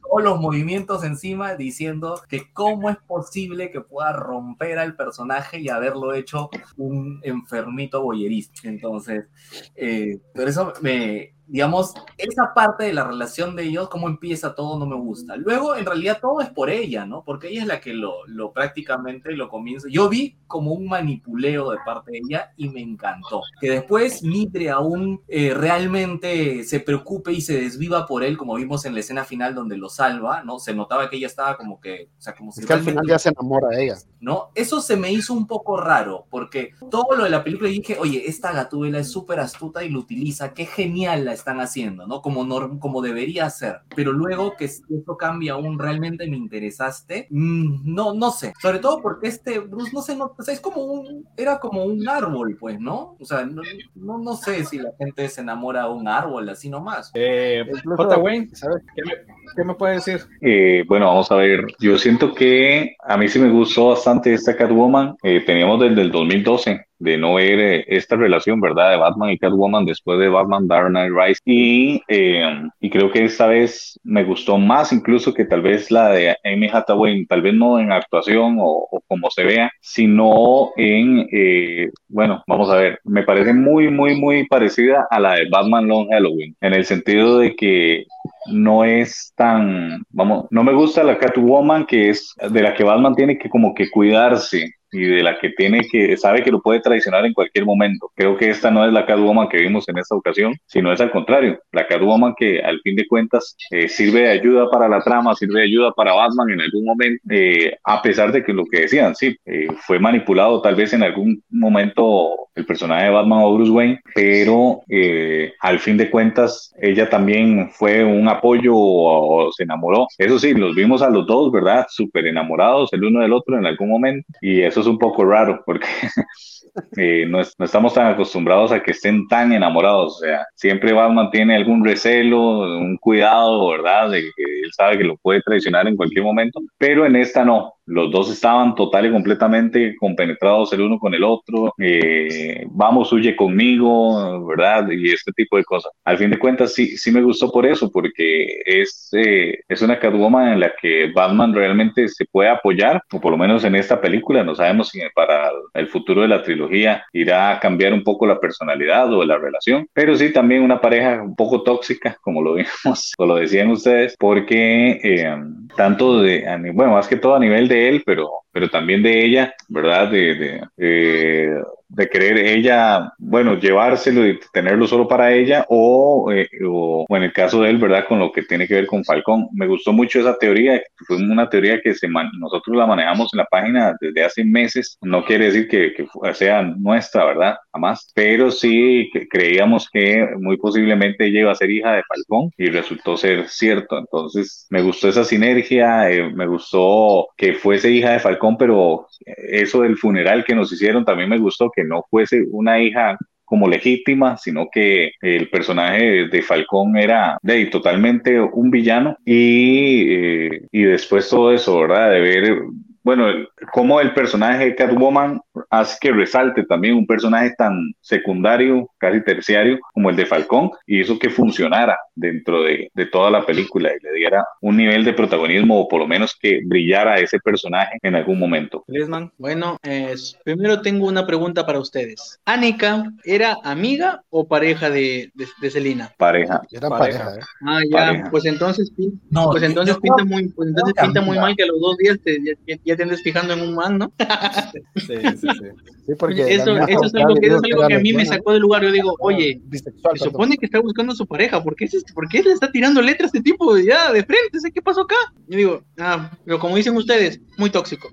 Todos 0.09 0.23
los 0.23 0.41
movimientos 0.41 1.05
encima 1.05 1.55
diciendo 1.55 2.21
que 2.29 2.53
cómo 2.53 2.91
es 2.91 2.97
posible 2.97 3.71
que 3.71 3.81
pueda 3.81 4.13
romper 4.13 4.79
al 4.79 4.97
personaje 4.97 5.61
y 5.61 5.69
haberlo 5.69 6.15
hecho 6.15 6.51
un 6.77 7.21
enfermito 7.23 8.03
boyerista. 8.03 8.69
Entonces, 8.69 9.27
eh, 9.75 10.19
por 10.35 10.49
eso 10.49 10.73
me, 10.83 11.34
digamos, 11.47 11.95
esa 12.17 12.53
parte 12.55 12.85
de 12.85 12.93
la 12.93 13.05
relación 13.05 13.57
de 13.57 13.65
ellos, 13.65 13.89
cómo 13.89 14.09
empieza 14.09 14.55
todo, 14.55 14.79
no 14.79 14.87
me 14.87 14.97
gusta. 14.97 15.37
Luego, 15.37 15.77
en 15.77 15.87
realidad, 15.87 16.19
todo 16.21 16.41
es 16.41 16.51
por 16.51 16.71
ella, 16.71 17.07
¿no? 17.07 17.23
Porque 17.25 17.49
ella 17.49 17.63
es 17.63 17.67
la 17.67 17.81
que 17.81 17.95
lo, 17.95 18.27
lo 18.27 18.53
prácticamente 18.53 19.33
lo 19.33 19.49
comienza. 19.49 19.89
Yo 19.91 20.09
vi 20.09 20.37
como 20.47 20.73
un 20.73 20.87
manipuleo 20.87 21.71
de 21.71 21.79
parte 21.85 22.13
de 22.13 22.19
ella 22.19 22.53
y 22.57 22.69
me 22.69 22.81
encantó. 22.81 23.43
Que 23.61 23.71
después 23.71 24.23
Mitre 24.23 24.71
aún 24.71 25.23
eh, 25.29 25.53
realmente 25.55 26.65
se 26.65 26.81
preocupe 26.81 27.33
y 27.33 27.41
se 27.41 27.61
desviva 27.61 28.07
por 28.07 28.23
él, 28.23 28.37
como 28.37 28.55
vimos 28.55 28.85
en 28.85 28.95
la 28.95 29.01
escena 29.01 29.25
final 29.25 29.55
donde 29.55 29.77
lo 29.77 29.89
salva, 29.89 30.43
¿no? 30.43 30.59
Se 30.59 30.75
notaba 30.75 31.11
que 31.11 31.17
ella 31.17 31.27
estaba 31.27 31.57
como 31.57 31.81
que, 31.81 32.11
o 32.19 32.23
sea, 32.23 32.35
como 32.35 32.53
si 32.53 32.61
Es 32.61 32.67
que 32.67 32.73
al 32.73 32.83
final 32.83 33.07
ya 33.07 33.19
se 33.19 33.31
enamora 33.31 33.69
de 33.69 33.85
ella. 33.85 33.97
¿no? 34.25 34.51
Eso 34.55 34.81
se 34.81 34.97
me 34.97 35.13
hizo 35.13 35.35
un 35.35 35.47
poco 35.47 35.77
raro, 35.77 36.27
porque 36.31 36.71
todo 36.91 37.15
lo 37.15 37.25
de 37.25 37.31
la 37.31 37.45
película 37.45 37.69
dije, 37.69 37.99
oye, 38.01 38.25
esta 38.27 38.53
gatúbela 38.53 38.99
es 38.99 39.13
súper 39.13 39.39
astuta 39.39 39.85
y 39.85 39.91
lo 39.91 39.99
utiliza, 39.99 40.55
qué 40.55 40.65
genial 40.65 41.27
la 41.27 41.34
están 41.35 41.61
haciendo, 41.61 42.07
¿no? 42.07 42.21
Como, 42.23 42.45
norm- 42.45 42.79
como 42.79 43.03
debería 43.03 43.49
ser. 43.51 43.81
Pero 43.95 44.13
luego 44.13 44.55
que 44.57 44.65
esto 44.67 45.17
cambia 45.19 45.55
aún, 45.55 45.79
realmente 45.79 46.27
me 46.29 46.37
interesaste, 46.37 47.27
Mm, 47.31 47.95
no, 47.95 48.15
no 48.15 48.31
sé. 48.31 48.53
Sobre 48.61 48.79
todo 48.79 49.01
porque 49.03 49.29
este 49.29 49.59
Bruce, 49.59 49.93
no 49.93 50.03
sé, 50.03 50.17
no, 50.17 50.35
o 50.39 50.43
sea, 50.43 50.55
es 50.55 50.61
como 50.61 50.83
un, 50.85 51.27
era 51.37 51.59
como 51.59 51.85
un 51.85 52.09
árbol, 52.09 52.57
pues, 52.59 52.79
¿no? 52.81 53.17
O 53.21 53.25
sea, 53.25 53.45
no, 53.45 53.63
no, 53.95 54.19
no 54.19 54.37
sé 54.37 54.65
si 54.65 54.79
la 54.79 54.91
gente 54.99 55.29
se 55.29 55.41
enamora 55.41 55.85
de 55.85 55.91
un 55.93 56.09
árbol 56.09 56.49
así 56.49 56.69
nomás. 56.71 57.11
Eh, 57.15 57.65
J. 57.85 58.19
Wayne, 58.19 58.49
¿sabes? 58.55 58.83
¿qué 58.95 59.03
me, 59.05 59.13
qué 59.57 59.65
me 59.65 59.75
puede 59.75 59.95
decir? 59.95 60.21
Eh, 60.41 60.85
bueno, 60.89 61.07
vamos 61.07 61.31
a 61.31 61.37
ver. 61.37 61.67
Yo 61.81 61.99
siento 61.99 62.35
que 62.35 62.97
a 63.07 63.17
mí 63.17 63.29
sí 63.29 63.39
me 63.39 63.51
gustó 63.51 63.89
bastante 63.91 64.33
esta 64.35 64.57
Catwoman. 64.57 65.17
Eh, 65.23 65.43
teníamos 65.45 65.81
desde 65.81 66.01
el 66.03 66.11
2012 66.13 66.87
de 67.05 67.19
no 67.19 67.35
ver 67.35 67.61
eh, 67.61 67.85
esta 67.89 68.17
relación, 68.17 68.61
¿verdad? 68.61 68.91
De 68.93 68.97
Batman 68.97 69.31
y 69.31 69.39
Catwoman 69.39 69.85
después 69.85 70.19
de 70.19 70.29
Batman 70.29 70.67
Dark 70.67 70.89
Knight 70.89 71.13
Rise. 71.13 71.41
Y, 71.45 72.03
eh, 72.09 72.63
y 72.81 72.91
creo 72.91 73.13
que 73.13 73.25
esta 73.25 73.47
vez 73.47 74.01
me 74.03 74.25
gustó 74.25 74.57
más 74.59 74.93
incluso 74.93 75.35
que 75.35 75.45
tal 75.45 75.61
vez 75.61 75.91
la 75.91 76.09
de 76.09 76.35
Amy 76.45 76.69
Hathaway, 76.73 77.27
tal 77.27 77.43
vez 77.43 77.55
no 77.55 77.79
en 77.79 77.93
actuación 77.93 78.57
o, 78.59 78.89
o 78.91 79.01
como 79.07 79.31
se 79.31 79.45
vea, 79.45 79.71
sino 79.81 80.71
en, 80.77 81.29
eh, 81.31 81.91
bueno, 82.09 82.43
vamos 82.47 82.71
a 82.71 82.77
ver, 82.77 82.99
me 83.05 83.23
parece 83.23 83.53
muy, 83.53 83.91
muy, 83.91 84.19
muy 84.19 84.47
parecida 84.47 85.07
a 85.11 85.21
la 85.21 85.35
de 85.35 85.49
Batman 85.51 85.87
Long 85.87 86.09
Halloween, 86.09 86.57
en 86.63 86.73
el 86.73 86.85
sentido 86.87 87.39
de 87.39 87.55
que 87.55 88.05
no 88.51 88.85
es 88.85 89.33
tan, 89.37 90.03
vamos, 90.11 90.47
no 90.51 90.65
me 90.65 90.73
gusta 90.73 91.05
la 91.05 91.19
Catwoman 91.19 91.85
que 91.87 92.09
es 92.09 92.35
de 92.51 92.63
la 92.63 92.75
que 92.75 92.85
Batman 92.85 93.15
tiene 93.15 93.39
que 93.39 93.51
como 93.51 93.75
que 93.75 93.91
cuidarse 93.91 94.75
y 94.95 95.05
de 95.05 95.23
la 95.23 95.39
que 95.39 95.51
tiene 95.51 95.81
que, 95.91 96.17
sabe 96.17 96.43
que 96.43 96.51
lo 96.51 96.63
puede 96.63 96.81
traicionar 96.81 97.25
en 97.27 97.33
cualquier 97.33 97.65
momento. 97.65 98.11
Creo 98.15 98.37
que 98.37 98.51
esta 98.51 98.71
no 98.71 98.87
es 98.87 98.93
la 98.93 99.07
Catwoman 99.07 99.49
que 99.49 99.59
vimos 99.59 99.89
en 99.89 99.99
esta 99.99 100.15
ocasión, 100.15 100.55
sino 100.67 100.93
es 100.93 101.01
al 101.01 101.11
contrario, 101.11 101.59
la 101.73 101.87
Catwoman 101.87 102.35
que 102.37 102.61
al 102.61 102.81
fin 102.81 102.97
de 102.97 103.07
cuentas 103.07 103.57
eh, 103.71 103.89
sirve 103.89 104.21
de 104.21 104.31
ayuda 104.31 104.71
para 104.71 104.89
la 104.89 105.03
trama, 105.03 105.35
sirve 105.35 105.61
de 105.61 105.67
ayuda 105.67 105.93
para 105.93 106.15
Batman 106.15 106.51
en 106.51 106.61
algún 106.61 106.85
momento, 106.85 107.23
eh, 107.31 107.77
a 107.85 108.01
pesar 108.01 108.33
de 108.33 108.45
que 108.45 108.53
lo 108.53 108.65
que 108.67 108.83
decían, 108.83 109.15
sí, 109.15 109.37
eh, 109.45 109.69
fue 109.87 109.99
manipulado 109.99 110.61
tal 110.63 110.75
vez 110.77 110.93
en 110.93 111.03
algún 111.03 111.43
momento 111.51 112.49
el 112.55 112.65
personaje 112.65 113.07
de 113.07 113.11
Batman 113.11 113.41
o 113.43 113.55
Bruce 113.55 113.73
Wayne, 113.73 114.01
pero 114.15 114.83
eh, 114.89 115.53
al 115.61 115.81
fin 115.81 115.97
de 115.97 116.09
cuentas 116.11 116.73
ella 116.81 117.11
también 117.11 117.71
fue 117.73 118.05
un 118.05 118.29
apoyo 118.29 118.75
o, 118.77 119.47
o 119.47 119.53
se 119.53 119.65
enamoró. 119.65 120.07
Eso 120.19 120.39
sí, 120.39 120.55
los 120.55 120.75
vimos 120.75 121.03
a 121.03 121.11
los 121.11 121.27
dos, 121.27 121.51
¿verdad? 121.51 121.87
Súper 121.89 122.27
enamorados 122.27 122.93
el 122.93 123.05
uno 123.05 123.21
del 123.21 123.33
otro 123.33 123.59
en 123.59 123.67
algún 123.67 123.89
momento 123.89 124.27
y 124.41 124.61
eso 124.63 124.83
es 124.85 124.89
un 124.91 124.99
poco 124.99 125.25
raro 125.25 125.63
porque 125.67 125.87
eh, 126.97 127.27
no, 127.29 127.41
es- 127.41 127.55
no 127.59 127.65
estamos 127.67 127.95
tan 127.95 128.07
acostumbrados 128.13 128.73
a 128.73 128.83
que 128.83 128.93
estén 128.93 129.29
tan 129.29 129.53
enamorados. 129.53 130.17
O 130.17 130.19
sea, 130.21 130.47
siempre 130.55 130.93
Batman 130.93 131.31
tiene 131.31 131.57
algún 131.57 131.85
recelo, 131.85 132.41
un 132.79 132.97
cuidado, 132.99 133.69
¿verdad? 133.71 134.11
De 134.11 134.23
que 134.23 134.43
él 134.65 134.71
sabe 134.77 134.99
que 134.99 135.05
lo 135.05 135.17
puede 135.19 135.43
traicionar 135.43 135.87
en 135.89 135.97
cualquier 135.97 136.25
momento, 136.25 136.61
pero 136.79 137.07
en 137.07 137.17
esta 137.17 137.45
no. 137.45 137.74
Los 137.87 138.11
dos 138.11 138.31
estaban 138.31 138.75
total 138.75 139.07
y 139.07 139.13
completamente 139.13 139.97
compenetrados 139.97 140.73
el 140.73 140.83
uno 140.83 140.99
con 140.99 141.15
el 141.15 141.25
otro. 141.25 141.75
eh, 141.79 142.65
vamos, 142.71 143.13
huye 143.13 143.37
conmigo, 143.37 144.47
¿verdad? 144.47 144.89
Y 144.91 145.11
este 145.11 145.33
tipo 145.33 145.57
de 145.57 145.65
cosas. 145.65 145.93
Al 146.05 146.19
fin 146.19 146.31
de 146.31 146.39
cuentas, 146.39 146.73
sí, 146.75 146.97
sí 146.97 147.11
me 147.11 147.23
gustó 147.23 147.51
por 147.51 147.67
eso, 147.67 147.91
porque 147.91 148.47
es, 148.65 149.11
eh, 149.13 149.61
es 149.69 149.83
una 149.83 149.99
Catwoman 149.99 150.53
en 150.55 150.61
la 150.61 150.73
que 150.81 151.11
Batman 151.13 151.55
realmente 151.55 152.09
se 152.09 152.25
puede 152.27 152.49
apoyar, 152.49 153.03
o 153.13 153.21
por 153.21 153.33
lo 153.33 153.39
menos 153.39 153.65
en 153.65 153.75
esta 153.75 154.01
película. 154.01 154.43
No 154.45 154.55
sabemos 154.55 154.89
si 154.89 155.01
para 155.15 155.51
el 155.75 155.89
futuro 155.89 156.23
de 156.23 156.29
la 156.29 156.43
trilogía 156.43 157.05
irá 157.13 157.51
a 157.51 157.61
cambiar 157.61 157.93
un 157.93 158.03
poco 158.03 158.27
la 158.27 158.41
personalidad 158.41 159.13
o 159.13 159.25
la 159.25 159.39
relación, 159.39 159.87
pero 159.93 160.17
sí 160.17 160.33
también 160.33 160.63
una 160.63 160.81
pareja 160.81 161.23
un 161.23 161.37
poco 161.37 161.63
tóxica, 161.63 162.17
como 162.23 162.43
lo 162.43 162.55
vimos, 162.85 163.13
o 163.19 163.27
lo 163.27 163.37
decían 163.37 163.71
ustedes, 163.71 164.17
porque 164.19 165.01
eh, 165.03 165.37
tanto 165.77 166.23
de, 166.23 166.45
bueno, 166.73 166.93
más 166.93 167.09
que 167.09 167.17
todo 167.17 167.35
a 167.35 167.41
nivel 167.41 167.69
de 167.69 167.74
él, 167.75 168.03
pero, 168.05 168.31
pero 168.53 168.69
también 168.71 169.03
de 169.03 169.25
ella, 169.25 169.55
¿verdad? 169.69 170.11
De, 170.11 170.35
de, 170.35 170.63
eh, 170.77 171.63
de 171.97 172.09
querer 172.09 172.39
ella, 172.39 173.13
bueno, 173.19 173.55
llevárselo 173.59 174.27
y 174.27 174.39
tenerlo 174.53 174.87
solo 174.87 175.07
para 175.09 175.33
ella, 175.33 175.65
o, 175.69 176.33
eh, 176.33 176.49
o, 176.67 177.05
o 177.09 177.17
en 177.17 177.23
el 177.25 177.33
caso 177.33 177.61
de 177.63 177.71
él, 177.71 177.79
¿verdad? 177.79 178.05
Con 178.09 178.19
lo 178.19 178.33
que 178.33 178.43
tiene 178.43 178.67
que 178.67 178.75
ver 178.75 178.87
con 178.87 179.05
Falcón. 179.05 179.49
Me 179.53 179.67
gustó 179.67 179.93
mucho 179.93 180.21
esa 180.21 180.37
teoría, 180.39 180.81
fue 181.07 181.17
una 181.17 181.49
teoría 181.49 181.81
que 181.81 181.95
se 181.95 182.09
man- 182.09 182.31
nosotros 182.39 182.77
la 182.77 182.87
manejamos 182.87 183.31
en 183.33 183.39
la 183.39 183.45
página 183.47 183.95
desde 184.01 184.25
hace 184.25 184.45
meses, 184.45 184.99
no 185.03 185.25
quiere 185.25 185.47
decir 185.47 185.69
que, 185.69 185.93
que 185.95 186.07
sea 186.35 186.63
nuestra, 186.63 187.25
¿verdad? 187.27 187.57
Jamás, 187.73 188.11
pero 188.15 188.51
sí 188.51 189.09
que 189.13 189.29
creíamos 189.29 189.89
que 189.91 190.29
muy 190.41 190.57
posiblemente 190.57 191.27
ella 191.27 191.41
iba 191.41 191.53
a 191.53 191.55
ser 191.55 191.71
hija 191.71 191.93
de 191.93 192.03
Falcón 192.09 192.51
y 192.57 192.67
resultó 192.71 193.17
ser 193.17 193.49
cierto. 193.49 193.99
Entonces, 193.99 194.67
me 194.71 194.83
gustó 194.83 195.09
esa 195.09 195.25
sinergia, 195.25 196.11
eh, 196.11 196.33
me 196.35 196.47
gustó 196.47 197.29
que 197.37 197.55
fuese 197.55 197.91
hija 197.91 198.13
de 198.13 198.21
Falcón, 198.21 198.57
pero 198.59 199.07
eso 199.27 199.83
del 199.83 199.97
funeral 199.97 200.45
que 200.45 200.55
nos 200.55 200.73
hicieron 200.73 201.05
también 201.05 201.29
me 201.29 201.39
gustó 201.39 201.71
que 201.75 201.84
no 201.85 202.05
fuese 202.11 202.45
una 202.51 202.81
hija 202.81 203.17
como 203.45 203.69
legítima, 203.69 204.37
sino 204.37 204.69
que 204.73 205.13
el 205.21 205.49
personaje 205.51 206.29
de 206.29 206.43
Falcón 206.43 206.97
era 206.97 207.39
de, 207.43 207.67
totalmente 207.67 208.41
un 208.41 208.71
villano 208.71 209.17
y, 209.25 210.13
eh, 210.13 210.63
y 210.73 210.83
después 210.83 211.29
todo 211.29 211.53
eso, 211.53 211.81
¿verdad? 211.81 212.11
De 212.11 212.21
ver, 212.21 212.59
bueno, 213.03 213.27
cómo 213.73 214.01
el 214.01 214.15
personaje 214.15 214.65
de 214.65 214.75
Catwoman 214.75 215.41
hace 215.71 215.97
que 216.01 216.13
resalte 216.13 216.65
también 216.65 216.95
un 216.95 217.07
personaje 217.07 217.53
tan 217.57 217.93
secundario, 218.01 218.89
casi 218.99 219.23
terciario, 219.23 219.79
como 219.93 220.11
el 220.11 220.17
de 220.17 220.27
Falcón, 220.27 220.71
y 220.87 221.01
hizo 221.01 221.19
que 221.19 221.31
funcionara 221.31 221.99
dentro 222.15 222.63
de, 222.63 222.91
de 222.95 223.07
toda 223.07 223.31
la 223.31 223.45
película 223.45 223.91
y 223.91 224.03
le 224.05 224.13
diera 224.13 224.45
un 224.61 224.77
nivel 224.77 225.05
de 225.05 225.13
protagonismo 225.13 225.81
o 225.81 225.89
por 225.89 226.01
lo 226.01 226.07
menos 226.07 226.37
que 226.41 226.61
brillara 226.65 227.19
ese 227.19 227.39
personaje 227.41 227.99
en 228.03 228.15
algún 228.15 228.39
momento. 228.39 228.85
Lisman. 228.87 229.31
Bueno, 229.39 229.79
eh, 229.83 230.15
primero 230.45 230.81
tengo 230.83 231.07
una 231.07 231.27
pregunta 231.27 231.67
para 231.67 231.79
ustedes. 231.79 232.41
¿Anika 232.45 233.05
era 233.25 233.57
amiga 233.65 234.23
o 234.31 234.47
pareja 234.47 234.91
de, 234.91 235.31
de, 235.35 235.47
de 235.61 235.71
Selina? 235.71 236.13
Pareja. 236.17 236.63
Eran 236.71 236.91
Pareja. 236.91 237.25
pareja, 237.25 237.41
¿eh? 237.41 237.45
Ah, 237.67 237.81
ya, 237.91 237.99
Pareja. 237.99 238.31
pues 238.31 238.45
entonces, 238.45 238.93
No, 239.31 239.51
pues 239.51 239.63
entonces 239.63 239.95
yo 239.97 240.01
pinta 240.01 240.25
muy, 240.25 240.49
pues 240.49 240.69
entonces 240.69 240.95
pinta 241.01 241.21
muy 241.21 241.39
mal 241.39 241.55
que 241.57 241.65
a 241.65 241.67
los 241.67 241.81
dos 241.81 241.97
días 241.99 242.19
te, 242.25 242.39
ya, 242.67 242.77
ya 242.85 242.97
te 242.97 243.03
andes 243.03 243.23
fijando 243.23 243.55
en 243.55 243.61
un 243.61 243.75
man, 243.75 243.99
¿no? 243.99 244.13
Sí, 244.97 245.15
sí, 245.37 245.44
sí. 245.53 245.67
Sí, 246.07 246.13
porque 246.19 246.43
Eso, 246.55 246.77
es 246.77 247.15
algo 247.15 247.35
que, 247.37 247.47
es 247.47 247.55
algo 247.55 247.83
a 247.83 247.89
mí 247.99 248.13
me 248.13 248.27
sacó 248.27 248.53
del 248.53 248.61
lugar. 248.63 248.83
Yo 248.83 248.93
digo, 248.93 249.15
oye, 249.21 249.61
se 249.73 250.25
supone 250.25 250.57
que 250.59 250.67
está 250.67 250.81
buscando 250.81 251.13
a 251.13 251.17
su 251.17 251.27
pareja, 251.27 251.63
¿por 251.63 251.75
qué, 251.77 251.87
es- 251.87 252.05
¿por 252.13 252.29
qué 252.29 252.43
le 252.43 252.53
está 252.53 252.71
tirando 252.71 253.01
letras 253.01 253.33
a 253.33 253.39
este 253.39 253.41
tipo 253.51 253.77
ya 253.79 254.13
de 254.13 254.23
frente? 254.25 254.61
¿Sé 254.61 254.71
¿Qué 254.71 254.83
pasó 254.83 255.03
acá? 255.03 255.17
Yo 255.49 255.57
digo, 255.57 255.83
ah, 255.99 256.31
pero 256.45 256.59
como 256.59 256.77
dicen 256.77 256.95
ustedes, 256.97 257.41
muy 257.57 257.71
tóxico. 257.71 258.09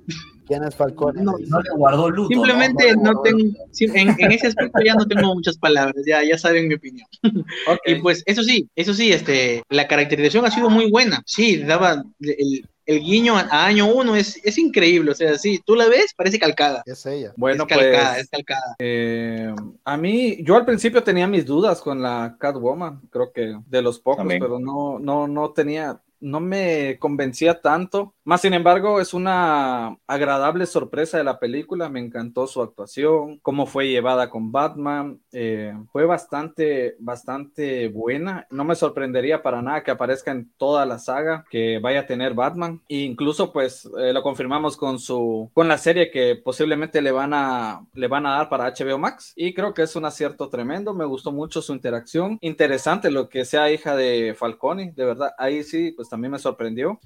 ¿Quién 0.47 0.63
es 0.63 0.75
Falcón? 0.75 1.15
No, 1.23 1.33
No 1.47 1.61
le 1.61 1.69
guardó 1.75 2.09
luto. 2.09 2.29
Simplemente 2.29 2.85
le 2.85 2.95
no, 2.95 3.21
tengo, 3.21 3.39
en, 3.79 4.15
en 4.19 4.31
ese 4.31 4.47
aspecto 4.47 4.79
ya 4.83 4.95
no 4.95 5.05
tengo 5.05 5.33
muchas 5.33 5.57
palabras, 5.57 6.03
ya, 6.05 6.23
ya 6.23 6.37
saben 6.37 6.67
mi 6.67 6.75
opinión. 6.75 7.07
Y 7.85 7.95
pues 7.95 8.23
eso 8.25 8.43
sí, 8.43 8.67
eso 8.75 8.93
sí, 8.93 9.11
este, 9.11 9.63
la 9.69 9.87
caracterización 9.87 10.45
ha 10.45 10.51
sido 10.51 10.69
muy 10.69 10.89
buena. 10.89 11.21
Sí, 11.25 11.57
daba 11.57 12.03
el, 12.21 12.65
el 12.91 12.99
guiño 13.01 13.37
a, 13.37 13.65
año 13.65 13.87
uno 13.87 14.15
es, 14.15 14.39
es 14.43 14.57
increíble, 14.57 15.11
o 15.11 15.15
sea, 15.15 15.37
sí, 15.37 15.61
tú 15.65 15.75
la 15.75 15.87
ves, 15.87 16.13
parece 16.15 16.39
calcada. 16.39 16.83
Es 16.85 17.05
ella. 17.05 17.33
Bueno, 17.37 17.63
es 17.63 17.69
calcada, 17.69 18.09
pues 18.11 18.23
es 18.23 18.29
calcada. 18.29 18.75
eh, 18.79 19.53
a 19.83 19.97
mí, 19.97 20.37
yo 20.43 20.55
al 20.55 20.65
principio 20.65 21.03
tenía 21.03 21.27
mis 21.27 21.45
dudas 21.45 21.81
con 21.81 22.01
la 22.01 22.35
Catwoman, 22.39 23.01
creo 23.09 23.31
que 23.31 23.57
de 23.67 23.81
los 23.81 23.99
pocos, 23.99 24.19
También. 24.19 24.41
pero 24.41 24.59
no, 24.59 24.99
no, 24.99 25.27
no 25.27 25.51
tenía, 25.51 26.01
no 26.21 26.39
me 26.39 26.97
convencía 26.99 27.61
tanto. 27.61 28.13
Más 28.23 28.41
sin 28.41 28.53
embargo, 28.53 29.01
es 29.01 29.13
una 29.13 29.97
agradable 30.07 30.65
sorpresa 30.65 31.17
de 31.17 31.23
la 31.23 31.39
película. 31.39 31.89
Me 31.89 31.99
encantó 31.99 32.47
su 32.47 32.61
actuación, 32.61 33.39
cómo 33.41 33.65
fue 33.65 33.89
llevada 33.89 34.29
con 34.29 34.51
Batman. 34.51 35.19
eh, 35.31 35.73
fue 35.91 36.05
bastante, 36.05 36.95
bastante 36.99 37.87
buena. 37.89 38.47
No 38.51 38.63
me 38.63 38.75
sorprendería 38.75 39.41
para 39.41 39.61
nada 39.61 39.83
que 39.83 39.91
aparezca 39.91 40.31
en 40.31 40.51
toda 40.57 40.85
la 40.85 40.99
saga 40.99 41.45
que 41.49 41.79
vaya 41.79 42.01
a 42.01 42.05
tener 42.05 42.33
Batman. 42.35 42.81
E 42.87 42.99
incluso, 42.99 43.51
pues, 43.51 43.89
eh, 43.99 44.13
lo 44.13 44.21
confirmamos 44.21 44.77
con 44.77 44.99
su, 44.99 45.49
con 45.53 45.67
la 45.67 45.77
serie 45.77 46.11
que 46.11 46.35
posiblemente 46.35 47.01
le 47.01 47.11
van 47.11 47.33
a, 47.33 47.85
le 47.93 48.07
van 48.07 48.25
a 48.25 48.37
dar 48.37 48.49
para 48.49 48.71
HBO 48.71 48.97
Max. 48.99 49.33
Y 49.35 49.53
creo 49.53 49.73
que 49.73 49.81
es 49.83 49.95
un 49.95 50.05
acierto 50.05 50.47
tremendo. 50.49 50.93
Me 50.93 51.05
gustó 51.05 51.31
mucho 51.31 51.61
su 51.61 51.73
interacción. 51.73 52.37
Interesante 52.41 53.09
lo 53.09 53.29
que 53.29 53.45
sea 53.45 53.71
hija 53.71 53.95
de 53.95 54.35
Falcone, 54.37 54.93
de 54.95 55.05
verdad. 55.05 55.31
Ahí 55.37 55.63
sí, 55.63 55.91
pues 55.91 56.10
también 56.11 56.31
me 56.33 56.39
sorprendió 56.39 56.99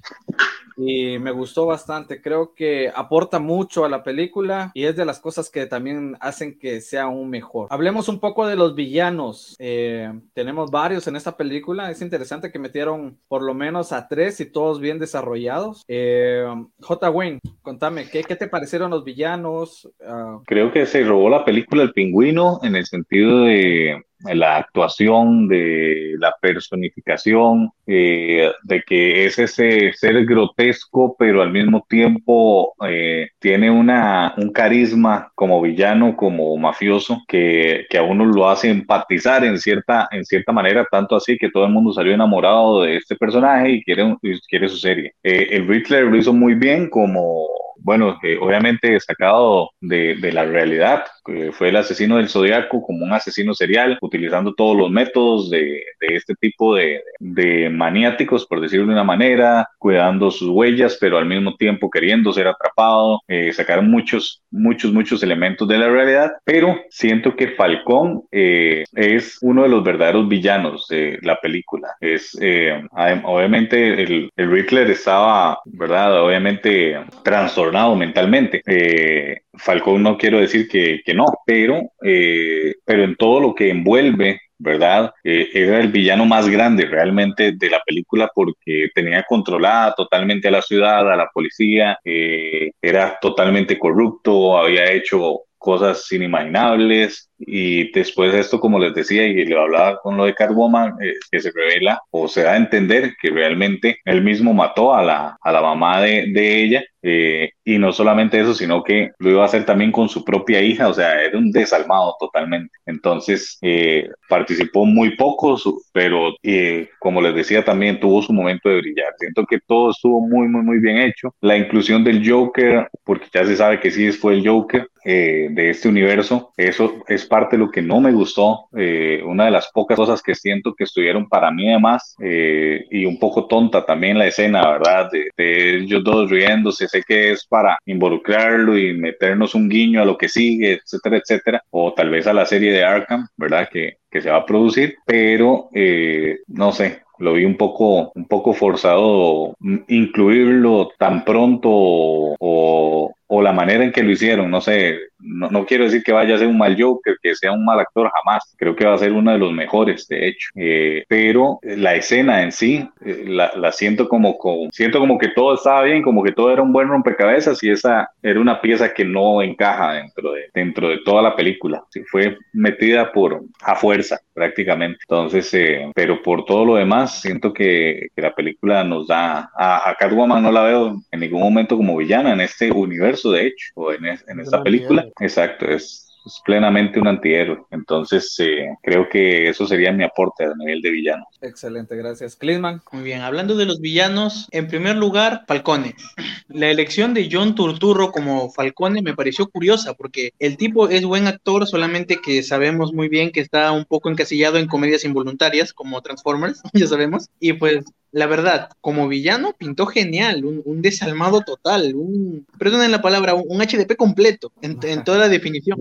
y 0.76 1.18
me 1.18 1.30
gustó 1.30 1.64
bastante. 1.66 2.20
Creo 2.20 2.54
que 2.54 2.92
aporta 2.94 3.38
mucho 3.38 3.84
a 3.84 3.88
la 3.88 4.02
película 4.02 4.72
y 4.74 4.84
es 4.84 4.96
de 4.96 5.04
las 5.04 5.20
cosas 5.20 5.48
que 5.48 5.66
también 5.66 6.16
hacen 6.20 6.58
que 6.58 6.80
sea 6.80 7.04
aún 7.04 7.30
mejor. 7.30 7.68
Hablemos 7.70 8.08
un 8.08 8.20
poco 8.20 8.46
de 8.46 8.56
los 8.56 8.74
villanos. 8.74 9.56
Eh, 9.58 10.12
tenemos 10.34 10.70
varios 10.70 11.06
en 11.06 11.16
esta 11.16 11.36
película. 11.36 11.90
Es 11.90 12.02
interesante 12.02 12.50
que 12.50 12.58
metieron 12.58 13.16
por 13.28 13.42
lo 13.42 13.54
menos 13.54 13.92
a 13.92 14.08
tres 14.08 14.40
y 14.40 14.46
todos 14.46 14.80
bien 14.80 14.98
desarrollados. 14.98 15.84
Eh, 15.88 16.44
J. 16.80 17.10
Wayne, 17.10 17.38
contame, 17.62 18.08
¿qué, 18.10 18.24
qué 18.24 18.36
te 18.36 18.48
parecieron 18.48 18.90
los 18.90 19.04
villanos? 19.04 19.88
Ah, 20.04 20.40
Creo 20.46 20.72
que 20.72 20.84
se 20.84 21.04
robó 21.04 21.30
la 21.30 21.44
película 21.44 21.84
El 21.84 21.92
Pingüino 21.92 22.60
en 22.62 22.76
el 22.76 22.86
sentido 22.86 23.44
de 23.44 24.04
la 24.20 24.56
actuación, 24.56 25.48
de 25.48 26.14
la 26.18 26.34
personificación, 26.40 27.70
eh, 27.86 28.50
de 28.62 28.82
que 28.82 29.26
es 29.26 29.38
ese 29.38 29.92
ser 29.92 30.24
grotesco, 30.24 31.16
pero 31.18 31.42
al 31.42 31.50
mismo 31.50 31.84
tiempo 31.88 32.74
eh, 32.86 33.28
tiene 33.38 33.70
una, 33.70 34.34
un 34.36 34.50
carisma 34.52 35.30
como 35.34 35.60
villano, 35.60 36.16
como 36.16 36.56
mafioso, 36.56 37.22
que, 37.28 37.86
que 37.90 37.98
a 37.98 38.02
uno 38.02 38.24
lo 38.24 38.48
hace 38.48 38.70
empatizar 38.70 39.44
en 39.44 39.58
cierta, 39.58 40.08
en 40.10 40.24
cierta 40.24 40.52
manera, 40.52 40.86
tanto 40.90 41.16
así 41.16 41.36
que 41.38 41.50
todo 41.50 41.66
el 41.66 41.72
mundo 41.72 41.92
salió 41.92 42.14
enamorado 42.14 42.82
de 42.82 42.96
este 42.96 43.16
personaje 43.16 43.70
y 43.70 43.82
quiere, 43.84 44.16
quiere 44.48 44.68
su 44.68 44.76
serie. 44.76 45.12
Eh, 45.22 45.48
el 45.50 45.68
Riddler 45.68 46.04
lo 46.04 46.16
hizo 46.16 46.32
muy 46.32 46.54
bien 46.54 46.88
como 46.88 47.46
bueno, 47.78 48.18
obviamente 48.40 48.98
sacado 48.98 49.70
de, 49.80 50.16
de, 50.16 50.32
la 50.32 50.44
realidad, 50.44 51.04
que 51.26 51.52
fue 51.52 51.68
el 51.68 51.76
asesino 51.76 52.16
del 52.16 52.28
zodiaco 52.28 52.82
como 52.82 53.04
un 53.04 53.12
asesino 53.12 53.54
serial, 53.54 53.98
utilizando 54.00 54.54
todos 54.54 54.76
los 54.76 54.90
métodos 54.90 55.50
de, 55.50 55.82
de 56.00 56.16
este 56.16 56.34
tipo 56.34 56.74
de, 56.74 57.02
de, 57.18 57.68
maniáticos, 57.70 58.46
por 58.46 58.60
decirlo 58.60 58.86
de 58.86 58.92
una 58.92 59.04
manera, 59.04 59.68
cuidando 59.78 60.30
sus 60.30 60.48
huellas, 60.48 60.96
pero 61.00 61.18
al 61.18 61.26
mismo 61.26 61.56
tiempo 61.56 61.90
queriendo 61.90 62.32
ser 62.32 62.48
atrapado, 62.48 63.20
eh, 63.28 63.52
sacaron 63.52 63.90
muchos, 63.90 64.42
muchos, 64.50 64.92
muchos 64.92 65.22
elementos 65.22 65.66
de 65.68 65.78
la 65.78 65.88
realidad, 65.88 66.32
pero 66.44 66.78
siento 66.90 67.34
que 67.34 67.48
Falcón 67.48 68.22
eh, 68.30 68.84
es 68.94 69.38
uno 69.42 69.62
de 69.62 69.68
los 69.68 69.82
verdaderos 69.82 70.28
villanos 70.28 70.86
de 70.88 71.18
la 71.22 71.36
película. 71.40 71.88
Es, 72.00 72.36
eh, 72.40 72.82
obviamente, 73.24 74.02
el, 74.02 74.30
el 74.36 74.50
Riddler 74.50 74.90
estaba, 74.90 75.58
¿verdad? 75.64 76.22
Obviamente 76.24 76.96
trastornado 77.22 77.96
mentalmente. 77.96 78.62
Eh, 78.66 79.38
Falcón 79.58 80.02
no 80.02 80.18
quiero 80.18 80.38
decir 80.38 80.68
que, 80.68 81.00
que 81.04 81.14
no, 81.16 81.26
pero, 81.44 81.92
eh, 82.02 82.74
pero 82.84 83.04
en 83.04 83.16
todo 83.16 83.40
lo 83.40 83.54
que 83.54 83.70
envuelve 83.70 84.40
¿verdad? 84.58 85.12
Eh, 85.22 85.48
era 85.52 85.80
el 85.80 85.88
villano 85.88 86.24
más 86.24 86.48
grande 86.48 86.86
realmente 86.86 87.52
de 87.52 87.70
la 87.70 87.80
película 87.84 88.30
porque 88.34 88.88
tenía 88.94 89.24
controlada 89.24 89.94
totalmente 89.94 90.48
a 90.48 90.50
la 90.50 90.62
ciudad, 90.62 91.10
a 91.10 91.16
la 91.16 91.28
policía, 91.32 91.98
eh, 92.04 92.70
era 92.80 93.18
totalmente 93.20 93.78
corrupto, 93.78 94.56
había 94.58 94.90
hecho 94.92 95.40
cosas 95.58 96.10
inimaginables 96.12 97.30
y 97.38 97.92
después 97.92 98.32
de 98.32 98.40
esto, 98.40 98.60
como 98.60 98.78
les 98.78 98.94
decía 98.94 99.26
y 99.26 99.44
le 99.44 99.58
hablaba 99.58 99.98
con 100.00 100.16
lo 100.16 100.24
de 100.24 100.34
Catwoman, 100.34 100.94
eh, 101.02 101.14
que 101.30 101.40
se 101.40 101.50
revela 101.50 102.00
o 102.10 102.28
se 102.28 102.42
da 102.42 102.52
a 102.52 102.56
entender 102.56 103.14
que 103.20 103.30
realmente 103.30 103.98
él 104.04 104.22
mismo 104.22 104.54
mató 104.54 104.94
a 104.94 105.02
la, 105.02 105.36
a 105.40 105.52
la 105.52 105.60
mamá 105.60 106.00
de, 106.00 106.26
de 106.32 106.62
ella 106.62 106.84
eh, 107.08 107.50
y 107.64 107.78
no 107.78 107.92
solamente 107.92 108.40
eso, 108.40 108.52
sino 108.52 108.82
que 108.82 109.10
lo 109.20 109.30
iba 109.30 109.42
a 109.42 109.46
hacer 109.46 109.64
también 109.64 109.92
con 109.92 110.08
su 110.08 110.24
propia 110.24 110.60
hija, 110.60 110.88
o 110.88 110.94
sea, 110.94 111.22
era 111.22 111.38
un 111.38 111.52
desalmado 111.52 112.16
totalmente. 112.18 112.76
Entonces, 112.84 113.58
eh, 113.62 114.08
participó 114.28 114.84
muy 114.84 115.16
poco, 115.16 115.56
pero 115.92 116.34
eh, 116.42 116.88
como 116.98 117.22
les 117.22 117.36
decía, 117.36 117.64
también 117.64 118.00
tuvo 118.00 118.22
su 118.22 118.32
momento 118.32 118.68
de 118.68 118.78
brillar. 118.78 119.14
Siento 119.18 119.44
que 119.46 119.60
todo 119.64 119.92
estuvo 119.92 120.20
muy, 120.20 120.48
muy, 120.48 120.62
muy 120.62 120.80
bien 120.80 120.98
hecho. 120.98 121.32
La 121.40 121.56
inclusión 121.56 122.02
del 122.02 122.28
Joker, 122.28 122.88
porque 123.04 123.26
ya 123.32 123.44
se 123.44 123.56
sabe 123.56 123.78
que 123.78 123.92
sí 123.92 124.10
fue 124.10 124.34
el 124.34 124.48
Joker 124.48 124.88
eh, 125.04 125.46
de 125.52 125.70
este 125.70 125.88
universo, 125.88 126.52
eso 126.56 127.04
es 127.06 127.24
parte 127.26 127.56
de 127.56 127.64
lo 127.64 127.70
que 127.70 127.82
no 127.82 128.00
me 128.00 128.12
gustó. 128.12 128.68
Eh, 128.76 129.22
una 129.24 129.46
de 129.46 129.50
las 129.50 129.70
pocas 129.72 129.96
cosas 129.96 130.22
que 130.22 130.34
siento 130.34 130.74
que 130.74 130.84
estuvieron 130.84 131.28
para 131.28 131.50
mí 131.50 131.68
además, 131.70 132.14
eh, 132.20 132.84
y 132.90 133.04
un 133.04 133.18
poco 133.18 133.46
tonta 133.46 133.84
también 133.84 134.18
la 134.18 134.26
escena, 134.26 134.68
¿verdad? 134.70 135.10
De, 135.10 135.28
de 135.36 135.76
ellos 135.78 136.02
dos 136.04 136.30
riéndose, 136.30 136.88
sé 136.88 137.02
que 137.06 137.32
es 137.32 137.46
para 137.46 137.78
involucrarlo 137.86 138.78
y 138.78 138.94
meternos 138.94 139.54
un 139.54 139.68
guiño 139.68 140.02
a 140.02 140.04
lo 140.04 140.16
que 140.16 140.28
sigue, 140.28 140.72
etcétera, 140.72 141.18
etcétera, 141.18 141.62
o 141.70 141.92
tal 141.92 142.10
vez 142.10 142.26
a 142.26 142.32
la 142.32 142.46
serie 142.46 142.72
de 142.72 142.84
Arkham, 142.84 143.26
¿verdad? 143.36 143.68
Que, 143.70 143.98
que 144.10 144.20
se 144.20 144.30
va 144.30 144.38
a 144.38 144.46
producir, 144.46 144.96
pero 145.04 145.68
eh, 145.74 146.38
no 146.48 146.72
sé, 146.72 147.02
lo 147.18 147.34
vi 147.34 147.44
un 147.44 147.56
poco, 147.56 148.12
un 148.14 148.26
poco 148.26 148.52
forzado 148.52 149.56
incluirlo 149.88 150.90
tan 150.98 151.24
pronto 151.24 151.68
o, 151.70 152.36
o, 152.38 153.14
o, 153.26 153.42
la 153.42 153.52
manera 153.52 153.84
en 153.84 153.92
que 153.92 154.02
lo 154.02 154.10
hicieron, 154.10 154.50
no 154.50 154.60
sé, 154.60 154.98
no, 155.26 155.50
no, 155.50 155.66
quiero 155.66 155.84
decir 155.84 156.02
que 156.02 156.12
vaya 156.12 156.34
a 156.34 156.38
ser 156.38 156.46
un 156.46 156.58
mal 156.58 156.76
Joker, 156.78 157.16
que 157.22 157.34
sea 157.34 157.52
un 157.52 157.64
mal 157.64 157.80
actor 157.80 158.10
jamás, 158.14 158.54
creo 158.56 158.74
que 158.74 158.86
va 158.86 158.94
a 158.94 158.98
ser 158.98 159.12
uno 159.12 159.32
de 159.32 159.38
los 159.38 159.52
mejores, 159.52 160.06
de 160.08 160.28
hecho, 160.28 160.48
eh, 160.54 161.04
pero 161.08 161.58
la 161.62 161.94
escena 161.94 162.42
en 162.42 162.52
sí, 162.52 162.88
eh, 163.04 163.24
la, 163.26 163.52
la, 163.56 163.72
siento 163.72 164.08
como, 164.08 164.38
como, 164.38 164.70
siento 164.72 164.98
como 165.00 165.18
que 165.18 165.28
todo 165.28 165.54
estaba 165.54 165.82
bien, 165.82 166.02
como 166.02 166.22
que 166.22 166.32
todo 166.32 166.52
era 166.52 166.62
un 166.62 166.72
buen 166.72 166.88
rompecabezas 166.88 167.62
y 167.62 167.70
esa 167.70 168.08
era 168.22 168.40
una 168.40 168.60
pieza 168.60 168.94
que 168.94 169.04
no 169.04 169.42
encaja 169.42 169.94
dentro 169.94 170.32
de, 170.32 170.50
dentro 170.54 170.88
de 170.88 170.98
toda 171.04 171.22
la 171.22 171.34
película, 171.34 171.82
sí, 171.90 172.02
fue 172.04 172.38
metida 172.52 173.12
por, 173.12 173.42
a 173.62 173.74
fuerza 173.74 174.18
prácticamente, 174.32 174.98
entonces, 175.02 175.52
eh, 175.54 175.90
pero 175.94 176.22
por 176.22 176.44
todo 176.44 176.64
lo 176.64 176.76
demás, 176.76 177.20
siento 177.20 177.52
que, 177.52 178.08
que 178.14 178.22
la 178.22 178.34
película 178.34 178.84
nos 178.84 179.08
da, 179.08 179.50
a, 179.56 179.90
a, 179.90 179.94
Catwoman 179.94 180.42
no 180.42 180.52
la 180.52 180.62
veo 180.62 180.96
en 181.10 181.20
ningún 181.20 181.40
momento 181.40 181.76
como 181.76 181.96
villana 181.96 182.32
en 182.32 182.40
este 182.40 182.70
universo, 182.70 183.32
de 183.32 183.46
hecho, 183.46 183.66
o 183.74 183.92
en, 183.92 184.06
es, 184.06 184.24
en 184.28 184.40
esta 184.40 184.62
película, 184.62 185.06
exacto, 185.20 185.66
es, 185.66 186.06
plenamente 186.44 186.98
un 186.98 187.08
antihéroe. 187.08 187.64
Entonces, 187.70 188.34
eh, 188.40 188.68
creo 188.82 189.08
que 189.08 189.48
eso 189.48 189.66
sería 189.66 189.92
mi 189.92 190.04
aporte 190.04 190.44
a 190.44 190.54
nivel 190.56 190.82
de 190.82 190.90
villano. 190.90 191.24
Excelente, 191.40 191.96
gracias. 191.96 192.36
Clisman. 192.36 192.82
Muy 192.92 193.04
bien, 193.04 193.20
hablando 193.20 193.56
de 193.56 193.66
los 193.66 193.80
villanos, 193.80 194.48
en 194.50 194.66
primer 194.68 194.96
lugar, 194.96 195.44
Falcone. 195.46 195.94
la 196.48 196.70
elección 196.70 197.14
de 197.14 197.28
John 197.30 197.54
Turturro 197.54 198.12
como 198.12 198.50
Falcone 198.50 199.02
me 199.02 199.14
pareció 199.14 199.48
curiosa 199.48 199.94
porque 199.94 200.32
el 200.38 200.56
tipo 200.56 200.88
es 200.88 201.04
buen 201.04 201.26
actor, 201.26 201.66
solamente 201.66 202.18
que 202.22 202.42
sabemos 202.42 202.92
muy 202.92 203.08
bien 203.08 203.30
que 203.30 203.40
está 203.40 203.72
un 203.72 203.84
poco 203.84 204.10
encasillado 204.10 204.58
en 204.58 204.66
comedias 204.66 205.04
involuntarias 205.04 205.72
como 205.72 206.02
Transformers, 206.02 206.62
ya 206.72 206.86
sabemos, 206.86 207.28
y 207.40 207.52
pues 207.54 207.84
la 208.16 208.24
verdad, 208.24 208.70
como 208.80 209.08
villano 209.08 209.54
pintó 209.58 209.84
genial, 209.84 210.42
un, 210.46 210.80
desalmado 210.80 211.42
total, 211.42 211.94
un, 211.94 212.46
perdonen 212.58 212.90
la 212.90 213.02
palabra, 213.02 213.34
un, 213.34 213.60
HDP 213.60 213.94
completo, 213.94 214.52
en, 214.62 215.04
toda 215.04 215.18
la 215.18 215.28
definición. 215.28 215.78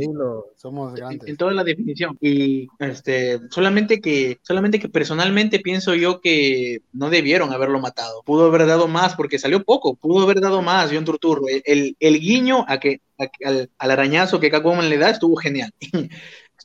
somos 0.58 0.96
grandes. 0.96 1.30
En, 1.30 1.38
toda 1.38 1.54
la 1.54 1.64
definición. 1.64 2.18
Y 2.20 2.68
este, 2.80 3.40
solamente 3.52 4.02
que, 4.02 4.40
solamente 4.42 4.80
que 4.80 4.90
personalmente 4.90 5.60
pienso 5.60 5.96
yo 5.96 6.20
que 6.20 6.82
no 6.92 7.10
debieron 7.10 7.54
haberlo 7.54 7.80
matado. 7.80 8.22
Pudo 8.26 8.48
haber 8.48 8.68
dado 8.68 8.90
más 8.90 9.16
porque 9.16 9.40
salió 9.40 9.64
poco, 9.64 9.96
pudo 9.96 10.22
haber 10.24 10.42
dado 10.42 10.62
más, 10.62 10.92
John 10.92 11.06
Turturro. 11.06 11.44
El, 11.48 11.96
el, 12.02 12.20
guiño 12.20 12.66
a 12.68 12.82
que, 12.82 13.00
al, 13.46 13.70
al, 13.78 13.92
arañazo 13.92 14.42
que 14.42 14.52
Catwoman 14.52 14.90
le 14.90 14.98
da 14.98 15.10
estuvo 15.10 15.38
genial. 15.38 15.72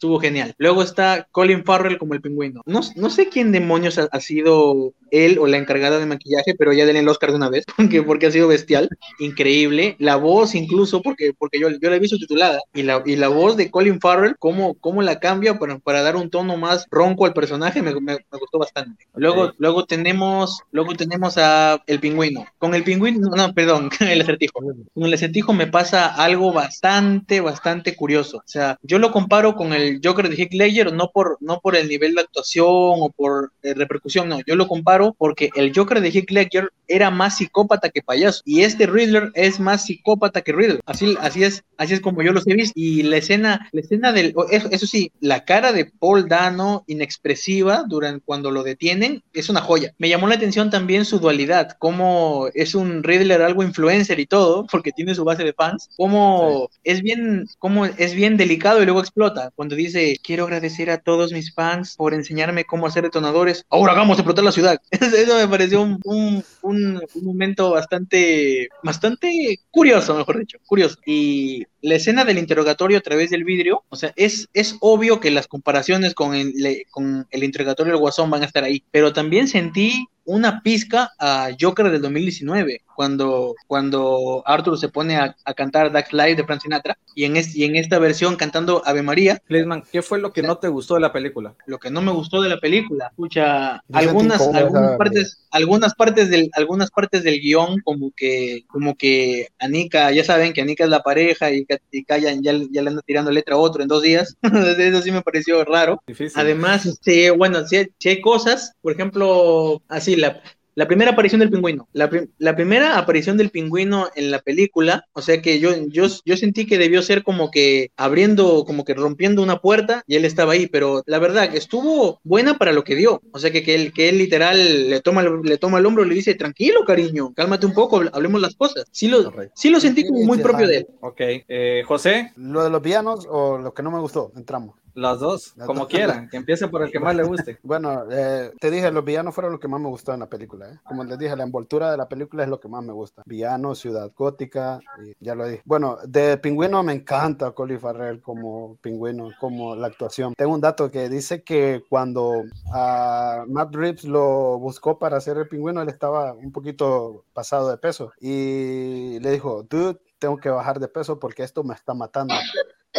estuvo 0.00 0.18
genial. 0.18 0.54
Luego 0.56 0.82
está 0.82 1.28
Colin 1.30 1.62
Farrell 1.62 1.98
como 1.98 2.14
el 2.14 2.22
pingüino. 2.22 2.62
No, 2.64 2.80
no 2.96 3.10
sé 3.10 3.28
quién 3.28 3.52
demonios 3.52 3.98
ha, 3.98 4.20
sido 4.20 4.94
él 5.10 5.38
o 5.38 5.46
la 5.46 5.58
encargada 5.58 5.98
de 5.98 6.06
maquillaje, 6.06 6.54
pero 6.58 6.72
ya 6.72 6.86
denle 6.86 7.00
el 7.00 7.08
Oscar 7.08 7.30
de 7.30 7.36
una 7.36 7.50
vez, 7.50 7.66
porque, 7.76 8.02
porque 8.02 8.26
ha 8.26 8.30
sido 8.30 8.48
bestial, 8.48 8.88
increíble. 9.18 9.96
La 9.98 10.16
voz 10.16 10.54
incluso, 10.54 11.02
porque, 11.02 11.32
porque 11.36 11.60
yo, 11.60 11.68
yo 11.68 11.90
la 11.90 11.96
he 11.96 12.00
visto 12.00 12.16
titulada, 12.16 12.60
y 12.72 12.82
la, 12.82 13.02
y 13.04 13.16
la 13.16 13.28
voz 13.28 13.58
de 13.58 13.70
Colin 13.70 14.00
Farrell, 14.00 14.36
cómo, 14.38 14.72
cómo 14.80 15.02
la 15.02 15.20
cambia 15.20 15.58
para, 15.58 15.78
para 15.78 16.00
dar 16.00 16.16
un 16.16 16.30
tono 16.30 16.56
más 16.56 16.86
ronco 16.90 17.26
al 17.26 17.34
personaje, 17.34 17.82
me, 17.82 17.92
me, 18.00 18.16
gustó 18.32 18.58
bastante. 18.58 19.06
Luego, 19.14 19.52
luego 19.58 19.84
tenemos, 19.84 20.60
luego 20.72 20.94
tenemos 20.94 21.36
a 21.36 21.82
el 21.86 22.00
pingüino. 22.00 22.46
Con 22.56 22.74
el 22.74 22.84
pingüino, 22.84 23.28
no, 23.36 23.52
perdón, 23.52 23.90
el 24.00 24.22
acertijo. 24.22 24.60
Con 24.94 25.04
el 25.04 25.12
acertijo 25.12 25.52
me 25.52 25.66
pasa 25.66 26.06
algo 26.06 26.54
bastante, 26.54 27.42
bastante 27.42 27.94
curioso. 27.94 28.38
O 28.38 28.42
sea, 28.46 28.78
yo 28.82 28.98
lo 28.98 29.12
comparo 29.12 29.54
con 29.54 29.74
el 29.74 29.89
Joker 30.02 30.28
de 30.28 30.36
Heath 30.36 30.52
Ledger 30.52 30.92
no 30.92 31.10
por, 31.10 31.38
no 31.40 31.60
por 31.60 31.74
el 31.76 31.88
nivel 31.88 32.14
de 32.14 32.22
actuación 32.22 32.66
o 32.68 33.10
por 33.10 33.52
eh, 33.62 33.74
repercusión, 33.74 34.28
no, 34.28 34.38
yo 34.46 34.54
lo 34.56 34.68
comparo 34.68 35.14
porque 35.18 35.50
el 35.56 35.72
Joker 35.74 36.00
de 36.00 36.10
Heath 36.10 36.30
Ledger 36.30 36.70
era 36.86 37.10
más 37.10 37.38
psicópata 37.38 37.90
que 37.90 38.02
payaso 38.02 38.42
y 38.44 38.62
este 38.62 38.86
Riddler 38.86 39.30
es 39.34 39.60
más 39.60 39.86
psicópata 39.86 40.42
que 40.42 40.52
Riddler, 40.52 40.80
así, 40.86 41.16
así 41.20 41.44
es, 41.44 41.64
así 41.76 41.94
es 41.94 42.00
como 42.00 42.22
yo 42.22 42.32
los 42.32 42.46
he 42.46 42.54
visto 42.54 42.72
y 42.74 43.02
la 43.02 43.16
escena, 43.16 43.68
la 43.72 43.80
escena 43.80 44.12
del, 44.12 44.34
eso, 44.50 44.86
sí, 44.86 45.12
la 45.20 45.44
cara 45.44 45.72
de 45.72 45.86
Paul 45.86 46.28
Dano 46.28 46.84
inexpresiva 46.86 47.84
durante 47.86 48.24
cuando 48.24 48.50
lo 48.50 48.62
detienen 48.62 49.22
es 49.32 49.48
una 49.48 49.60
joya. 49.60 49.94
Me 49.98 50.08
llamó 50.08 50.26
la 50.28 50.34
atención 50.34 50.70
también 50.70 51.04
su 51.04 51.18
dualidad, 51.18 51.76
como 51.78 52.48
es 52.54 52.74
un 52.74 53.02
Riddler 53.02 53.42
algo 53.42 53.62
influencer 53.62 54.20
y 54.20 54.26
todo, 54.26 54.66
porque 54.70 54.92
tiene 54.92 55.14
su 55.14 55.24
base 55.24 55.44
de 55.44 55.52
fans, 55.52 55.90
como 55.96 56.68
es 56.84 57.02
bien, 57.02 57.46
como 57.58 57.86
es 57.86 58.14
bien 58.14 58.36
delicado 58.36 58.82
y 58.82 58.84
luego 58.84 59.00
explota 59.00 59.50
cuando 59.54 59.76
dice, 59.82 60.18
quiero 60.22 60.44
agradecer 60.44 60.90
a 60.90 60.98
todos 60.98 61.32
mis 61.32 61.54
fans 61.54 61.96
por 61.96 62.14
enseñarme 62.14 62.64
cómo 62.64 62.86
hacer 62.86 63.04
detonadores, 63.04 63.64
ahora 63.68 63.94
a 64.00 64.12
explotar 64.12 64.44
la 64.44 64.52
ciudad. 64.52 64.80
Eso 64.90 65.36
me 65.36 65.48
pareció 65.48 65.82
un, 65.82 66.00
un, 66.04 66.44
un, 66.62 67.00
momento 67.22 67.70
bastante, 67.70 68.68
bastante 68.82 69.60
curioso, 69.70 70.14
mejor 70.16 70.38
dicho, 70.38 70.58
curioso. 70.66 70.98
Y 71.04 71.64
la 71.82 71.96
escena 71.96 72.24
del 72.24 72.38
interrogatorio 72.38 72.98
a 72.98 73.02
través 73.02 73.30
del 73.30 73.44
vidrio, 73.44 73.84
o 73.88 73.96
sea, 73.96 74.12
es, 74.16 74.48
es 74.52 74.76
obvio 74.80 75.20
que 75.20 75.30
las 75.30 75.46
comparaciones 75.46 76.14
con 76.14 76.34
el, 76.34 76.52
con 76.90 77.26
el 77.30 77.44
interrogatorio 77.44 77.92
del 77.92 78.00
Guasón 78.00 78.30
van 78.30 78.42
a 78.42 78.46
estar 78.46 78.64
ahí, 78.64 78.84
pero 78.90 79.12
también 79.12 79.48
sentí 79.48 80.06
una 80.30 80.62
pizca 80.62 81.12
a 81.18 81.48
Joker 81.58 81.90
del 81.90 82.02
2019, 82.02 82.82
cuando, 82.94 83.54
cuando 83.66 84.42
Arthur 84.46 84.78
se 84.78 84.88
pone 84.88 85.16
a, 85.16 85.34
cantar 85.56 85.90
Dax 85.90 86.12
Live 86.12 86.36
de 86.36 86.44
Frank 86.44 86.60
Sinatra, 86.62 86.96
y 87.14 87.24
en, 87.24 87.34
y 87.36 87.64
en 87.64 87.74
esta 87.74 87.98
versión 87.98 88.36
cantando 88.36 88.82
Ave 88.86 89.02
María. 89.02 89.42
Lesman, 89.48 89.82
¿qué 89.90 90.02
fue 90.02 90.20
lo 90.20 90.32
que 90.32 90.42
no 90.42 90.58
te 90.58 90.68
gustó 90.68 90.94
de 90.94 91.00
la 91.00 91.12
película? 91.12 91.54
Lo 91.66 91.78
que 91.78 91.90
no 91.90 92.00
me 92.00 92.12
gustó 92.12 92.40
de 92.40 92.48
la 92.48 92.60
película, 92.60 93.08
escucha, 93.10 93.82
algunas, 93.92 94.40
algunas 94.40 94.96
partes, 94.96 95.48
algunas 95.50 95.94
partes 95.94 96.30
del, 96.30 96.50
algunas 96.54 96.90
partes 96.90 97.22
del 97.22 97.40
guion, 97.40 97.80
como 97.80 98.12
que, 98.16 98.64
como 98.68 98.96
que 98.96 99.48
Anika, 99.58 100.10
ya 100.12 100.24
saben 100.24 100.52
que 100.52 100.60
Anika 100.60 100.84
es 100.84 100.90
la 100.90 101.02
pareja 101.02 101.52
y, 101.52 101.66
y 101.90 102.04
ya, 102.08 102.32
ya 102.40 102.52
le 102.52 102.88
anda 102.88 103.02
tirando 103.02 103.30
letra 103.30 103.54
a 103.54 103.58
otro 103.58 103.82
en 103.82 103.88
dos 103.88 104.02
días. 104.02 104.36
Eso 104.42 105.02
sí 105.02 105.10
me 105.12 105.22
pareció 105.22 105.64
raro. 105.64 106.02
Además, 106.34 106.98
sí, 107.02 107.30
bueno, 107.30 107.66
sí, 107.66 107.86
sí 107.98 108.08
hay 108.08 108.20
cosas, 108.20 108.72
por 108.80 108.92
ejemplo, 108.92 109.82
así 109.88 110.16
la, 110.16 110.42
la 110.80 110.88
primera 110.88 111.10
aparición 111.10 111.40
del 111.40 111.50
pingüino, 111.50 111.88
la, 111.92 112.56
primera 112.56 112.96
aparición 112.96 113.36
del 113.36 113.50
pingüino 113.50 114.08
en 114.14 114.30
la 114.30 114.38
película, 114.38 115.04
o 115.12 115.20
sea 115.20 115.42
que 115.42 115.60
yo, 115.60 115.72
yo, 115.88 116.06
yo 116.24 116.36
sentí 116.38 116.64
que 116.64 116.78
debió 116.78 117.02
ser 117.02 117.22
como 117.22 117.50
que 117.50 117.90
abriendo, 117.98 118.64
como 118.64 118.86
que 118.86 118.94
rompiendo 118.94 119.42
una 119.42 119.58
puerta 119.58 120.02
y 120.06 120.16
él 120.16 120.24
estaba 120.24 120.54
ahí, 120.54 120.68
pero 120.68 121.02
la 121.04 121.18
verdad 121.18 121.50
que 121.50 121.58
estuvo 121.58 122.18
buena 122.24 122.56
para 122.56 122.72
lo 122.72 122.82
que 122.82 122.94
dio, 122.94 123.20
o 123.30 123.38
sea 123.38 123.50
que, 123.50 123.62
que, 123.62 123.74
él, 123.74 123.92
que 123.92 124.08
él 124.08 124.16
literal 124.16 124.88
le 124.88 125.02
toma, 125.02 125.22
le 125.22 125.58
toma 125.58 125.80
el 125.80 125.84
hombro 125.84 126.06
y 126.06 126.08
le 126.08 126.14
dice, 126.14 126.34
tranquilo 126.34 126.82
cariño, 126.86 127.34
cálmate 127.34 127.66
un 127.66 127.74
poco, 127.74 128.02
hablemos 128.14 128.40
las 128.40 128.54
cosas. 128.54 128.86
Sí 128.90 129.08
lo, 129.08 129.30
sí 129.54 129.68
lo 129.68 129.80
sentí 129.80 130.06
como 130.06 130.24
muy 130.24 130.38
propio 130.38 130.66
de 130.66 130.78
él. 130.78 130.86
Ok, 131.00 131.20
eh, 131.20 131.82
José. 131.86 132.32
¿Lo 132.36 132.64
de 132.64 132.70
los 132.70 132.80
villanos 132.80 133.26
o 133.28 133.58
lo 133.58 133.74
que 133.74 133.82
no 133.82 133.90
me 133.90 134.00
gustó? 134.00 134.32
Entramos. 134.34 134.79
Las 134.94 135.20
dos, 135.20 135.54
como 135.66 135.86
quieran, 135.86 136.28
que 136.28 136.36
empiece 136.36 136.68
por 136.68 136.82
el 136.82 136.90
que 136.90 137.00
más 137.00 137.14
le 137.14 137.22
guste. 137.22 137.58
Bueno, 137.70 138.04
eh, 138.10 138.52
te 138.58 138.70
dije, 138.70 138.90
los 138.90 139.04
villanos 139.04 139.34
fueron 139.34 139.52
lo 139.52 139.60
que 139.60 139.68
más 139.68 139.80
me 139.80 139.88
gustó 139.88 140.12
en 140.12 140.20
la 140.20 140.28
película. 140.28 140.68
¿eh? 140.68 140.80
Como 140.84 141.04
les 141.04 141.18
dije, 141.18 141.36
la 141.36 141.44
envoltura 141.44 141.90
de 141.90 141.96
la 141.96 142.08
película 142.08 142.42
es 142.42 142.48
lo 142.48 142.58
que 142.58 142.68
más 142.68 142.82
me 142.82 142.92
gusta. 142.92 143.22
Villano, 143.26 143.74
ciudad 143.74 144.10
gótica, 144.16 144.80
ya 145.20 145.34
lo 145.34 145.46
dije. 145.46 145.62
Bueno, 145.64 145.98
de 146.04 146.36
Pingüino 146.38 146.82
me 146.82 146.92
encanta 146.92 147.52
Colin 147.52 147.78
Farrell 147.78 148.20
como 148.20 148.76
Pingüino, 148.80 149.30
como 149.38 149.76
la 149.76 149.86
actuación. 149.86 150.34
Tengo 150.36 150.54
un 150.54 150.60
dato 150.60 150.90
que 150.90 151.08
dice 151.08 151.44
que 151.44 151.84
cuando 151.88 152.44
a 152.72 153.44
Matt 153.46 153.74
Reeves 153.74 154.04
lo 154.04 154.58
buscó 154.58 154.98
para 154.98 155.18
hacer 155.18 155.36
el 155.36 155.48
Pingüino, 155.48 155.82
él 155.82 155.88
estaba 155.88 156.32
un 156.32 156.50
poquito 156.50 157.24
pasado 157.32 157.70
de 157.70 157.76
peso 157.76 158.12
y 158.20 159.18
le 159.20 159.30
dijo, 159.30 159.62
dude, 159.62 160.00
tengo 160.18 160.36
que 160.36 160.50
bajar 160.50 160.78
de 160.78 160.88
peso 160.88 161.18
porque 161.18 161.42
esto 161.42 161.64
me 161.64 161.74
está 161.74 161.94
matando. 161.94 162.34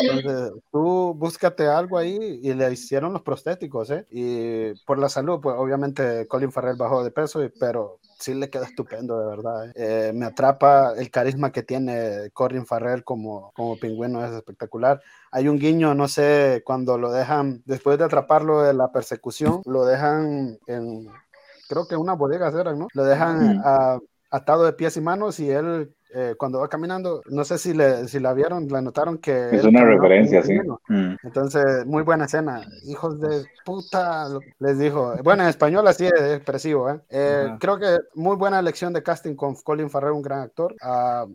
Entonces, 0.01 0.51
tú 0.71 1.13
búscate 1.15 1.67
algo 1.67 1.97
ahí 1.97 2.39
y 2.41 2.53
le 2.53 2.71
hicieron 2.71 3.13
los 3.13 3.21
prostéticos, 3.21 3.89
¿eh? 3.91 4.05
Y 4.09 4.73
por 4.85 4.99
la 4.99 5.09
salud, 5.09 5.39
pues 5.41 5.55
obviamente 5.57 6.27
Colin 6.27 6.51
Farrell 6.51 6.77
bajó 6.77 7.03
de 7.03 7.11
peso, 7.11 7.41
pero 7.59 7.99
sí 8.19 8.33
le 8.33 8.49
queda 8.49 8.65
estupendo, 8.65 9.19
de 9.19 9.25
verdad. 9.25 9.67
¿eh? 9.67 9.73
Eh, 9.75 10.11
me 10.13 10.25
atrapa 10.25 10.93
el 10.97 11.09
carisma 11.09 11.51
que 11.51 11.63
tiene 11.63 12.29
Colin 12.33 12.65
Farrell 12.65 13.03
como, 13.03 13.51
como 13.53 13.77
pingüino, 13.77 14.23
es 14.25 14.31
espectacular. 14.31 15.01
Hay 15.31 15.47
un 15.47 15.57
guiño, 15.57 15.93
no 15.95 16.07
sé, 16.07 16.61
cuando 16.65 16.97
lo 16.97 17.11
dejan, 17.11 17.61
después 17.65 17.97
de 17.97 18.05
atraparlo 18.05 18.61
de 18.61 18.73
la 18.73 18.91
persecución, 18.91 19.61
lo 19.65 19.85
dejan 19.85 20.57
en, 20.67 21.07
creo 21.67 21.87
que 21.87 21.95
una 21.95 22.13
bodega, 22.13 22.51
¿no? 22.75 22.87
Lo 22.93 23.03
dejan 23.05 23.61
atado 24.29 24.63
de 24.63 24.73
pies 24.73 24.95
y 24.97 25.01
manos 25.01 25.39
y 25.39 25.49
él 25.49 25.93
eh, 26.13 26.35
cuando 26.37 26.59
va 26.59 26.67
caminando, 26.67 27.21
no 27.29 27.43
sé 27.43 27.57
si, 27.57 27.73
le, 27.73 28.07
si 28.07 28.19
la 28.19 28.33
vieron, 28.33 28.67
la 28.67 28.81
notaron 28.81 29.17
que... 29.17 29.49
Es 29.55 29.63
una 29.63 29.83
referencia, 29.83 30.43
sí. 30.43 30.57
Mm. 30.87 31.15
Entonces, 31.23 31.85
muy 31.85 32.03
buena 32.03 32.25
escena. 32.25 32.65
Hijos 32.85 33.19
de 33.19 33.45
puta, 33.65 34.27
les 34.59 34.77
dijo. 34.77 35.15
Bueno, 35.23 35.43
en 35.43 35.49
español 35.49 35.87
así 35.87 36.05
es 36.05 36.35
expresivo, 36.35 36.89
¿eh? 36.89 36.99
eh 37.09 37.55
creo 37.59 37.77
que 37.77 37.97
muy 38.15 38.35
buena 38.35 38.59
elección 38.59 38.93
de 38.93 39.03
casting 39.03 39.35
con 39.35 39.55
Colin 39.55 39.89
Farrell, 39.89 40.13
un 40.13 40.21
gran 40.21 40.41
actor. 40.41 40.75
Uh, 40.81 41.33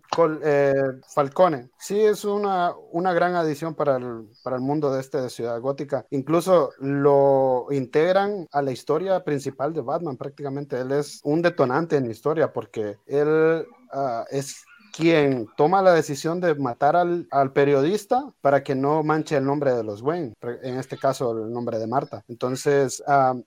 Falcone, 1.14 1.70
sí 1.78 2.00
es 2.00 2.24
una, 2.24 2.72
una 2.92 3.12
gran 3.12 3.34
adición 3.34 3.74
para 3.74 3.96
el, 3.96 4.28
para 4.42 4.56
el 4.56 4.62
mundo 4.62 4.92
de 4.92 5.00
este 5.00 5.20
de 5.20 5.30
Ciudad 5.30 5.60
Gótica. 5.60 6.04
Incluso 6.10 6.70
lo 6.80 7.66
integran 7.70 8.46
a 8.52 8.62
la 8.62 8.72
historia 8.72 9.22
principal 9.24 9.72
de 9.72 9.80
Batman 9.80 10.16
prácticamente. 10.16 10.80
Él 10.80 10.92
es 10.92 11.20
un 11.24 11.42
detonante 11.42 11.96
en 11.96 12.06
la 12.06 12.12
historia 12.12 12.52
porque 12.52 12.96
él 13.06 13.66
uh, 13.92 14.24
es 14.30 14.64
quien 14.96 15.46
toma 15.58 15.82
la 15.82 15.92
decisión 15.92 16.40
de 16.40 16.54
matar 16.54 16.96
al, 16.96 17.28
al, 17.30 17.52
periodista 17.52 18.32
para 18.40 18.62
que 18.62 18.74
no 18.74 19.02
manche 19.02 19.36
el 19.36 19.44
nombre 19.44 19.74
de 19.74 19.84
los 19.84 20.00
Wayne, 20.00 20.32
en 20.62 20.78
este 20.78 20.96
caso 20.96 21.32
el 21.32 21.52
nombre 21.52 21.78
de 21.78 21.86
Marta. 21.86 22.24
Entonces, 22.28 23.02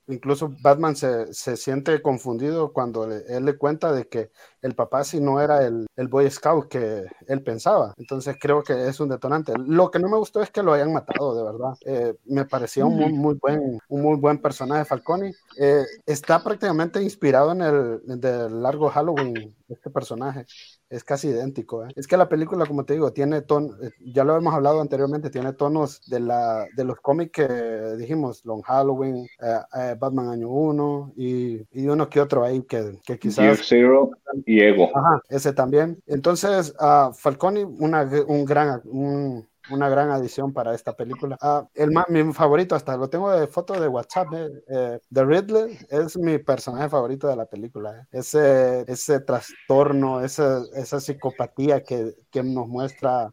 incluso 0.06 0.54
Batman 0.60 0.94
se, 0.94 1.34
se, 1.34 1.56
siente 1.56 2.00
confundido 2.02 2.72
cuando 2.72 3.04
él 3.04 3.44
le 3.44 3.58
cuenta 3.58 3.92
de 3.92 4.06
que 4.06 4.30
el 4.62 4.76
papá 4.76 5.02
si 5.02 5.20
no 5.20 5.40
era 5.40 5.66
el, 5.66 5.86
el, 5.96 6.06
Boy 6.06 6.30
Scout 6.30 6.68
que 6.68 7.04
él 7.26 7.42
pensaba. 7.42 7.94
Entonces 7.96 8.36
creo 8.40 8.62
que 8.62 8.88
es 8.88 9.00
un 9.00 9.08
detonante. 9.08 9.52
Lo 9.58 9.90
que 9.90 9.98
no 9.98 10.08
me 10.08 10.18
gustó 10.18 10.42
es 10.42 10.50
que 10.50 10.62
lo 10.62 10.72
hayan 10.72 10.92
matado, 10.92 11.34
de 11.34 11.44
verdad. 11.44 11.74
Eh, 11.84 12.14
me 12.26 12.44
parecía 12.44 12.84
un 12.84 12.96
muy, 12.96 13.12
muy, 13.12 13.34
buen, 13.34 13.80
un 13.88 14.02
muy 14.02 14.16
buen 14.16 14.38
personaje 14.38 14.84
Falcone. 14.84 15.32
Eh, 15.58 15.84
está 16.06 16.42
prácticamente 16.44 17.02
inspirado 17.02 17.52
en 17.52 17.62
el 17.62 18.20
del 18.20 18.62
largo 18.62 18.88
Halloween, 18.88 19.56
este 19.68 19.90
personaje 19.90 20.46
es 20.90 21.04
casi 21.04 21.28
idéntico. 21.28 21.84
¿eh? 21.84 21.88
Es 21.94 22.06
que 22.06 22.16
la 22.16 22.28
película, 22.28 22.66
como 22.66 22.84
te 22.84 22.94
digo, 22.94 23.12
tiene 23.12 23.42
tonos, 23.42 23.80
eh, 23.80 23.92
ya 24.00 24.24
lo 24.24 24.36
hemos 24.36 24.52
hablado 24.52 24.80
anteriormente, 24.80 25.30
tiene 25.30 25.52
tonos 25.52 26.02
de, 26.08 26.20
la, 26.20 26.66
de 26.76 26.84
los 26.84 27.00
cómics 27.00 27.30
que 27.30 27.96
dijimos, 27.96 28.44
Long 28.44 28.62
Halloween, 28.62 29.26
eh, 29.40 29.96
Batman 29.98 30.30
Año 30.30 30.48
1 30.48 31.12
y, 31.16 31.62
y, 31.70 31.86
uno 31.86 32.08
que 32.08 32.20
otro 32.20 32.44
ahí 32.44 32.62
que, 32.62 32.98
que 33.06 33.18
quizás... 33.18 33.60
Zero. 33.64 34.10
y 34.44 34.60
Ego. 34.60 34.90
Ajá, 34.94 35.22
ese 35.28 35.52
también. 35.52 36.02
Entonces, 36.06 36.74
uh, 36.80 37.12
Falcone, 37.12 37.64
una, 37.64 38.02
un 38.26 38.44
gran, 38.44 38.80
un, 38.84 39.48
una 39.70 39.88
gran 39.88 40.10
adición 40.10 40.52
para 40.52 40.74
esta 40.74 40.94
película. 40.94 41.36
Ah, 41.40 41.66
el 41.74 41.90
mi 42.08 42.32
favorito, 42.32 42.74
hasta 42.74 42.96
lo 42.96 43.08
tengo 43.08 43.30
de 43.30 43.46
foto 43.46 43.78
de 43.80 43.88
WhatsApp, 43.88 44.32
eh, 44.34 44.48
eh, 44.68 45.00
The 45.12 45.24
Riddler 45.24 45.70
es 45.88 46.16
mi 46.16 46.38
personaje 46.38 46.88
favorito 46.88 47.28
de 47.28 47.36
la 47.36 47.46
película. 47.46 48.00
Eh. 48.00 48.20
Ese, 48.20 48.84
ese 48.86 49.20
trastorno, 49.20 50.20
esa, 50.22 50.62
esa 50.74 51.00
psicopatía 51.00 51.82
que, 51.82 52.14
que 52.30 52.42
nos 52.42 52.68
muestra 52.68 53.30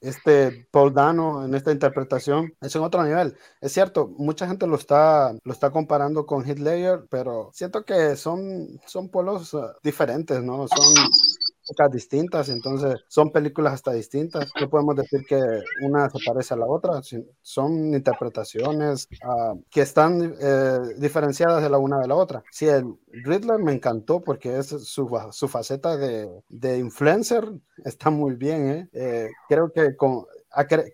este 0.00 0.66
Paul 0.70 0.92
Dano 0.92 1.44
en 1.44 1.54
esta 1.54 1.72
interpretación 1.72 2.52
es 2.60 2.74
en 2.76 2.82
otro 2.82 3.02
nivel. 3.04 3.36
Es 3.60 3.72
cierto, 3.72 4.08
mucha 4.18 4.46
gente 4.46 4.66
lo 4.66 4.76
está, 4.76 5.32
lo 5.44 5.52
está 5.52 5.70
comparando 5.70 6.26
con 6.26 6.48
Hitler, 6.48 7.06
pero 7.10 7.50
siento 7.52 7.84
que 7.84 8.16
son, 8.16 8.80
son 8.86 9.08
polos 9.08 9.54
ah, 9.54 9.74
diferentes, 9.82 10.42
¿no? 10.42 10.68
Son 10.68 10.94
distintas, 11.90 12.48
entonces 12.48 13.00
son 13.08 13.30
películas 13.30 13.74
hasta 13.74 13.92
distintas. 13.92 14.50
No 14.60 14.68
podemos 14.68 14.96
decir 14.96 15.24
que 15.28 15.40
una 15.82 16.10
se 16.10 16.18
parece 16.24 16.54
a 16.54 16.56
la 16.56 16.66
otra, 16.66 17.00
son 17.42 17.94
interpretaciones 17.94 19.08
ah, 19.22 19.54
que 19.70 19.82
están 19.82 20.34
eh, 20.40 20.78
diferenciadas 20.98 21.62
de 21.62 21.70
la 21.70 21.78
una 21.78 22.00
de 22.00 22.08
la 22.08 22.14
otra. 22.14 22.42
Sí, 22.50 22.66
el 22.66 22.96
Riddler 23.08 23.58
me 23.58 23.72
encantó 23.72 24.20
porque 24.20 24.58
es 24.58 24.68
su, 24.68 25.08
su 25.30 25.48
faceta 25.48 25.96
de, 25.96 26.28
de, 26.48 26.78
influencer, 26.78 27.44
está 27.84 28.10
muy 28.10 28.34
bien. 28.34 28.68
¿eh? 28.68 28.88
Eh, 28.92 29.28
creo 29.48 29.72
que 29.72 29.96
con, 29.96 30.24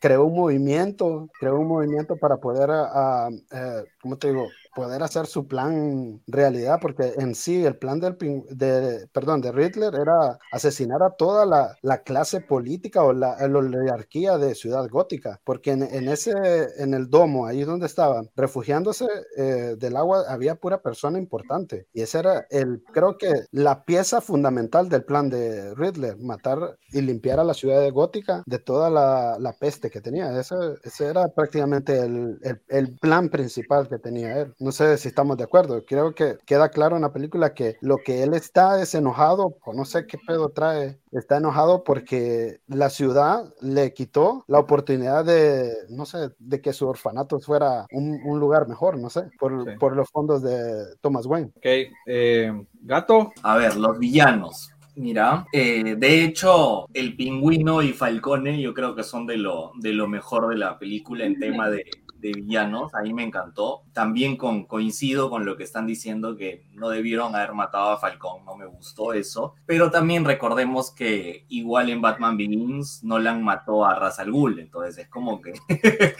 creó 0.00 0.24
un 0.24 0.34
movimiento, 0.34 1.28
creó 1.38 1.58
un 1.58 1.68
movimiento 1.68 2.16
para 2.16 2.36
poder, 2.36 2.70
uh, 2.70 3.84
¿cómo 4.00 4.18
te 4.18 4.28
digo? 4.28 4.48
Poder 4.74 5.02
hacer 5.02 5.26
su 5.26 5.46
plan 5.46 6.22
realidad, 6.26 6.78
porque 6.80 7.14
en 7.16 7.34
sí 7.34 7.64
el 7.64 7.76
plan 7.76 8.00
del, 8.00 8.16
de, 8.50 9.06
perdón, 9.12 9.40
de 9.40 9.52
Riddler 9.52 9.94
era 9.94 10.38
asesinar 10.52 11.02
a 11.02 11.10
toda 11.10 11.46
la, 11.46 11.76
la 11.82 12.02
clase 12.02 12.40
política 12.40 13.02
o 13.02 13.12
la, 13.12 13.36
la, 13.46 13.58
oligarquía 13.58 14.38
de 14.38 14.54
Ciudad 14.54 14.88
Gótica, 14.88 15.40
porque 15.44 15.72
en, 15.72 15.82
en, 15.82 16.08
ese, 16.08 16.32
en 16.78 16.94
el 16.94 17.08
domo, 17.08 17.46
ahí 17.46 17.62
donde 17.64 17.86
estaban, 17.86 18.30
refugiándose 18.36 19.06
eh, 19.36 19.76
del 19.78 19.96
agua, 19.96 20.24
había 20.28 20.56
pura 20.56 20.82
persona 20.82 21.18
importante. 21.18 21.86
Y 21.92 22.02
ese 22.02 22.18
era 22.18 22.46
el, 22.50 22.82
creo 22.92 23.16
que 23.18 23.32
la 23.50 23.84
pieza 23.84 24.20
fundamental 24.20 24.88
del 24.88 25.04
plan 25.04 25.28
de 25.28 25.74
Riddler, 25.74 26.16
matar 26.18 26.78
y 26.92 27.00
limpiar 27.00 27.40
a 27.40 27.44
la 27.44 27.54
ciudad 27.54 27.80
de 27.80 27.90
Gótica 27.90 28.42
de 28.46 28.58
toda 28.58 28.90
la, 28.90 29.36
la 29.38 29.52
peste 29.52 29.90
que 29.90 30.00
tenía. 30.00 30.38
Ese, 30.38 30.54
ese 30.82 31.06
era 31.06 31.28
prácticamente 31.28 31.98
el, 31.98 32.38
el, 32.42 32.62
el 32.68 32.98
plan 32.98 33.28
principal 33.28 33.88
que 33.88 33.98
tenía 33.98 34.40
él. 34.40 34.54
No 34.64 34.72
sé 34.72 34.96
si 34.96 35.08
estamos 35.08 35.36
de 35.36 35.44
acuerdo. 35.44 35.84
Creo 35.84 36.14
que 36.14 36.38
queda 36.46 36.70
claro 36.70 36.96
en 36.96 37.02
la 37.02 37.12
película 37.12 37.52
que 37.52 37.76
lo 37.82 37.98
que 37.98 38.22
él 38.22 38.32
está 38.32 38.80
es 38.80 38.94
enojado, 38.94 39.58
o 39.62 39.74
no 39.74 39.84
sé 39.84 40.06
qué 40.06 40.16
pedo 40.16 40.48
trae, 40.48 40.98
está 41.12 41.36
enojado 41.36 41.84
porque 41.84 42.60
la 42.66 42.88
ciudad 42.88 43.52
le 43.60 43.92
quitó 43.92 44.42
la 44.48 44.58
oportunidad 44.58 45.22
de, 45.22 45.70
no 45.90 46.06
sé, 46.06 46.30
de 46.38 46.62
que 46.62 46.72
su 46.72 46.88
orfanato 46.88 47.40
fuera 47.40 47.86
un, 47.92 48.18
un 48.24 48.40
lugar 48.40 48.66
mejor, 48.66 48.98
no 48.98 49.10
sé, 49.10 49.24
por, 49.38 49.64
sí. 49.64 49.76
por, 49.78 49.94
los 49.94 50.08
fondos 50.08 50.42
de 50.42 50.96
Thomas 51.02 51.26
Wayne. 51.26 51.52
Ok, 51.56 51.66
eh, 52.06 52.50
gato. 52.80 53.32
A 53.42 53.58
ver, 53.58 53.76
los 53.76 53.98
villanos. 53.98 54.70
Mira, 54.96 55.44
eh, 55.52 55.96
de 55.98 56.24
hecho, 56.24 56.86
el 56.94 57.16
pingüino 57.16 57.82
y 57.82 57.92
Falcone 57.92 58.62
yo 58.62 58.72
creo 58.72 58.94
que 58.94 59.02
son 59.02 59.26
de 59.26 59.36
lo, 59.36 59.72
de 59.78 59.92
lo 59.92 60.06
mejor 60.08 60.48
de 60.48 60.56
la 60.56 60.78
película 60.78 61.24
en 61.26 61.38
tema 61.38 61.68
de, 61.68 61.84
de 62.24 62.32
villanos, 62.32 62.94
ahí 62.94 63.12
me 63.12 63.22
encantó. 63.22 63.82
También 63.92 64.36
coincido 64.36 65.28
con 65.28 65.44
lo 65.44 65.58
que 65.58 65.64
están 65.64 65.86
diciendo 65.86 66.36
que 66.36 66.64
no 66.72 66.88
debieron 66.88 67.36
haber 67.36 67.52
matado 67.52 67.90
a 67.90 67.98
Falcón, 67.98 68.46
no 68.46 68.56
me 68.56 68.64
gustó 68.64 69.12
eso. 69.12 69.54
Pero 69.66 69.90
también 69.90 70.24
recordemos 70.24 70.90
que 70.90 71.44
igual 71.48 71.90
en 71.90 72.00
Batman 72.00 72.38
Begins 72.38 73.04
Nolan 73.04 73.42
mató 73.42 73.84
a 73.84 73.94
Ra's 73.94 74.18
al 74.18 74.32
Ghul, 74.32 74.58
entonces 74.58 74.96
es 74.96 75.08
como 75.10 75.42
que, 75.42 75.52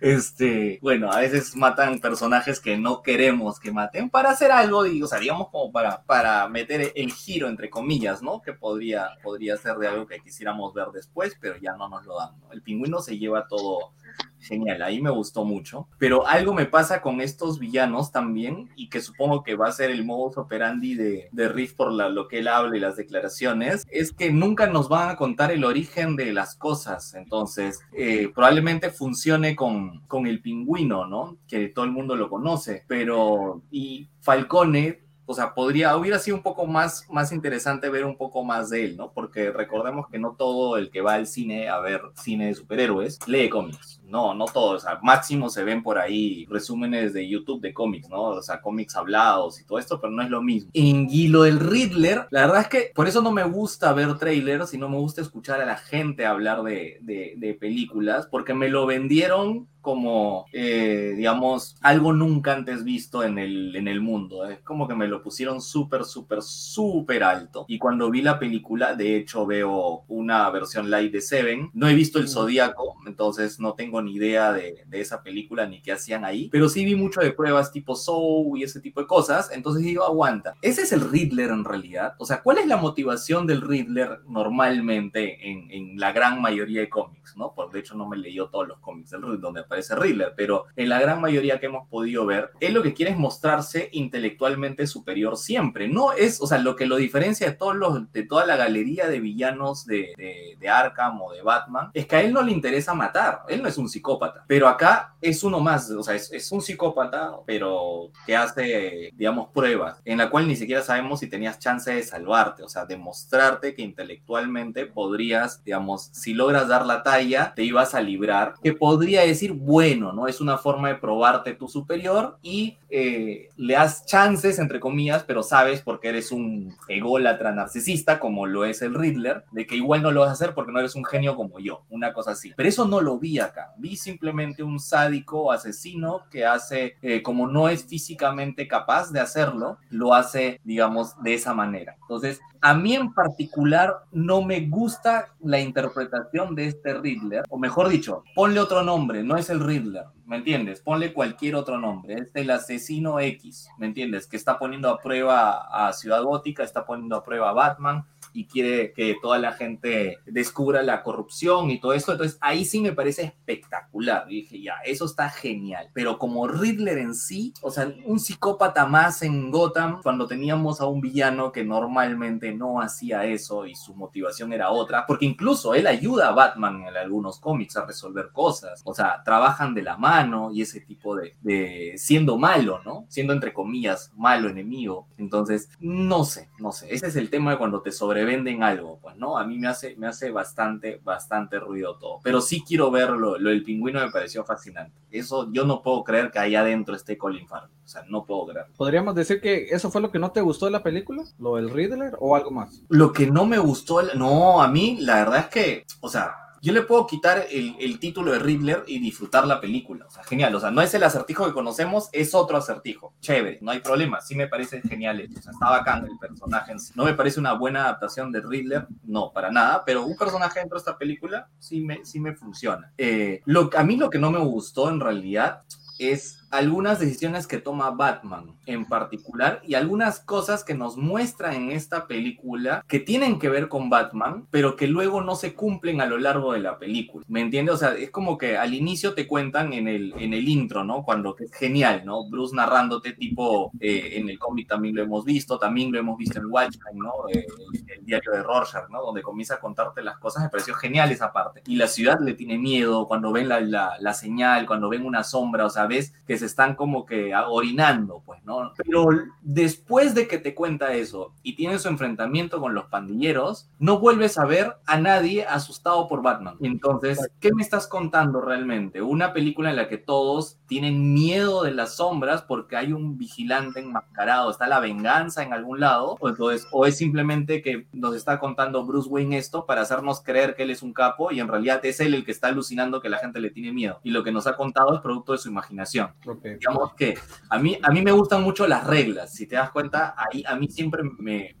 este, 0.00 0.78
bueno, 0.80 1.10
a 1.10 1.18
veces 1.18 1.56
matan 1.56 1.98
personajes 1.98 2.60
que 2.60 2.78
no 2.78 3.02
queremos 3.02 3.58
que 3.58 3.72
maten 3.72 4.10
para 4.10 4.30
hacer 4.30 4.52
algo, 4.52 4.86
y, 4.86 5.02
o 5.02 5.08
como 5.50 5.72
para, 5.72 6.04
para 6.04 6.48
meter 6.48 6.92
el 6.94 7.12
giro, 7.12 7.48
entre 7.48 7.68
comillas, 7.68 8.22
¿no? 8.22 8.40
Que 8.42 8.52
podría, 8.52 9.08
podría 9.24 9.56
ser 9.56 9.76
de 9.78 9.88
algo 9.88 10.06
que 10.06 10.20
quisiéramos 10.20 10.72
ver 10.72 10.88
después, 10.92 11.36
pero 11.40 11.56
ya 11.56 11.74
no 11.74 11.88
nos 11.88 12.06
lo 12.06 12.16
dan, 12.16 12.38
¿no? 12.38 12.52
El 12.52 12.62
pingüino 12.62 13.00
se 13.00 13.18
lleva 13.18 13.48
todo 13.48 13.92
genial, 14.40 14.82
ahí 14.82 15.00
me 15.00 15.10
gustó 15.10 15.44
mucho. 15.44 15.88
Pero 15.98 16.26
algo 16.26 16.54
me 16.54 16.66
pasa 16.66 17.00
con 17.00 17.20
estos 17.20 17.58
villanos 17.58 18.12
también, 18.12 18.70
y 18.76 18.88
que 18.88 19.00
supongo 19.00 19.42
que 19.42 19.56
va 19.56 19.68
a 19.68 19.72
ser 19.72 19.90
el 19.90 20.04
modus 20.04 20.38
operandi 20.38 20.94
de, 20.94 21.28
de 21.32 21.48
Riff 21.48 21.74
por 21.74 21.92
la, 21.92 22.08
lo 22.08 22.28
que 22.28 22.38
él 22.38 22.48
habla 22.48 22.76
y 22.76 22.80
las 22.80 22.96
declaraciones, 22.96 23.86
es 23.90 24.12
que 24.12 24.32
nunca 24.32 24.66
nos 24.66 24.88
van 24.88 25.10
a 25.10 25.16
contar 25.16 25.50
el 25.50 25.64
origen 25.64 26.16
de 26.16 26.32
las 26.32 26.54
cosas. 26.56 27.14
Entonces, 27.14 27.80
eh, 27.92 28.30
probablemente 28.34 28.90
funcione 28.90 29.56
con, 29.56 30.00
con 30.06 30.26
el 30.26 30.40
pingüino, 30.40 31.06
¿no? 31.06 31.38
Que 31.46 31.68
todo 31.68 31.84
el 31.84 31.92
mundo 31.92 32.16
lo 32.16 32.28
conoce, 32.28 32.84
pero 32.86 33.62
y 33.70 34.08
Falcone 34.20 35.08
o 35.30 35.34
sea, 35.34 35.52
podría, 35.52 35.94
hubiera 35.94 36.18
sido 36.18 36.38
un 36.38 36.42
poco 36.42 36.66
más, 36.66 37.06
más 37.10 37.32
interesante 37.32 37.90
ver 37.90 38.06
un 38.06 38.16
poco 38.16 38.42
más 38.44 38.70
de 38.70 38.86
él, 38.86 38.96
¿no? 38.96 39.12
Porque 39.12 39.50
recordemos 39.50 40.06
que 40.08 40.18
no 40.18 40.34
todo 40.38 40.78
el 40.78 40.90
que 40.90 41.02
va 41.02 41.14
al 41.14 41.26
cine 41.26 41.68
a 41.68 41.80
ver 41.80 42.00
cine 42.14 42.46
de 42.46 42.54
superhéroes 42.54 43.18
lee 43.26 43.50
cómics. 43.50 43.97
No, 44.08 44.34
no 44.34 44.46
todo. 44.46 44.76
O 44.76 44.78
sea, 44.78 44.98
máximo 45.02 45.48
se 45.50 45.64
ven 45.64 45.82
por 45.82 45.98
ahí 45.98 46.46
resúmenes 46.48 47.12
de 47.12 47.28
YouTube 47.28 47.60
de 47.60 47.74
cómics, 47.74 48.08
¿no? 48.08 48.22
O 48.22 48.42
sea, 48.42 48.60
cómics 48.60 48.96
hablados 48.96 49.60
y 49.60 49.64
todo 49.64 49.78
esto, 49.78 50.00
pero 50.00 50.12
no 50.12 50.22
es 50.22 50.30
lo 50.30 50.42
mismo. 50.42 50.70
En 50.74 51.08
y 51.10 51.28
lo 51.28 51.42
del 51.42 51.60
Riddler, 51.60 52.26
la 52.30 52.46
verdad 52.46 52.62
es 52.62 52.68
que 52.68 52.92
por 52.94 53.06
eso 53.08 53.22
no 53.22 53.32
me 53.32 53.44
gusta 53.44 53.92
ver 53.92 54.18
trailers 54.18 54.74
y 54.74 54.78
no 54.78 54.88
me 54.88 54.96
gusta 54.96 55.20
escuchar 55.20 55.60
a 55.60 55.66
la 55.66 55.76
gente 55.76 56.26
hablar 56.26 56.62
de, 56.62 56.98
de, 57.00 57.34
de 57.36 57.54
películas, 57.54 58.26
porque 58.30 58.54
me 58.54 58.68
lo 58.68 58.86
vendieron 58.86 59.68
como, 59.80 60.44
eh, 60.52 61.14
digamos, 61.16 61.76
algo 61.80 62.12
nunca 62.12 62.52
antes 62.52 62.84
visto 62.84 63.22
en 63.22 63.38
el, 63.38 63.74
en 63.74 63.88
el 63.88 64.02
mundo. 64.02 64.44
Es 64.44 64.60
como 64.60 64.86
que 64.86 64.94
me 64.94 65.08
lo 65.08 65.22
pusieron 65.22 65.62
súper, 65.62 66.04
súper, 66.04 66.42
súper 66.42 67.22
alto. 67.22 67.64
Y 67.68 67.78
cuando 67.78 68.10
vi 68.10 68.20
la 68.20 68.38
película, 68.38 68.94
de 68.94 69.16
hecho 69.16 69.46
veo 69.46 70.04
una 70.08 70.50
versión 70.50 70.90
light 70.90 71.10
de 71.10 71.22
Seven. 71.22 71.70
No 71.72 71.88
he 71.88 71.94
visto 71.94 72.18
el 72.18 72.28
Zodíaco, 72.28 72.96
entonces 73.06 73.60
no 73.60 73.72
tengo 73.98 74.02
ni 74.02 74.14
idea 74.14 74.52
de, 74.52 74.84
de, 74.86 75.00
esa 75.00 75.22
película 75.22 75.66
ni 75.66 75.80
qué 75.80 75.92
hacían 75.92 76.24
ahí. 76.24 76.48
Pero 76.50 76.68
sí 76.68 76.84
vi 76.84 76.94
mucho 76.94 77.20
de 77.20 77.32
pruebas 77.32 77.72
tipo 77.72 77.94
Soul 77.94 78.58
y 78.58 78.62
ese 78.62 78.80
tipo 78.80 79.00
de 79.00 79.06
cosas. 79.06 79.50
Entonces 79.52 79.82
digo, 79.82 80.04
aguanta. 80.04 80.54
Ese 80.62 80.82
es 80.82 80.92
el 80.92 81.00
Riddler 81.00 81.50
en 81.50 81.64
realidad. 81.64 82.14
O 82.18 82.26
sea, 82.26 82.42
¿cuál 82.42 82.58
es 82.58 82.66
la 82.66 82.76
motivación 82.76 83.46
del 83.46 83.62
Riddler 83.62 84.20
normalmente 84.26 85.50
en, 85.50 85.70
en 85.70 86.00
la 86.00 86.12
gran 86.12 86.40
mayoría 86.40 86.80
de 86.80 86.88
cómics? 86.88 87.36
¿no? 87.36 87.54
Por 87.54 87.70
de 87.70 87.80
hecho 87.80 87.94
no 87.94 88.08
me 88.08 88.16
leyó 88.16 88.48
todos 88.48 88.68
los 88.68 88.78
cómics 88.80 89.10
del 89.10 89.22
Riddler 89.22 89.40
donde 89.40 89.60
aparece 89.60 89.94
Riddler, 89.94 90.34
pero 90.36 90.66
en 90.76 90.88
la 90.88 91.00
gran 91.00 91.20
mayoría 91.20 91.60
que 91.60 91.66
hemos 91.66 91.88
podido 91.88 92.26
ver, 92.26 92.50
él 92.60 92.74
lo 92.74 92.82
que 92.82 92.94
quiere 92.94 93.12
es 93.12 93.18
mostrarse 93.18 93.88
intelectualmente 93.92 94.86
superior 94.86 95.36
siempre. 95.36 95.88
No 95.88 96.12
es, 96.12 96.40
o 96.40 96.46
sea, 96.46 96.58
lo 96.58 96.76
que 96.76 96.86
lo 96.86 96.96
diferencia 96.96 97.48
de, 97.48 97.54
todos 97.54 97.76
los, 97.76 98.10
de 98.12 98.22
toda 98.24 98.46
la 98.46 98.56
galería 98.56 99.08
de 99.08 99.20
villanos 99.20 99.86
de, 99.86 100.12
de, 100.16 100.56
de 100.58 100.68
Arkham 100.68 101.20
o 101.22 101.32
de 101.32 101.42
Batman, 101.42 101.90
es 101.94 102.06
que 102.06 102.16
a 102.16 102.22
él 102.22 102.32
no 102.32 102.42
le 102.42 102.52
interesa 102.52 102.94
matar, 102.94 103.42
él 103.48 103.62
no 103.62 103.68
es 103.68 103.78
un 103.78 103.87
psicópata, 103.88 104.44
pero 104.46 104.68
acá 104.68 105.14
es 105.20 105.42
uno 105.42 105.60
más, 105.60 105.90
o 105.90 106.02
sea, 106.02 106.14
es, 106.14 106.32
es 106.32 106.50
un 106.52 106.62
psicópata, 106.62 107.32
pero 107.46 108.10
que 108.26 108.36
hace, 108.36 109.10
digamos, 109.14 109.48
pruebas, 109.52 110.00
en 110.04 110.18
la 110.18 110.30
cual 110.30 110.46
ni 110.46 110.56
siquiera 110.56 110.82
sabemos 110.82 111.20
si 111.20 111.28
tenías 111.28 111.58
chance 111.58 111.92
de 111.92 112.02
salvarte, 112.02 112.62
o 112.62 112.68
sea, 112.68 112.84
demostrarte 112.84 113.74
que 113.74 113.82
intelectualmente 113.82 114.86
podrías, 114.86 115.62
digamos, 115.64 116.10
si 116.12 116.34
logras 116.34 116.68
dar 116.68 116.86
la 116.86 117.02
talla, 117.02 117.52
te 117.54 117.64
ibas 117.64 117.94
a 117.94 118.00
librar, 118.00 118.54
que 118.62 118.72
podría 118.72 119.22
decir, 119.22 119.52
bueno, 119.52 120.12
¿no? 120.12 120.28
Es 120.28 120.40
una 120.40 120.58
forma 120.58 120.88
de 120.88 120.96
probarte 120.96 121.54
tu 121.54 121.68
superior 121.68 122.38
y 122.42 122.78
eh, 122.90 123.48
le 123.56 123.74
das 123.74 124.06
chances, 124.06 124.58
entre 124.58 124.80
comillas, 124.80 125.24
pero 125.24 125.42
sabes 125.42 125.82
porque 125.82 126.08
eres 126.08 126.32
un 126.32 126.74
ególatra 126.88 127.52
narcisista, 127.52 128.18
como 128.18 128.46
lo 128.46 128.64
es 128.64 128.82
el 128.82 128.94
Riddler, 128.94 129.44
de 129.52 129.66
que 129.66 129.76
igual 129.76 130.02
no 130.02 130.10
lo 130.10 130.20
vas 130.20 130.30
a 130.30 130.32
hacer 130.32 130.54
porque 130.54 130.72
no 130.72 130.78
eres 130.78 130.94
un 130.94 131.04
genio 131.04 131.36
como 131.36 131.58
yo, 131.58 131.82
una 131.90 132.12
cosa 132.12 132.32
así. 132.32 132.52
Pero 132.56 132.68
eso 132.68 132.86
no 132.86 133.00
lo 133.00 133.18
vi 133.18 133.38
acá. 133.38 133.74
Vi 133.78 133.96
simplemente 133.96 134.62
un 134.62 134.80
sádico 134.80 135.52
asesino 135.52 136.22
que 136.30 136.44
hace, 136.44 136.96
eh, 137.02 137.22
como 137.22 137.46
no 137.46 137.68
es 137.68 137.84
físicamente 137.84 138.66
capaz 138.66 139.10
de 139.12 139.20
hacerlo, 139.20 139.78
lo 139.90 140.14
hace, 140.14 140.60
digamos, 140.64 141.20
de 141.22 141.34
esa 141.34 141.54
manera. 141.54 141.96
Entonces, 142.02 142.40
a 142.60 142.74
mí 142.74 142.94
en 142.94 143.12
particular 143.12 143.94
no 144.10 144.42
me 144.42 144.66
gusta 144.66 145.34
la 145.40 145.60
interpretación 145.60 146.54
de 146.54 146.66
este 146.66 146.94
Riddler, 146.94 147.44
o 147.48 147.58
mejor 147.58 147.88
dicho, 147.88 148.24
ponle 148.34 148.60
otro 148.60 148.82
nombre, 148.82 149.22
no 149.22 149.36
es 149.36 149.50
el 149.50 149.60
Riddler, 149.60 150.06
¿me 150.26 150.36
entiendes? 150.36 150.80
Ponle 150.80 151.12
cualquier 151.12 151.54
otro 151.54 151.78
nombre, 151.78 152.14
es 152.14 152.30
el 152.34 152.50
asesino 152.50 153.20
X, 153.20 153.68
¿me 153.78 153.86
entiendes? 153.86 154.26
Que 154.26 154.36
está 154.36 154.58
poniendo 154.58 154.90
a 154.90 154.98
prueba 154.98 155.86
a 155.86 155.92
Ciudad 155.92 156.22
Gótica, 156.22 156.64
está 156.64 156.84
poniendo 156.84 157.16
a 157.16 157.24
prueba 157.24 157.50
a 157.50 157.54
Batman, 157.54 158.04
y 158.38 158.46
quiere 158.46 158.92
que 158.92 159.16
toda 159.20 159.38
la 159.40 159.52
gente 159.52 160.18
descubra 160.24 160.82
la 160.82 161.02
corrupción 161.02 161.72
y 161.72 161.80
todo 161.80 161.92
esto. 161.92 162.12
Entonces 162.12 162.38
ahí 162.40 162.64
sí 162.64 162.80
me 162.80 162.92
parece 162.92 163.22
espectacular. 163.24 164.26
Y 164.30 164.42
dije, 164.42 164.62
ya, 164.62 164.74
eso 164.84 165.06
está 165.06 165.28
genial. 165.28 165.88
Pero 165.92 166.18
como 166.18 166.46
Riddler 166.46 166.98
en 166.98 167.16
sí, 167.16 167.52
o 167.62 167.72
sea, 167.72 167.92
un 168.06 168.20
psicópata 168.20 168.86
más 168.86 169.22
en 169.22 169.50
Gotham, 169.50 170.00
cuando 170.04 170.28
teníamos 170.28 170.80
a 170.80 170.86
un 170.86 171.00
villano 171.00 171.50
que 171.50 171.64
normalmente 171.64 172.54
no 172.54 172.80
hacía 172.80 173.24
eso 173.24 173.66
y 173.66 173.74
su 173.74 173.96
motivación 173.96 174.52
era 174.52 174.70
otra, 174.70 175.04
porque 175.04 175.26
incluso 175.26 175.74
él 175.74 175.88
ayuda 175.88 176.28
a 176.28 176.32
Batman 176.32 176.84
en 176.86 176.96
algunos 176.96 177.40
cómics 177.40 177.76
a 177.76 177.86
resolver 177.86 178.30
cosas, 178.32 178.82
o 178.84 178.94
sea, 178.94 179.22
trabajan 179.24 179.74
de 179.74 179.82
la 179.82 179.96
mano 179.96 180.52
y 180.52 180.62
ese 180.62 180.80
tipo 180.80 181.16
de, 181.16 181.34
de 181.40 181.94
siendo 181.96 182.38
malo, 182.38 182.80
¿no? 182.84 183.04
Siendo 183.08 183.32
entre 183.32 183.52
comillas 183.52 184.12
malo 184.16 184.48
enemigo. 184.48 185.08
Entonces, 185.16 185.70
no 185.80 186.24
sé, 186.24 186.50
no 186.58 186.70
sé, 186.70 186.94
ese 186.94 187.08
es 187.08 187.16
el 187.16 187.30
tema 187.30 187.50
de 187.50 187.58
cuando 187.58 187.82
te 187.82 187.90
sobrevenden 188.28 188.62
algo, 188.62 188.98
pues, 189.00 189.16
¿no? 189.16 189.38
A 189.38 189.44
mí 189.44 189.58
me 189.58 189.68
hace, 189.68 189.96
me 189.96 190.06
hace 190.06 190.30
bastante, 190.30 191.00
bastante 191.02 191.58
ruido 191.58 191.96
todo, 191.96 192.20
pero 192.22 192.40
sí 192.40 192.62
quiero 192.66 192.90
verlo, 192.90 193.38
lo 193.38 193.50
del 193.50 193.64
pingüino 193.64 194.00
me 194.00 194.10
pareció 194.10 194.44
fascinante. 194.44 194.92
Eso 195.10 195.50
yo 195.50 195.64
no 195.64 195.82
puedo 195.82 196.04
creer 196.04 196.30
que 196.30 196.38
ahí 196.38 196.54
adentro 196.54 196.94
esté 196.94 197.16
Colin 197.16 197.48
Farrell, 197.48 197.70
o 197.84 197.88
sea, 197.88 198.04
no 198.08 198.24
puedo 198.24 198.46
creer. 198.48 198.66
¿Podríamos 198.76 199.14
decir 199.14 199.40
que 199.40 199.68
eso 199.70 199.90
fue 199.90 200.02
lo 200.02 200.10
que 200.10 200.18
no 200.18 200.30
te 200.30 200.42
gustó 200.42 200.66
de 200.66 200.72
la 200.72 200.82
película? 200.82 201.24
¿Lo 201.38 201.56
del 201.56 201.70
Riddler 201.70 202.16
o 202.18 202.36
algo 202.36 202.50
más? 202.50 202.82
Lo 202.88 203.12
que 203.12 203.26
no 203.30 203.46
me 203.46 203.58
gustó, 203.58 204.02
no, 204.14 204.60
a 204.60 204.68
mí 204.68 204.98
la 205.00 205.16
verdad 205.16 205.38
es 205.40 205.46
que, 205.46 205.86
o 206.00 206.08
sea, 206.08 206.34
yo 206.60 206.72
le 206.72 206.82
puedo 206.82 207.06
quitar 207.06 207.46
el, 207.50 207.76
el, 207.78 207.98
título 207.98 208.32
de 208.32 208.38
Riddler 208.38 208.84
y 208.86 208.98
disfrutar 208.98 209.46
la 209.46 209.60
película. 209.60 210.06
O 210.06 210.10
sea, 210.10 210.24
genial. 210.24 210.54
O 210.54 210.60
sea, 210.60 210.70
no 210.70 210.82
es 210.82 210.92
el 210.94 211.02
acertijo 211.02 211.46
que 211.46 211.52
conocemos, 211.52 212.08
es 212.12 212.34
otro 212.34 212.56
acertijo. 212.56 213.14
Chévere, 213.20 213.58
no 213.62 213.70
hay 213.70 213.80
problema. 213.80 214.20
Sí 214.20 214.34
me 214.34 214.48
parece 214.48 214.82
genial. 214.82 215.28
O 215.36 215.40
sea, 215.40 215.52
está 215.52 215.70
bacán 215.70 216.04
el 216.04 216.18
personaje. 216.18 216.74
No 216.94 217.04
me 217.04 217.14
parece 217.14 217.40
una 217.40 217.52
buena 217.52 217.84
adaptación 217.84 218.32
de 218.32 218.40
Riddler, 218.40 218.86
no, 219.04 219.32
para 219.32 219.50
nada. 219.50 219.84
Pero 219.84 220.04
un 220.04 220.16
personaje 220.16 220.60
dentro 220.60 220.76
de 220.76 220.80
esta 220.80 220.98
película 220.98 221.48
sí 221.58 221.80
me, 221.80 222.04
sí 222.04 222.20
me 222.20 222.34
funciona. 222.34 222.92
Eh, 222.98 223.42
a 223.76 223.84
mí 223.84 223.96
lo 223.96 224.10
que 224.10 224.18
no 224.18 224.30
me 224.30 224.38
gustó 224.38 224.88
en 224.88 225.00
realidad 225.00 225.62
es 225.98 226.37
algunas 226.50 226.98
decisiones 226.98 227.46
que 227.46 227.58
toma 227.58 227.90
Batman 227.90 228.56
en 228.66 228.86
particular 228.86 229.60
y 229.66 229.74
algunas 229.74 230.20
cosas 230.20 230.64
que 230.64 230.74
nos 230.74 230.96
muestra 230.96 231.54
en 231.54 231.70
esta 231.70 232.06
película 232.06 232.84
que 232.88 233.00
tienen 233.00 233.38
que 233.38 233.48
ver 233.48 233.68
con 233.68 233.90
Batman, 233.90 234.46
pero 234.50 234.76
que 234.76 234.86
luego 234.86 235.20
no 235.22 235.34
se 235.34 235.54
cumplen 235.54 236.00
a 236.00 236.06
lo 236.06 236.18
largo 236.18 236.52
de 236.52 236.60
la 236.60 236.78
película. 236.78 237.24
¿Me 237.28 237.40
entiendes? 237.40 237.74
O 237.74 237.78
sea, 237.78 237.94
es 237.94 238.10
como 238.10 238.38
que 238.38 238.56
al 238.56 238.74
inicio 238.74 239.14
te 239.14 239.26
cuentan 239.26 239.72
en 239.72 239.88
el, 239.88 240.14
en 240.18 240.32
el 240.32 240.48
intro, 240.48 240.84
¿no? 240.84 241.02
Cuando 241.02 241.34
que 241.34 241.44
es 241.44 241.52
genial, 241.52 242.02
¿no? 242.04 242.28
Bruce 242.28 242.54
narrándote 242.54 243.12
tipo, 243.12 243.70
eh, 243.80 244.12
en 244.14 244.28
el 244.28 244.38
cómic 244.38 244.68
también 244.68 244.94
lo 244.94 245.02
hemos 245.02 245.24
visto, 245.24 245.58
también 245.58 245.92
lo 245.92 245.98
hemos 245.98 246.16
visto 246.16 246.38
en 246.38 246.46
Watchmen, 246.46 246.98
¿no? 246.98 247.12
Eh, 247.28 247.46
el, 247.88 248.04
diario 248.04 248.32
de 248.32 248.42
Rorschach, 248.42 248.88
¿no? 248.88 249.02
Donde 249.02 249.20
comienza 249.22 249.54
a 249.54 249.60
contarte 249.60 250.02
las 250.02 250.18
cosas, 250.18 250.42
me 250.42 250.48
pareció 250.48 250.72
genial 250.74 251.10
esa 251.12 251.30
parte. 251.32 251.62
Y 251.66 251.76
la 251.76 251.88
ciudad 251.88 252.18
le 252.20 252.32
tiene 252.32 252.56
miedo 252.56 253.06
cuando 253.06 253.32
ven 253.32 253.48
la, 253.48 253.60
la, 253.60 253.96
la 254.00 254.14
señal, 254.14 254.66
cuando 254.66 254.88
ven 254.88 255.04
una 255.04 255.24
sombra, 255.24 255.66
o 255.66 255.70
sea, 255.70 255.86
ves 255.86 256.14
que 256.26 256.37
se 256.38 256.46
están 256.46 256.74
como 256.74 257.04
que 257.04 257.32
orinando, 257.34 258.22
pues, 258.24 258.42
¿no? 258.44 258.72
Pero 258.76 259.08
después 259.42 260.14
de 260.14 260.26
que 260.28 260.38
te 260.38 260.54
cuenta 260.54 260.94
eso 260.94 261.34
y 261.42 261.56
tiene 261.56 261.78
su 261.78 261.88
enfrentamiento 261.88 262.60
con 262.60 262.74
los 262.74 262.86
pandilleros, 262.86 263.68
no 263.78 263.98
vuelves 263.98 264.38
a 264.38 264.46
ver 264.46 264.76
a 264.86 264.98
nadie 264.98 265.44
asustado 265.44 266.08
por 266.08 266.22
Batman. 266.22 266.56
Entonces, 266.60 267.30
¿qué 267.40 267.52
me 267.52 267.62
estás 267.62 267.86
contando 267.86 268.40
realmente? 268.40 269.02
Una 269.02 269.32
película 269.32 269.70
en 269.70 269.76
la 269.76 269.88
que 269.88 269.98
todos 269.98 270.57
tienen 270.68 271.14
miedo 271.14 271.64
de 271.64 271.72
las 271.72 271.96
sombras 271.96 272.42
porque 272.42 272.76
hay 272.76 272.92
un 272.92 273.18
vigilante 273.18 273.80
enmascarado, 273.80 274.50
está 274.50 274.68
la 274.68 274.78
venganza 274.78 275.42
en 275.42 275.52
algún 275.52 275.80
lado, 275.80 276.16
o, 276.20 276.28
entonces, 276.28 276.66
o 276.70 276.86
es 276.86 276.96
simplemente 276.96 277.62
que 277.62 277.86
nos 277.92 278.14
está 278.14 278.38
contando 278.38 278.84
Bruce 278.84 279.08
Wayne 279.08 279.38
esto 279.38 279.66
para 279.66 279.80
hacernos 279.80 280.22
creer 280.22 280.54
que 280.54 280.64
él 280.64 280.70
es 280.70 280.82
un 280.82 280.92
capo 280.92 281.32
y 281.32 281.40
en 281.40 281.48
realidad 281.48 281.84
es 281.84 281.98
él 282.00 282.14
el 282.14 282.24
que 282.24 282.32
está 282.32 282.48
alucinando 282.48 283.00
que 283.00 283.08
la 283.08 283.18
gente 283.18 283.40
le 283.40 283.50
tiene 283.50 283.72
miedo. 283.72 283.98
Y 284.04 284.10
lo 284.10 284.22
que 284.22 284.30
nos 284.30 284.46
ha 284.46 284.56
contado 284.56 284.94
es 284.94 285.00
producto 285.00 285.32
de 285.32 285.38
su 285.38 285.48
imaginación. 285.48 286.12
Okay 286.24 286.58
digamos 286.58 286.94
que 286.94 287.14
a 287.48 287.58
mí, 287.58 287.78
a 287.82 287.90
mí 287.90 288.02
me 288.02 288.12
gustan 288.12 288.42
mucho 288.42 288.66
las 288.66 288.86
reglas, 288.86 289.32
si 289.32 289.46
te 289.46 289.56
das 289.56 289.70
cuenta, 289.70 290.14
ahí 290.16 290.44
a 290.46 290.56
mí 290.56 290.68
siempre 290.68 291.02
me, 291.18 291.56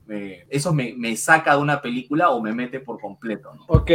eso 0.50 0.74
me, 0.74 0.94
me, 0.96 1.16
saca 1.16 1.56
de 1.56 1.62
una 1.62 1.80
película 1.80 2.30
o 2.30 2.40
me 2.42 2.52
mete 2.52 2.80
por 2.80 3.00
completo. 3.00 3.54
¿no? 3.54 3.64
Ok, 3.68 3.90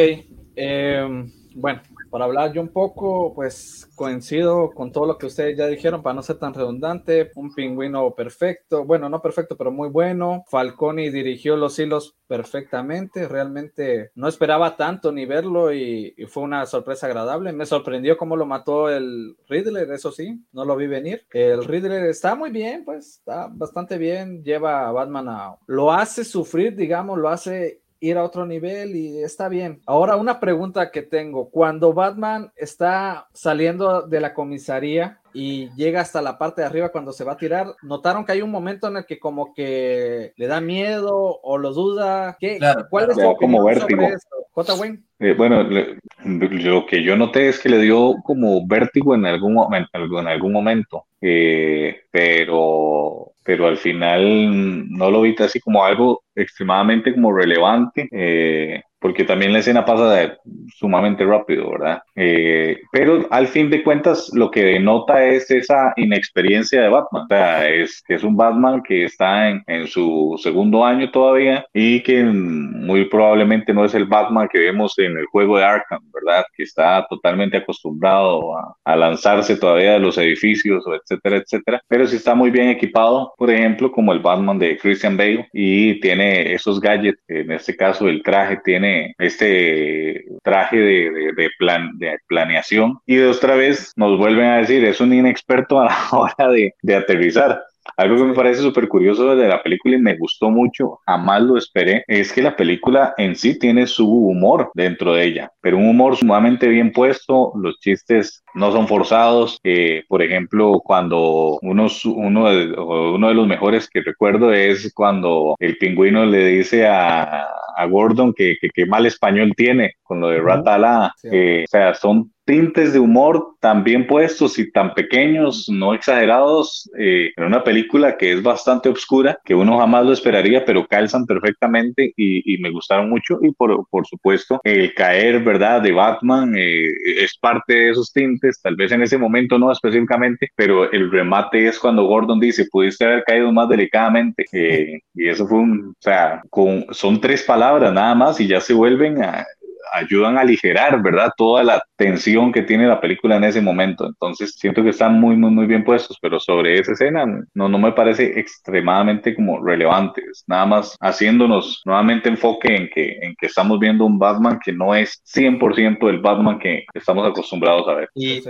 eh, 0.55 1.25
bueno, 1.55 1.81
para 2.13 2.25
hablar 2.25 2.53
yo 2.53 2.61
un 2.61 2.67
poco, 2.67 3.33
pues 3.33 3.89
coincido 3.95 4.69
con 4.69 4.91
todo 4.91 5.07
lo 5.07 5.17
que 5.17 5.25
ustedes 5.25 5.57
ya 5.57 5.65
dijeron, 5.65 6.03
para 6.03 6.13
no 6.13 6.21
ser 6.21 6.37
tan 6.37 6.53
redundante, 6.53 7.31
un 7.33 7.51
pingüino 7.55 8.13
perfecto, 8.13 8.85
bueno, 8.85 9.09
no 9.09 9.19
perfecto, 9.19 9.57
pero 9.57 9.71
muy 9.71 9.89
bueno. 9.89 10.45
Falconi 10.47 11.09
dirigió 11.09 11.57
los 11.57 11.79
hilos 11.79 12.15
perfectamente, 12.27 13.27
realmente 13.27 14.11
no 14.13 14.27
esperaba 14.27 14.77
tanto 14.77 15.11
ni 15.11 15.25
verlo 15.25 15.73
y, 15.73 16.13
y, 16.15 16.25
fue 16.27 16.43
una 16.43 16.67
sorpresa 16.67 17.07
agradable. 17.07 17.51
Me 17.51 17.65
sorprendió 17.65 18.15
cómo 18.15 18.35
lo 18.35 18.45
mató 18.45 18.89
el 18.89 19.35
Riddler, 19.47 19.91
eso 19.91 20.11
sí, 20.11 20.39
no 20.51 20.65
lo 20.65 20.75
vi 20.75 20.85
venir. 20.85 21.25
El 21.31 21.65
Riddler 21.65 22.03
está 22.05 22.35
muy 22.35 22.51
bien, 22.51 22.85
pues 22.85 23.07
está 23.07 23.47
bastante 23.51 23.97
bien, 23.97 24.43
lleva 24.43 24.87
a 24.87 24.91
Batman 24.91 25.29
a... 25.29 25.55
Lo 25.65 25.91
hace 25.91 26.23
sufrir, 26.23 26.75
digamos, 26.75 27.17
lo 27.17 27.29
hace 27.29 27.82
ir 28.03 28.17
a 28.17 28.23
otro 28.23 28.45
nivel 28.45 28.97
y 28.97 29.23
está 29.23 29.47
bien. 29.47 29.81
Ahora 29.85 30.17
una 30.17 30.41
pregunta 30.41 30.91
que 30.91 31.03
tengo, 31.03 31.49
cuando 31.49 31.93
Batman 31.93 32.51
está 32.57 33.29
saliendo 33.31 34.01
de 34.01 34.19
la 34.19 34.33
comisaría 34.33 35.21
y 35.33 35.69
llega 35.75 36.01
hasta 36.01 36.21
la 36.21 36.37
parte 36.37 36.61
de 36.61 36.67
arriba 36.67 36.89
cuando 36.89 37.11
se 37.11 37.23
va 37.23 37.33
a 37.33 37.37
tirar, 37.37 37.67
¿notaron 37.81 38.25
que 38.25 38.33
hay 38.33 38.41
un 38.41 38.51
momento 38.51 38.87
en 38.87 38.97
el 38.97 39.05
que 39.05 39.19
como 39.19 39.53
que 39.53 40.33
le 40.35 40.47
da 40.47 40.61
miedo 40.61 41.39
o 41.41 41.57
lo 41.57 41.73
duda? 41.73 42.37
¿Qué, 42.39 42.57
claro, 42.57 42.85
¿Cuál 42.89 43.11
es 43.11 43.17
tu 43.17 43.35
como 43.35 43.63
vértigo. 43.63 44.07
J. 44.51 44.73
Wayne. 44.75 44.99
Eh, 45.19 45.33
bueno, 45.33 45.63
le, 45.63 45.97
lo 46.23 46.85
que 46.85 47.01
yo 47.01 47.17
noté 47.17 47.49
es 47.49 47.59
que 47.59 47.69
le 47.69 47.79
dio 47.79 48.15
como 48.23 48.67
vértigo 48.67 49.15
en 49.15 49.25
algún 49.25 49.53
momento, 49.55 50.19
en 50.19 50.27
algún 50.27 50.53
momento, 50.53 51.05
eh, 51.19 52.01
pero, 52.11 53.31
pero 53.43 53.67
al 53.67 53.77
final 53.77 54.91
no 54.91 55.09
lo 55.09 55.21
vi 55.21 55.35
así 55.39 55.59
como 55.59 55.83
algo 55.83 56.23
extremadamente 56.35 57.13
como 57.13 57.33
relevante. 57.33 58.07
Eh, 58.11 58.83
porque 59.03 59.25
también 59.25 59.51
la 59.51 59.59
escena 59.59 59.83
pasa 59.83 60.37
sumamente 60.77 61.25
rápido, 61.25 61.71
¿verdad? 61.71 62.01
Eh, 62.15 62.79
pero 62.89 63.27
al 63.31 63.47
fin 63.47 63.69
de 63.69 63.83
cuentas 63.83 64.31
lo 64.33 64.49
que 64.49 64.63
denota 64.63 65.25
es 65.25 65.51
esa 65.51 65.91
inexperiencia 65.97 66.81
de 66.81 66.87
Batman, 66.87 67.23
o 67.23 67.27
sea, 67.27 67.67
es 67.67 68.01
es 68.07 68.23
un 68.23 68.37
Batman 68.37 68.81
que 68.81 69.03
está 69.03 69.49
en, 69.49 69.61
en, 69.67 69.87
su 69.87 70.39
segundo 70.41 70.85
año 70.85 71.11
todavía 71.11 71.65
y 71.73 72.01
que 72.01 72.23
muy 72.23 73.03
probablemente 73.09 73.73
no 73.73 73.83
es 73.83 73.93
el 73.93 74.05
Batman 74.05 74.47
que 74.49 74.59
vemos 74.59 74.97
en 74.97 75.17
el 75.17 75.25
juego 75.25 75.57
de 75.57 75.65
Arkham, 75.65 76.01
¿verdad? 76.13 76.45
Que 76.55 76.63
está 76.63 77.05
totalmente 77.09 77.57
acostumbrado 77.57 78.57
a, 78.57 78.73
a 78.85 78.95
lanzarse 78.95 79.57
todavía 79.57 79.93
de 79.93 79.99
los 79.99 80.17
edificios, 80.17 80.85
etcétera, 80.87 81.37
etcétera, 81.37 81.81
pero 81.89 82.07
sí 82.07 82.15
está 82.15 82.35
muy 82.35 82.51
bien 82.51 82.69
equipado, 82.69 83.33
por 83.37 83.51
ejemplo, 83.51 83.91
como 83.91 84.13
el 84.13 84.19
Batman 84.19 84.59
de 84.59 84.77
Christian 84.77 85.17
Bale 85.17 85.49
y 85.51 85.99
tiene 85.99 86.53
esos 86.53 86.79
gadgets, 86.79 87.21
en 87.27 87.51
este 87.51 87.75
caso 87.75 88.07
el 88.07 88.23
traje 88.23 88.61
tiene 88.63 88.92
este 89.17 90.25
traje 90.43 90.77
de, 90.77 91.33
de, 91.35 91.49
plan, 91.57 91.97
de 91.97 92.17
planeación 92.27 92.99
y 93.05 93.15
de 93.15 93.27
otra 93.27 93.55
vez 93.55 93.91
nos 93.95 94.17
vuelven 94.17 94.45
a 94.45 94.57
decir 94.57 94.83
es 94.85 95.01
un 95.01 95.13
inexperto 95.13 95.79
a 95.79 95.85
la 95.85 95.97
hora 96.11 96.49
de, 96.49 96.73
de 96.81 96.95
aterrizar. 96.95 97.61
Algo 97.97 98.17
que 98.17 98.23
me 98.23 98.33
parece 98.33 98.61
súper 98.61 98.87
curioso 98.87 99.35
de 99.35 99.47
la 99.47 99.61
película 99.61 99.95
y 99.95 100.01
me 100.01 100.17
gustó 100.17 100.49
mucho, 100.49 100.99
jamás 101.05 101.41
lo 101.41 101.57
esperé, 101.57 102.03
es 102.07 102.31
que 102.31 102.41
la 102.41 102.55
película 102.55 103.13
en 103.17 103.35
sí 103.35 103.59
tiene 103.59 103.87
su 103.87 104.09
humor 104.09 104.71
dentro 104.73 105.13
de 105.13 105.25
ella, 105.25 105.51
pero 105.61 105.77
un 105.77 105.89
humor 105.89 106.15
sumamente 106.15 106.67
bien 106.67 106.91
puesto, 106.91 107.51
los 107.55 107.79
chistes 107.79 108.43
no 108.55 108.71
son 108.71 108.87
forzados. 108.87 109.59
Eh, 109.63 110.03
por 110.07 110.21
ejemplo, 110.23 110.81
cuando 110.83 111.59
uno, 111.61 111.87
uno, 112.05 112.49
de, 112.49 112.73
uno 112.73 113.27
de 113.27 113.33
los 113.33 113.47
mejores 113.47 113.89
que 113.89 114.01
recuerdo 114.01 114.53
es 114.53 114.91
cuando 114.93 115.55
el 115.59 115.77
pingüino 115.77 116.25
le 116.25 116.45
dice 116.47 116.87
a, 116.87 117.47
a 117.75 117.85
Gordon 117.85 118.33
que, 118.33 118.55
que, 118.59 118.69
que, 118.69 118.85
mal 118.85 119.05
español 119.05 119.53
tiene 119.55 119.93
con 120.03 120.19
lo 120.19 120.29
de 120.29 120.39
Ratala. 120.39 121.13
Sí. 121.17 121.29
Eh, 121.31 121.63
o 121.65 121.67
sea, 121.69 121.93
son 121.93 122.33
tintes 122.45 122.93
de 122.93 122.99
humor 122.99 123.55
tan 123.59 123.83
bien 123.83 124.05
puestos 124.05 124.59
y 124.59 124.71
tan 124.71 124.93
pequeños, 124.93 125.67
no 125.69 125.93
exagerados, 125.93 126.89
eh, 126.97 127.31
en 127.37 127.45
una 127.45 127.63
película 127.63 128.17
que 128.17 128.33
es 128.33 128.43
bastante 128.43 128.89
oscura, 128.89 129.39
que 129.45 129.55
uno 129.55 129.79
jamás 129.79 130.05
lo 130.05 130.11
esperaría, 130.11 130.65
pero 130.65 130.85
calzan 130.85 131.25
perfectamente 131.25 132.13
y, 132.17 132.53
y 132.53 132.57
me 132.57 132.69
gustaron 132.69 133.09
mucho. 133.09 133.39
Y 133.41 133.51
por, 133.53 133.87
por, 133.89 134.05
supuesto, 134.05 134.59
el 134.63 134.93
caer, 134.93 135.41
¿verdad?, 135.43 135.81
de 135.81 135.93
Batman 135.93 136.53
eh, 136.57 136.89
es 137.17 137.37
parte 137.37 137.73
de 137.73 137.89
esos 137.91 138.11
tintes, 138.11 138.61
tal 138.61 138.75
vez 138.75 138.91
en 138.91 139.01
ese 139.01 139.17
momento 139.17 139.57
no 139.57 139.71
específicamente, 139.71 140.49
pero 140.55 140.91
el 140.91 141.09
remate 141.09 141.67
es 141.67 141.79
cuando 141.79 142.05
Gordon 142.05 142.39
dice, 142.39 142.67
pudiste 142.69 143.05
haber 143.05 143.23
caído 143.23 143.51
más 143.51 143.69
delicadamente. 143.69 144.45
Eh, 144.51 144.99
y 145.13 145.27
eso 145.29 145.47
fue 145.47 145.59
un, 145.59 145.89
o 145.91 146.01
sea, 146.01 146.41
con, 146.49 146.85
son 146.91 147.21
tres 147.21 147.43
palabras 147.43 147.62
nada 147.71 148.15
más 148.15 148.39
y 148.39 148.47
ya 148.47 148.59
se 148.61 148.73
vuelven 148.73 149.23
a 149.23 149.45
ayudan 149.93 150.37
a 150.37 150.41
aligerar, 150.41 151.01
¿verdad? 151.01 151.31
Toda 151.37 151.63
la 151.63 151.83
tensión 151.95 152.51
que 152.51 152.63
tiene 152.63 152.87
la 152.87 152.99
película 152.99 153.37
en 153.37 153.43
ese 153.43 153.61
momento. 153.61 154.05
Entonces, 154.05 154.55
siento 154.57 154.83
que 154.83 154.89
están 154.89 155.19
muy, 155.19 155.35
muy, 155.35 155.51
muy 155.51 155.67
bien 155.67 155.83
puestos, 155.83 156.17
pero 156.21 156.39
sobre 156.39 156.79
esa 156.79 156.93
escena 156.93 157.25
no, 157.53 157.69
no 157.69 157.77
me 157.77 157.91
parece 157.91 158.39
extremadamente 158.39 159.35
como 159.35 159.63
relevantes. 159.63 160.43
Nada 160.47 160.65
más 160.65 160.97
haciéndonos 160.99 161.81
nuevamente 161.85 162.29
enfoque 162.29 162.75
en 162.75 162.89
que, 162.89 163.17
en 163.21 163.35
que 163.39 163.45
estamos 163.45 163.79
viendo 163.79 164.05
un 164.05 164.17
Batman 164.17 164.59
que 164.63 164.73
no 164.73 164.95
es 164.95 165.21
100% 165.33 166.09
el 166.09 166.19
Batman 166.19 166.59
que 166.59 166.85
estamos 166.93 167.27
acostumbrados 167.27 167.87
a 167.87 167.93
ver. 167.93 168.09
Y 168.15 168.41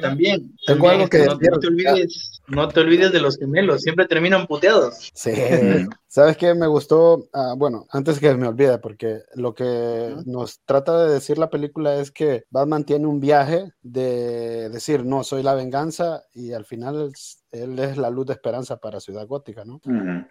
también, 0.00 0.52
tengo 0.66 0.90
algo 0.90 1.08
que 1.08 1.18
no, 1.18 1.34
no, 1.34 1.58
te 1.58 1.66
olvides, 1.68 2.42
No 2.46 2.68
te 2.68 2.80
olvides 2.80 3.12
de 3.12 3.20
los 3.20 3.38
gemelos, 3.38 3.82
siempre 3.82 4.06
terminan 4.06 4.46
puteados. 4.46 5.10
Sí. 5.14 5.32
¿Sabes 6.06 6.36
qué? 6.36 6.54
Me 6.54 6.66
gustó, 6.66 7.28
ah, 7.32 7.54
bueno, 7.56 7.86
antes 7.90 8.20
que 8.20 8.34
me 8.34 8.46
olvide, 8.46 8.78
porque 8.78 9.22
lo 9.34 9.54
que 9.54 10.14
nos 10.26 10.60
trata 10.64 11.04
de 11.04 11.14
decir 11.14 11.38
la 11.38 11.50
película 11.50 11.96
es 11.96 12.10
que 12.10 12.44
Batman 12.50 12.84
tiene 12.84 13.06
un 13.06 13.18
viaje 13.18 13.72
de 13.82 14.68
decir, 14.68 15.04
no, 15.04 15.24
soy 15.24 15.42
la 15.42 15.54
venganza 15.54 16.24
y 16.34 16.52
al 16.52 16.66
final 16.66 17.12
él 17.54 17.78
es 17.78 17.96
la 17.96 18.10
luz 18.10 18.26
de 18.26 18.32
esperanza 18.34 18.76
para 18.76 19.00
Ciudad 19.00 19.26
Gótica, 19.26 19.64
¿no? 19.64 19.80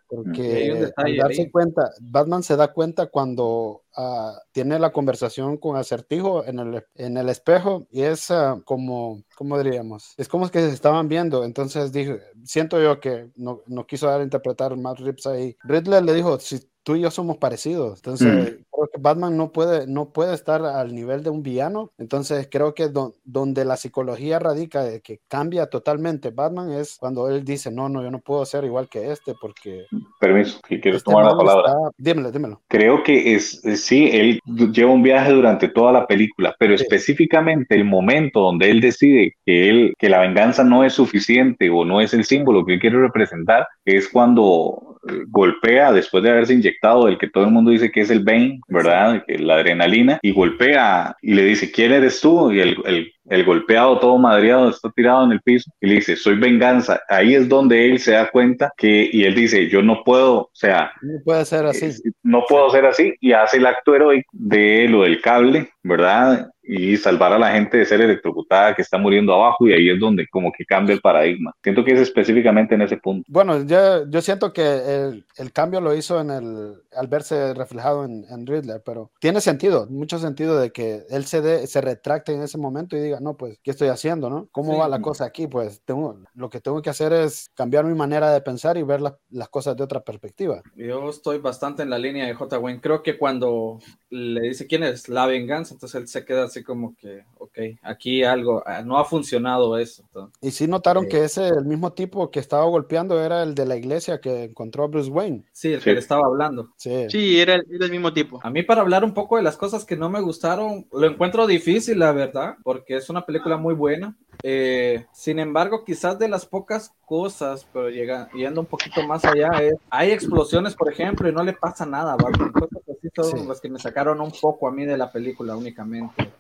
Porque 0.07 0.91
al 0.95 1.17
darse 1.17 1.49
cuenta, 1.49 1.89
Batman 2.01 2.43
se 2.43 2.55
da 2.55 2.73
cuenta 2.73 3.07
cuando 3.07 3.83
uh, 3.97 4.31
tiene 4.51 4.77
la 4.79 4.91
conversación 4.91 5.57
con 5.57 5.77
Acertijo 5.77 6.45
en 6.45 6.59
el, 6.59 6.83
en 6.95 7.17
el 7.17 7.29
espejo 7.29 7.87
y 7.91 8.01
es 8.01 8.29
uh, 8.29 8.61
como, 8.65 9.23
¿cómo 9.35 9.57
diríamos? 9.57 10.13
Es 10.17 10.27
como 10.27 10.49
que 10.49 10.59
se 10.59 10.73
estaban 10.73 11.07
viendo, 11.07 11.43
entonces 11.43 11.91
dije, 11.91 12.19
siento 12.43 12.81
yo 12.81 12.99
que 12.99 13.29
no, 13.35 13.61
no 13.67 13.85
quiso 13.87 14.07
dar 14.07 14.21
a 14.21 14.23
interpretar 14.23 14.75
Matt 14.75 14.99
Rips 14.99 15.25
ahí. 15.27 15.55
Riddler 15.63 16.03
le 16.03 16.13
dijo, 16.13 16.39
si 16.39 16.59
tú 16.83 16.95
y 16.95 17.01
yo 17.01 17.11
somos 17.11 17.37
parecidos. 17.37 17.99
Entonces, 17.99 18.27
mm. 18.27 18.63
Creo 18.73 18.89
que 18.91 18.99
Batman 18.99 19.37
no 19.37 19.51
puede, 19.51 19.87
no 19.87 20.11
puede 20.11 20.33
estar 20.33 20.63
al 20.63 20.93
nivel 20.93 21.23
de 21.23 21.29
un 21.29 21.43
villano. 21.43 21.91
Entonces, 21.97 22.47
creo 22.51 22.73
que 22.73 22.89
donde 23.23 23.65
la 23.65 23.77
psicología 23.77 24.39
radica 24.39 24.83
de 24.83 25.01
que 25.01 25.19
cambia 25.27 25.67
totalmente 25.67 26.31
Batman 26.31 26.71
es 26.71 26.97
cuando 26.99 27.29
él 27.29 27.43
dice, 27.43 27.71
no, 27.71 27.89
no, 27.89 28.03
yo 28.03 28.11
no 28.11 28.19
puedo 28.19 28.45
ser 28.45 28.63
igual 28.63 28.89
que 28.89 29.11
este 29.11 29.33
porque... 29.39 29.85
Permiso, 30.19 30.59
si 30.67 30.79
quieres 30.79 30.99
este 30.99 31.11
tomar 31.11 31.25
la 31.25 31.37
palabra. 31.37 31.73
Dímelo, 31.97 32.31
dímelo. 32.31 32.61
Creo 32.67 33.03
que 33.03 33.35
es, 33.35 33.61
sí, 33.75 34.09
él 34.11 34.39
lleva 34.73 34.91
un 34.91 35.03
viaje 35.03 35.31
durante 35.31 35.67
toda 35.67 35.91
la 35.91 36.07
película, 36.07 36.55
pero 36.57 36.73
específicamente 36.73 37.75
el 37.75 37.85
momento 37.85 38.39
donde 38.39 38.69
él 38.69 38.81
decide 38.81 39.35
que, 39.45 39.69
él, 39.69 39.93
que 39.97 40.09
la 40.09 40.19
venganza 40.19 40.63
no 40.63 40.83
es 40.83 40.93
suficiente 40.93 41.69
o 41.69 41.85
no 41.85 42.01
es 42.01 42.13
el 42.13 42.25
símbolo 42.25 42.65
que 42.65 42.73
él 42.73 42.79
quiere 42.79 42.99
representar, 42.99 43.67
es 43.85 44.09
cuando 44.09 44.93
golpea 45.27 45.91
después 45.91 46.23
de 46.23 46.31
haberse 46.31 46.53
inyectado 46.53 47.07
el 47.07 47.17
que 47.17 47.29
todo 47.29 47.43
el 47.43 47.51
mundo 47.51 47.71
dice 47.71 47.91
que 47.91 48.01
es 48.01 48.09
el 48.09 48.23
Bane, 48.23 48.59
¿verdad? 48.67 49.23
La 49.27 49.55
adrenalina, 49.55 50.19
y 50.21 50.31
golpea 50.31 51.15
y 51.21 51.33
le 51.33 51.43
dice, 51.43 51.71
¿quién 51.71 51.91
eres 51.91 52.21
tú? 52.21 52.51
Y 52.51 52.59
el, 52.59 52.77
el, 52.85 53.13
el 53.29 53.45
golpeado, 53.45 53.99
todo 53.99 54.17
madreado, 54.17 54.69
está 54.69 54.89
tirado 54.91 55.23
en 55.25 55.31
el 55.31 55.41
piso 55.41 55.71
y 55.79 55.87
le 55.87 55.95
dice, 55.95 56.15
soy 56.15 56.35
venganza. 56.35 57.01
Ahí 57.09 57.35
es 57.35 57.47
donde 57.47 57.89
él 57.89 57.99
se 57.99 58.11
da 58.11 58.29
cuenta 58.29 58.71
que, 58.77 59.09
y 59.11 59.23
él 59.23 59.35
dice, 59.35 59.69
yo 59.69 59.81
no 59.81 60.03
puedo, 60.03 60.33
o 60.35 60.49
sea, 60.53 60.91
no 61.01 61.19
puede 61.23 61.45
ser 61.45 61.65
así. 61.65 61.91
no 62.23 62.43
puedo 62.47 62.69
ser 62.69 62.85
así, 62.85 63.13
y 63.21 63.33
hace 63.33 63.57
el 63.57 63.65
acto 63.65 63.95
heroico 63.95 64.29
de 64.33 64.87
lo 64.89 65.03
del 65.03 65.21
cable, 65.21 65.69
¿verdad? 65.83 66.49
y 66.63 66.95
salvar 66.95 67.33
a 67.33 67.39
la 67.39 67.51
gente 67.51 67.77
de 67.77 67.85
ser 67.85 68.01
electrocutada 68.01 68.73
que 68.73 68.81
está 68.81 68.97
muriendo 68.97 69.33
abajo 69.33 69.67
y 69.67 69.73
ahí 69.73 69.89
es 69.89 69.99
donde 69.99 70.27
como 70.27 70.51
que 70.51 70.65
cambia 70.65 70.93
el 70.93 71.01
paradigma. 71.01 71.53
Siento 71.61 71.83
que 71.83 71.91
es 71.91 71.99
específicamente 71.99 72.75
en 72.75 72.81
ese 72.81 72.97
punto. 72.97 73.25
Bueno, 73.29 73.63
yo, 73.65 74.09
yo 74.09 74.21
siento 74.21 74.53
que 74.53 74.63
el, 74.63 75.25
el 75.37 75.51
cambio 75.51 75.81
lo 75.81 75.93
hizo 75.93 76.21
en 76.21 76.31
el, 76.31 76.73
al 76.95 77.07
verse 77.07 77.53
reflejado 77.53 78.05
en, 78.05 78.25
en, 78.29 78.47
Riddler, 78.47 78.81
pero 78.85 79.11
tiene 79.19 79.41
sentido, 79.41 79.87
mucho 79.89 80.19
sentido 80.19 80.59
de 80.59 80.71
que 80.71 81.03
él 81.09 81.25
se, 81.25 81.67
se 81.67 81.81
retracte 81.81 82.33
en 82.33 82.41
ese 82.41 82.57
momento 82.57 82.95
y 82.95 83.01
diga, 83.01 83.12
no, 83.19 83.35
pues, 83.35 83.59
¿qué 83.63 83.71
estoy 83.71 83.89
haciendo, 83.89 84.29
no? 84.29 84.47
¿Cómo 84.51 84.77
va 84.77 84.87
la 84.87 85.01
cosa 85.01 85.25
aquí? 85.25 85.47
Pues 85.47 85.81
tengo, 85.85 86.17
lo 86.33 86.49
que 86.49 86.61
tengo 86.61 86.81
que 86.81 86.89
hacer 86.89 87.13
es 87.13 87.49
cambiar 87.53 87.85
mi 87.85 87.93
manera 87.93 88.31
de 88.31 88.41
pensar 88.41 88.77
y 88.77 88.83
ver 88.83 89.01
las 89.01 89.49
cosas 89.49 89.75
de 89.75 89.83
otra 89.83 90.03
perspectiva. 90.03 90.61
Yo 90.75 91.09
estoy 91.09 91.39
bastante 91.39 91.83
en 91.83 91.89
la 91.89 91.97
línea 91.97 92.25
de 92.25 92.33
J. 92.33 92.59
Wayne. 92.59 92.81
Creo 92.81 93.03
que 93.03 93.17
cuando 93.17 93.79
le 94.09 94.41
dice 94.41 94.67
quién 94.67 94.83
es 94.83 95.09
la 95.09 95.25
venganza, 95.25 95.73
entonces 95.73 96.01
él 96.01 96.07
se 96.07 96.25
queda 96.25 96.45
así 96.45 96.63
como 96.63 96.95
que, 96.95 97.23
ok, 97.37 97.57
aquí 97.81 98.23
algo, 98.23 98.63
ah, 98.65 98.81
no 98.83 98.97
ha 98.97 99.05
funcionado 99.05 99.77
eso. 99.77 100.03
Y 100.41 100.51
sí 100.51 100.67
notaron 100.67 101.07
que 101.07 101.23
ese, 101.23 101.47
el 101.47 101.65
mismo 101.65 101.93
tipo 101.93 102.29
que 102.31 102.39
estaba 102.39 102.65
golpeando 102.65 103.21
era 103.21 103.43
el 103.43 103.55
de 103.55 103.65
la 103.65 103.75
iglesia 103.75 104.19
que 104.19 104.43
encontró 104.43 104.83
a 104.83 104.87
Bruce 104.87 105.09
Wayne. 105.09 105.43
Sí, 105.51 105.73
el 105.73 105.81
que 105.81 105.93
le 105.93 105.99
estaba 105.99 106.25
hablando. 106.25 106.73
Sí, 106.77 107.07
sí 107.09 107.39
era, 107.39 107.55
el, 107.55 107.65
era, 107.71 107.85
el, 107.85 107.91
mismo 107.91 108.13
tipo. 108.13 108.39
A 108.43 108.49
mí 108.49 108.63
para 108.63 108.81
hablar 108.81 109.03
un 109.03 109.13
poco 109.13 109.37
de 109.37 109.43
las 109.43 109.57
cosas 109.57 109.85
que 109.85 109.97
no 109.97 110.09
me 110.09 110.21
gustaron, 110.21 110.87
lo 110.91 111.07
encuentro 111.07 111.47
difícil, 111.47 111.99
la 111.99 112.11
verdad, 112.11 112.55
porque 112.63 112.97
es 112.97 113.02
una 113.09 113.25
película 113.25 113.57
muy 113.57 113.73
buena. 113.73 114.15
Eh, 114.41 115.05
sin 115.11 115.39
embargo, 115.39 115.83
quizás 115.85 116.19
de 116.19 116.27
las 116.27 116.45
pocas 116.45 116.93
cosas, 117.05 117.67
pero 117.71 117.89
llega, 117.89 118.29
yendo 118.33 118.61
un 118.61 118.67
poquito 118.67 119.05
más 119.07 119.23
allá, 119.25 119.49
es, 119.61 119.75
hay 119.89 120.11
explosiones, 120.11 120.75
por 120.75 120.91
ejemplo, 120.91 121.29
y 121.29 121.33
no 121.33 121.43
le 121.43 121.53
pasa 121.53 121.85
nada, 121.85 122.15
¿vale? 122.15 122.37
Cosas 122.51 122.81
así 122.89 123.09
son 123.15 123.39
sí. 123.39 123.47
las 123.47 123.61
que 123.61 123.69
me 123.69 123.79
sacaron 123.79 124.19
un 124.21 124.31
poco 124.31 124.67
a 124.67 124.71
mí 124.71 124.85
de 124.85 124.97
la 124.97 125.11
película 125.11 125.55
únicamente. 125.55 126.31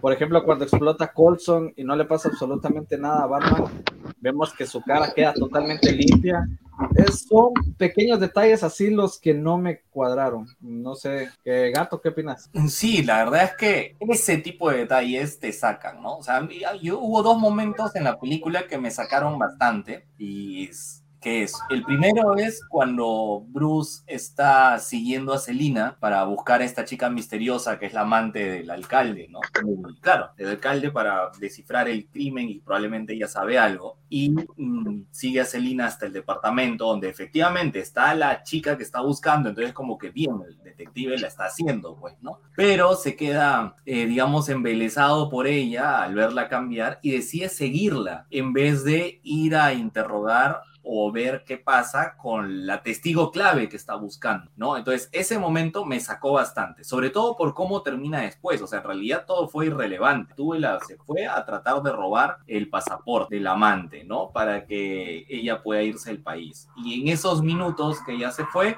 Por 0.00 0.12
ejemplo, 0.12 0.44
cuando 0.44 0.64
explota 0.64 1.12
Colson 1.12 1.72
y 1.76 1.84
no 1.84 1.96
le 1.96 2.04
pasa 2.04 2.28
absolutamente 2.28 2.96
nada 2.96 3.24
a 3.24 3.26
Batman, 3.26 3.64
vemos 4.20 4.52
que 4.52 4.66
su 4.66 4.80
cara 4.82 5.12
queda 5.14 5.32
totalmente 5.34 5.92
limpia. 5.92 6.48
Es, 6.96 7.26
son 7.28 7.52
pequeños 7.76 8.20
detalles 8.20 8.62
así 8.62 8.90
los 8.90 9.18
que 9.18 9.34
no 9.34 9.58
me 9.58 9.80
cuadraron. 9.90 10.46
No 10.60 10.94
sé, 10.94 11.28
¿qué, 11.44 11.70
Gato, 11.70 12.00
¿qué 12.00 12.10
opinas? 12.10 12.50
Sí, 12.68 13.02
la 13.02 13.24
verdad 13.24 13.44
es 13.44 13.56
que 13.56 13.96
ese 14.00 14.38
tipo 14.38 14.70
de 14.70 14.78
detalles 14.78 15.38
te 15.38 15.52
sacan, 15.52 16.02
¿no? 16.02 16.18
O 16.18 16.22
sea, 16.22 16.46
yo, 16.80 16.98
hubo 16.98 17.22
dos 17.22 17.38
momentos 17.38 17.94
en 17.96 18.04
la 18.04 18.18
película 18.18 18.66
que 18.66 18.78
me 18.78 18.90
sacaron 18.90 19.38
bastante 19.38 20.06
y 20.18 20.70
que 21.22 21.44
es, 21.44 21.54
el 21.70 21.84
primero 21.84 22.36
es 22.36 22.60
cuando 22.68 23.44
Bruce 23.48 24.02
está 24.06 24.78
siguiendo 24.80 25.32
a 25.32 25.38
Selina 25.38 25.96
para 26.00 26.24
buscar 26.24 26.60
a 26.60 26.64
esta 26.64 26.84
chica 26.84 27.08
misteriosa 27.08 27.78
que 27.78 27.86
es 27.86 27.94
la 27.94 28.00
amante 28.00 28.50
del 28.50 28.70
alcalde, 28.70 29.28
¿no? 29.30 29.40
Claro, 30.00 30.30
el 30.36 30.48
alcalde 30.48 30.90
para 30.90 31.30
descifrar 31.38 31.88
el 31.88 32.06
crimen 32.08 32.48
y 32.48 32.58
probablemente 32.58 33.14
ella 33.14 33.28
sabe 33.28 33.58
algo. 33.58 33.98
Y 34.08 34.30
mmm, 34.30 35.04
sigue 35.10 35.40
a 35.40 35.44
Selina 35.44 35.86
hasta 35.86 36.06
el 36.06 36.12
departamento 36.12 36.86
donde 36.86 37.08
efectivamente 37.08 37.78
está 37.78 38.14
la 38.14 38.42
chica 38.42 38.76
que 38.76 38.82
está 38.82 39.00
buscando, 39.00 39.48
entonces 39.48 39.72
como 39.72 39.96
que 39.96 40.10
bien, 40.10 40.32
el 40.46 40.58
detective 40.62 41.16
la 41.18 41.28
está 41.28 41.44
haciendo, 41.44 41.96
pues, 41.96 42.14
¿no? 42.20 42.40
Pero 42.56 42.96
se 42.96 43.14
queda, 43.14 43.76
eh, 43.86 44.06
digamos, 44.06 44.48
embelesado 44.48 45.30
por 45.30 45.46
ella 45.46 46.02
al 46.02 46.14
verla 46.14 46.48
cambiar 46.48 46.98
y 47.00 47.12
decide 47.12 47.48
seguirla 47.48 48.26
en 48.30 48.52
vez 48.52 48.82
de 48.82 49.20
ir 49.22 49.54
a 49.54 49.72
interrogar 49.72 50.62
o 50.84 51.12
ver 51.12 51.44
qué 51.46 51.58
pasa 51.58 52.16
con 52.16 52.66
la 52.66 52.82
testigo 52.82 53.30
clave 53.30 53.68
que 53.68 53.76
está 53.76 53.94
buscando, 53.94 54.50
¿no? 54.56 54.76
Entonces, 54.76 55.08
ese 55.12 55.38
momento 55.38 55.84
me 55.84 56.00
sacó 56.00 56.32
bastante, 56.32 56.84
sobre 56.84 57.10
todo 57.10 57.36
por 57.36 57.54
cómo 57.54 57.82
termina 57.82 58.20
después, 58.20 58.60
o 58.62 58.66
sea, 58.66 58.80
en 58.80 58.84
realidad 58.86 59.24
todo 59.26 59.48
fue 59.48 59.66
irrelevante. 59.66 60.34
Tuve 60.34 60.58
la, 60.58 60.80
se 60.80 60.96
fue 60.96 61.26
a 61.26 61.44
tratar 61.44 61.82
de 61.82 61.92
robar 61.92 62.38
el 62.46 62.68
pasaporte 62.68 63.34
del 63.34 63.46
amante, 63.46 64.04
¿no? 64.04 64.30
Para 64.30 64.66
que 64.66 65.26
ella 65.28 65.62
pueda 65.62 65.82
irse 65.82 66.10
del 66.10 66.22
país. 66.22 66.68
Y 66.76 67.02
en 67.02 67.08
esos 67.08 67.42
minutos 67.42 67.98
que 68.04 68.14
ella 68.14 68.30
se 68.30 68.44
fue, 68.46 68.76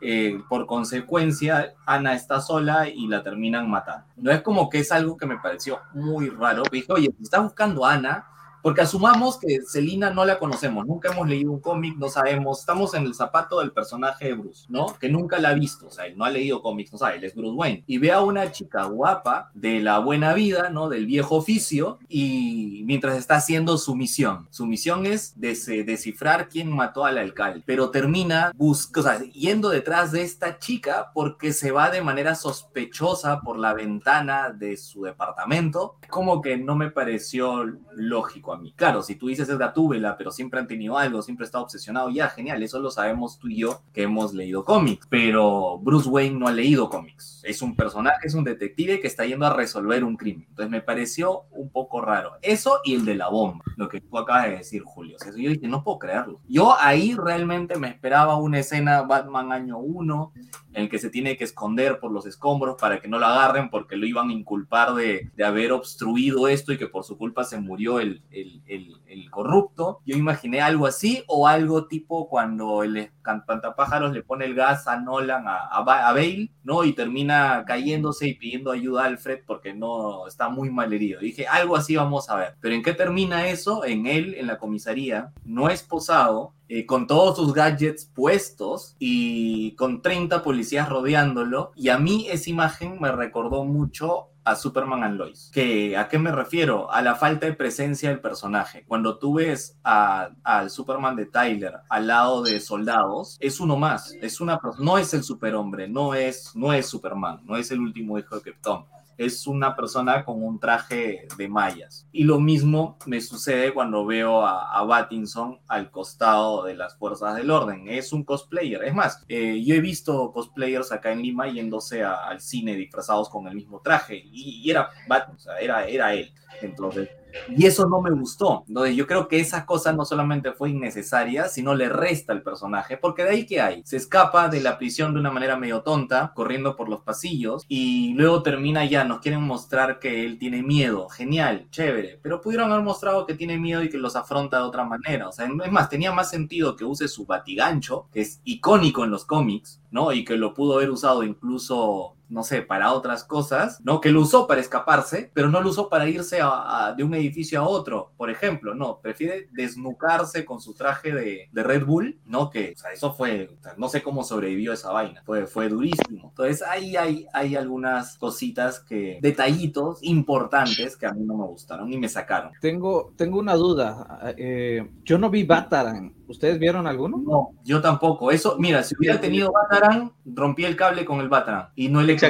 eh, 0.00 0.42
por 0.48 0.66
consecuencia, 0.66 1.74
Ana 1.86 2.14
está 2.14 2.40
sola 2.40 2.88
y 2.88 3.06
la 3.06 3.22
terminan 3.22 3.70
matando. 3.70 4.04
No 4.16 4.30
es 4.30 4.42
como 4.42 4.68
que 4.68 4.80
es 4.80 4.92
algo 4.92 5.16
que 5.16 5.26
me 5.26 5.38
pareció 5.38 5.80
muy 5.94 6.28
raro. 6.28 6.62
Dije, 6.70 6.92
oye, 6.92 7.14
está 7.22 7.40
buscando 7.40 7.86
a 7.86 7.94
Ana, 7.94 8.26
porque 8.64 8.80
asumamos 8.80 9.36
que 9.38 9.60
Selina 9.60 10.08
no 10.08 10.24
la 10.24 10.38
conocemos, 10.38 10.86
nunca 10.86 11.12
hemos 11.12 11.28
leído 11.28 11.52
un 11.52 11.60
cómic, 11.60 11.98
no 11.98 12.08
sabemos, 12.08 12.60
estamos 12.60 12.94
en 12.94 13.02
el 13.02 13.14
zapato 13.14 13.60
del 13.60 13.72
personaje 13.72 14.28
de 14.28 14.32
Bruce, 14.32 14.64
¿no? 14.70 14.86
Que 14.98 15.10
nunca 15.10 15.38
la 15.38 15.50
ha 15.50 15.52
visto, 15.52 15.88
o 15.88 15.90
sea, 15.90 16.06
él 16.06 16.16
no 16.16 16.24
ha 16.24 16.30
leído 16.30 16.62
cómics, 16.62 16.90
no 16.90 16.98
sabe, 16.98 17.16
él 17.16 17.24
es 17.24 17.34
Bruce 17.34 17.54
Wayne. 17.54 17.84
Y 17.86 17.98
ve 17.98 18.10
a 18.10 18.22
una 18.22 18.50
chica 18.52 18.84
guapa 18.84 19.50
de 19.52 19.80
la 19.80 19.98
buena 19.98 20.32
vida, 20.32 20.70
¿no? 20.70 20.88
Del 20.88 21.04
viejo 21.04 21.36
oficio, 21.36 21.98
y 22.08 22.84
mientras 22.86 23.18
está 23.18 23.34
haciendo 23.34 23.76
su 23.76 23.94
misión. 23.96 24.48
Su 24.48 24.64
misión 24.64 25.04
es 25.04 25.38
des 25.38 25.66
descifrar 25.66 26.48
quién 26.48 26.74
mató 26.74 27.04
al 27.04 27.18
alcalde, 27.18 27.62
pero 27.66 27.90
termina 27.90 28.50
busca, 28.56 29.00
o 29.00 29.02
sea, 29.02 29.18
yendo 29.24 29.68
detrás 29.68 30.10
de 30.10 30.22
esta 30.22 30.58
chica 30.58 31.10
porque 31.12 31.52
se 31.52 31.70
va 31.70 31.90
de 31.90 32.00
manera 32.00 32.34
sospechosa 32.34 33.42
por 33.42 33.58
la 33.58 33.74
ventana 33.74 34.48
de 34.48 34.78
su 34.78 35.02
departamento. 35.02 35.96
Como 36.08 36.40
que 36.40 36.56
no 36.56 36.76
me 36.76 36.90
pareció 36.90 37.66
lógico 37.92 38.53
a 38.54 38.58
mí. 38.58 38.72
Claro, 38.76 39.02
si 39.02 39.16
tú 39.16 39.28
dices 39.28 39.48
es 39.48 39.58
Gatúbela, 39.58 40.16
pero 40.16 40.30
siempre 40.30 40.60
han 40.60 40.66
tenido 40.66 40.98
algo, 40.98 41.22
siempre 41.22 41.44
está 41.44 41.60
obsesionado, 41.60 42.10
ya, 42.10 42.28
genial, 42.28 42.62
eso 42.62 42.78
lo 42.80 42.90
sabemos 42.90 43.38
tú 43.38 43.48
y 43.48 43.58
yo 43.58 43.82
que 43.92 44.02
hemos 44.02 44.34
leído 44.34 44.64
cómics, 44.64 45.06
pero 45.08 45.78
Bruce 45.78 46.08
Wayne 46.08 46.38
no 46.38 46.48
ha 46.48 46.52
leído 46.52 46.88
cómics. 46.88 47.42
Es 47.44 47.62
un 47.62 47.76
personaje, 47.76 48.26
es 48.26 48.34
un 48.34 48.44
detective 48.44 49.00
que 49.00 49.06
está 49.06 49.26
yendo 49.26 49.46
a 49.46 49.54
resolver 49.54 50.04
un 50.04 50.16
crimen. 50.16 50.46
Entonces 50.48 50.70
me 50.70 50.80
pareció 50.80 51.42
un 51.50 51.70
poco 51.70 52.00
raro. 52.00 52.32
Eso 52.42 52.80
y 52.84 52.94
el 52.94 53.04
de 53.04 53.14
la 53.14 53.28
bomba, 53.28 53.64
lo 53.76 53.88
que 53.88 54.00
tú 54.00 54.18
acabas 54.18 54.46
de 54.46 54.56
decir, 54.58 54.82
Julio. 54.82 55.16
O 55.16 55.18
sea, 55.18 55.32
yo 55.32 55.50
dije, 55.50 55.68
no 55.68 55.84
puedo 55.84 55.98
creerlo. 55.98 56.40
Yo 56.48 56.74
ahí 56.78 57.14
realmente 57.14 57.76
me 57.76 57.88
esperaba 57.88 58.36
una 58.36 58.60
escena 58.60 59.02
Batman 59.02 59.52
año 59.52 59.78
1 59.78 60.32
en 60.74 60.82
el 60.82 60.88
que 60.88 60.98
se 60.98 61.10
tiene 61.10 61.36
que 61.36 61.44
esconder 61.44 61.98
por 62.00 62.12
los 62.12 62.26
escombros 62.26 62.76
para 62.80 63.00
que 63.00 63.08
no 63.08 63.18
lo 63.18 63.26
agarren 63.26 63.70
porque 63.70 63.96
lo 63.96 64.06
iban 64.06 64.30
a 64.30 64.32
inculpar 64.32 64.94
de, 64.94 65.30
de 65.34 65.44
haber 65.44 65.72
obstruido 65.72 66.48
esto 66.48 66.72
y 66.72 66.78
que 66.78 66.88
por 66.88 67.04
su 67.04 67.16
culpa 67.16 67.44
se 67.44 67.60
murió 67.60 68.00
el, 68.00 68.22
el 68.30 68.43
el, 68.66 69.30
corrupto. 69.30 70.00
Yo 70.04 70.16
imaginé 70.16 70.60
algo 70.60 70.86
así 70.86 71.24
o 71.26 71.48
algo 71.48 71.86
tipo 71.86 72.28
cuando 72.28 72.84
el 72.84 72.96
espantapájaros 72.96 74.12
le 74.12 74.22
pone 74.22 74.44
el 74.44 74.54
gas 74.54 74.86
a 74.86 75.00
Nolan, 75.00 75.48
a, 75.48 75.66
a 75.66 76.12
Bale, 76.12 76.50
¿no? 76.62 76.84
Y 76.84 76.92
termina 76.92 77.64
cayéndose 77.66 78.28
y 78.28 78.34
pidiendo 78.34 78.70
ayuda 78.70 79.02
a 79.02 79.06
Alfred 79.06 79.40
porque 79.46 79.74
no 79.74 80.28
está 80.28 80.48
muy 80.48 80.70
mal 80.70 80.92
herido. 80.92 81.20
Dije, 81.20 81.46
algo 81.46 81.74
así 81.74 81.96
vamos 81.96 82.30
a 82.30 82.36
ver. 82.36 82.54
Pero 82.60 82.74
¿en 82.74 82.82
qué 82.82 82.92
termina 82.92 83.48
eso? 83.48 83.84
En 83.84 84.06
él, 84.06 84.34
en 84.34 84.46
la 84.46 84.58
comisaría, 84.58 85.32
no 85.44 85.68
esposado, 85.68 86.54
eh, 86.68 86.86
con 86.86 87.06
todos 87.06 87.36
sus 87.36 87.52
gadgets 87.52 88.06
puestos 88.06 88.96
y 88.98 89.72
con 89.76 90.00
30 90.00 90.42
policías 90.42 90.88
rodeándolo. 90.88 91.72
Y 91.76 91.88
a 91.88 91.98
mí 91.98 92.26
esa 92.30 92.50
imagen 92.50 92.98
me 93.00 93.12
recordó 93.12 93.64
mucho 93.64 94.28
a 94.44 94.54
Superman 94.54 95.02
and 95.02 95.18
Lois. 95.18 95.50
Que, 95.52 95.96
¿A 95.96 96.08
qué 96.08 96.18
me 96.18 96.30
refiero? 96.30 96.90
A 96.90 97.02
la 97.02 97.14
falta 97.14 97.46
de 97.46 97.54
presencia 97.54 98.10
del 98.10 98.20
personaje. 98.20 98.84
Cuando 98.86 99.18
tú 99.18 99.34
ves 99.34 99.78
al 99.82 100.70
Superman 100.70 101.16
de 101.16 101.26
Tyler 101.26 101.74
al 101.88 102.06
lado 102.06 102.42
de 102.42 102.60
soldados, 102.60 103.36
es 103.40 103.60
uno 103.60 103.76
más. 103.76 104.12
Es 104.20 104.40
una, 104.40 104.60
no 104.78 104.98
es 104.98 105.14
el 105.14 105.22
superhombre, 105.22 105.88
no 105.88 106.14
es, 106.14 106.54
no 106.54 106.72
es 106.72 106.86
Superman, 106.86 107.40
no 107.44 107.56
es 107.56 107.70
el 107.70 107.80
último 107.80 108.18
hijo 108.18 108.36
de 108.36 108.42
Krypton 108.42 108.84
es 109.18 109.46
una 109.46 109.76
persona 109.76 110.24
con 110.24 110.42
un 110.42 110.58
traje 110.60 111.26
de 111.36 111.48
mallas. 111.48 112.06
Y 112.12 112.24
lo 112.24 112.40
mismo 112.40 112.98
me 113.06 113.20
sucede 113.20 113.72
cuando 113.72 114.04
veo 114.06 114.42
a, 114.42 114.76
a 114.76 114.82
Battinson 114.84 115.60
al 115.68 115.90
costado 115.90 116.64
de 116.64 116.74
las 116.74 116.96
fuerzas 116.96 117.36
del 117.36 117.50
orden. 117.50 117.88
Es 117.88 118.12
un 118.12 118.24
cosplayer. 118.24 118.84
Es 118.84 118.94
más, 118.94 119.24
eh, 119.28 119.62
yo 119.64 119.74
he 119.74 119.80
visto 119.80 120.32
cosplayers 120.32 120.92
acá 120.92 121.12
en 121.12 121.22
Lima 121.22 121.48
yéndose 121.48 122.02
a- 122.02 122.26
al 122.26 122.40
cine 122.40 122.74
disfrazados 122.76 123.28
con 123.28 123.46
el 123.46 123.54
mismo 123.54 123.80
traje. 123.80 124.22
Y, 124.24 124.70
era 124.70 124.90
sea, 125.38 125.58
era, 125.58 125.86
era 125.86 126.14
él. 126.14 126.32
Entonces, 126.62 127.08
y 127.48 127.66
eso 127.66 127.86
no 127.88 128.00
me 128.00 128.10
gustó. 128.10 128.64
Entonces, 128.68 128.96
yo 128.96 129.06
creo 129.06 129.28
que 129.28 129.40
esa 129.40 129.66
cosa 129.66 129.92
no 129.92 130.04
solamente 130.04 130.52
fue 130.52 130.70
innecesaria, 130.70 131.48
sino 131.48 131.74
le 131.74 131.88
resta 131.88 132.32
al 132.32 132.42
personaje, 132.42 132.96
porque 132.96 133.24
de 133.24 133.30
ahí 133.30 133.46
que 133.46 133.60
hay. 133.60 133.82
Se 133.84 133.96
escapa 133.96 134.48
de 134.48 134.60
la 134.60 134.78
prisión 134.78 135.14
de 135.14 135.20
una 135.20 135.30
manera 135.30 135.56
medio 135.56 135.82
tonta, 135.82 136.32
corriendo 136.34 136.76
por 136.76 136.88
los 136.88 137.02
pasillos, 137.02 137.64
y 137.68 138.14
luego 138.14 138.42
termina 138.42 138.84
ya, 138.84 139.04
nos 139.04 139.20
quieren 139.20 139.42
mostrar 139.42 139.98
que 139.98 140.24
él 140.24 140.38
tiene 140.38 140.62
miedo. 140.62 141.08
Genial, 141.08 141.66
chévere. 141.70 142.18
Pero 142.22 142.40
pudieron 142.40 142.70
haber 142.70 142.84
mostrado 142.84 143.26
que 143.26 143.34
tiene 143.34 143.58
miedo 143.58 143.82
y 143.82 143.90
que 143.90 143.98
los 143.98 144.16
afronta 144.16 144.58
de 144.58 144.64
otra 144.64 144.84
manera. 144.84 145.28
O 145.28 145.32
sea, 145.32 145.46
es 145.46 145.72
más, 145.72 145.88
tenía 145.88 146.12
más 146.12 146.30
sentido 146.30 146.76
que 146.76 146.84
use 146.84 147.08
su 147.08 147.26
batigancho, 147.26 148.08
que 148.12 148.20
es 148.20 148.40
icónico 148.44 149.04
en 149.04 149.10
los 149.10 149.24
cómics, 149.24 149.80
¿no? 149.90 150.12
Y 150.12 150.24
que 150.24 150.36
lo 150.36 150.54
pudo 150.54 150.74
haber 150.74 150.90
usado 150.90 151.22
incluso 151.22 152.14
no 152.34 152.42
sé, 152.42 152.62
para 152.62 152.92
otras 152.92 153.22
cosas, 153.24 153.80
¿no? 153.84 154.00
Que 154.00 154.10
lo 154.10 154.20
usó 154.22 154.46
para 154.46 154.60
escaparse, 154.60 155.30
pero 155.32 155.48
no 155.48 155.60
lo 155.60 155.70
usó 155.70 155.88
para 155.88 156.08
irse 156.08 156.40
a- 156.42 156.92
de 156.96 157.04
un 157.04 157.14
edificio 157.14 157.60
a 157.60 157.68
otro, 157.68 158.10
por 158.16 158.28
ejemplo, 158.28 158.74
no, 158.74 158.98
prefiere 159.00 159.48
desnucarse 159.52 160.44
con 160.44 160.60
su 160.60 160.74
traje 160.74 161.12
de, 161.12 161.48
de 161.52 161.62
Red 161.62 161.84
Bull, 161.86 162.18
¿no? 162.26 162.50
Que, 162.50 162.74
eso 162.92 163.14
fue, 163.14 163.48
no 163.76 163.88
sé 163.88 164.02
cómo 164.02 164.24
sobrevivió 164.24 164.72
esa 164.72 164.90
vaina, 164.92 165.22
fue, 165.24 165.46
fue 165.46 165.68
durísimo. 165.68 166.28
Entonces, 166.30 166.62
ahí 166.62 166.96
hay, 166.96 167.26
hay 167.32 167.54
algunas 167.56 168.18
cositas 168.18 168.80
que, 168.80 169.18
detallitos 169.22 170.02
importantes 170.02 170.96
que 170.96 171.06
a 171.06 171.12
mí 171.12 171.24
no 171.24 171.36
me 171.36 171.44
gustaron 171.44 171.92
y 171.92 171.96
me 171.98 172.08
sacaron. 172.08 172.52
Tengo, 172.60 173.12
tengo 173.16 173.38
una 173.38 173.54
duda. 173.54 174.34
eh, 174.36 174.90
yo 175.04 175.18
no 175.18 175.30
vi 175.30 175.44
Bataran. 175.44 176.12
¿Ustedes 176.26 176.58
vieron 176.58 176.86
alguno? 176.86 177.18
No, 177.18 177.50
yo 177.64 177.80
tampoco. 177.80 178.30
Eso, 178.30 178.56
mira, 178.58 178.82
si 178.82 178.94
hubiera 178.98 179.20
tenido 179.20 179.52
Bataran, 179.52 180.12
rompí 180.24 180.64
el 180.64 180.76
cable 180.76 181.04
con 181.04 181.20
el 181.20 181.28
Bataran 181.28 181.68
y 181.74 181.88
no 181.88 182.02
le 182.02 182.18
Sí. 182.18 182.26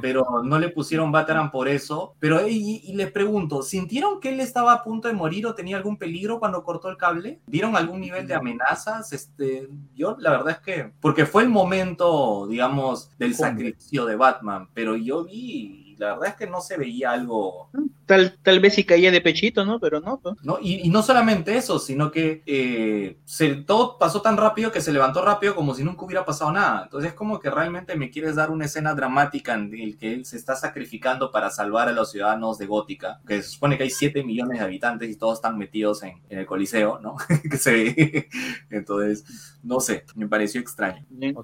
pero 0.00 0.24
no 0.44 0.58
le 0.58 0.68
pusieron 0.70 1.12
Bataran 1.12 1.50
por 1.50 1.68
eso. 1.68 2.14
Pero 2.18 2.46
y, 2.48 2.80
y 2.84 2.94
les 2.94 3.12
pregunto, 3.12 3.62
¿sintieron 3.62 4.20
que 4.20 4.30
él 4.30 4.40
estaba 4.40 4.72
a 4.72 4.82
punto 4.82 5.08
de 5.08 5.14
morir 5.14 5.46
o 5.46 5.54
tenía 5.54 5.76
algún 5.76 5.96
peligro 5.96 6.38
cuando 6.38 6.64
cortó 6.64 6.88
el 6.88 6.96
cable? 6.96 7.40
¿Vieron 7.46 7.76
algún 7.76 8.00
nivel 8.00 8.26
de 8.26 8.34
amenazas? 8.34 9.12
Este, 9.12 9.68
yo 9.94 10.16
la 10.18 10.30
verdad 10.30 10.50
es 10.50 10.58
que, 10.58 10.92
porque 11.00 11.26
fue 11.26 11.42
el 11.42 11.48
momento, 11.48 12.46
digamos, 12.48 13.10
del 13.18 13.34
sacrificio 13.34 14.04
de 14.06 14.16
Batman, 14.16 14.68
pero 14.74 14.96
yo 14.96 15.24
vi, 15.24 15.94
la 15.98 16.14
verdad 16.14 16.28
es 16.30 16.34
que 16.36 16.46
no 16.46 16.60
se 16.60 16.76
veía 16.76 17.12
algo 17.12 17.70
Tal, 18.10 18.36
tal 18.42 18.58
vez 18.58 18.74
si 18.74 18.82
caía 18.82 19.12
de 19.12 19.20
pechito, 19.20 19.64
¿no? 19.64 19.78
Pero 19.78 20.00
no. 20.00 20.18
pues. 20.18 20.34
¿no? 20.42 20.58
Y, 20.60 20.84
y 20.84 20.90
no 20.90 21.00
solamente 21.00 21.56
eso, 21.56 21.78
sino 21.78 22.10
que 22.10 22.42
eh, 22.44 23.18
se, 23.24 23.54
todo 23.54 23.98
pasó 23.98 24.20
tan 24.20 24.36
rápido 24.36 24.72
que 24.72 24.80
se 24.80 24.92
levantó 24.92 25.24
rápido 25.24 25.54
como 25.54 25.76
si 25.76 25.84
nunca 25.84 26.06
hubiera 26.06 26.24
pasado 26.24 26.50
nada. 26.50 26.82
Entonces 26.82 27.10
es 27.10 27.16
como 27.16 27.38
que 27.38 27.50
realmente 27.50 27.94
me 27.94 28.10
quieres 28.10 28.34
dar 28.34 28.50
una 28.50 28.64
escena 28.64 28.96
dramática 28.96 29.54
en 29.54 29.72
el 29.78 29.96
que 29.96 30.12
él 30.12 30.24
se 30.24 30.38
está 30.38 30.56
sacrificando 30.56 31.30
para 31.30 31.50
salvar 31.50 31.86
a 31.86 31.92
los 31.92 32.10
ciudadanos 32.10 32.58
de 32.58 32.66
Gótica, 32.66 33.20
que 33.24 33.42
se 33.42 33.50
supone 33.50 33.78
que 33.78 33.84
hay 33.84 33.90
7 33.90 34.24
millones 34.24 34.58
de 34.58 34.64
habitantes 34.64 35.08
y 35.08 35.14
todos 35.14 35.34
están 35.34 35.56
metidos 35.56 36.02
en, 36.02 36.20
en 36.30 36.40
el 36.40 36.46
Coliseo, 36.46 36.98
¿no? 36.98 37.14
que 37.48 37.58
se 37.58 37.72
ve. 37.72 38.28
Entonces, 38.70 39.24
no 39.62 39.78
sé, 39.78 40.04
me 40.16 40.26
pareció 40.26 40.60
extraño. 40.60 41.06
Bien. 41.08 41.36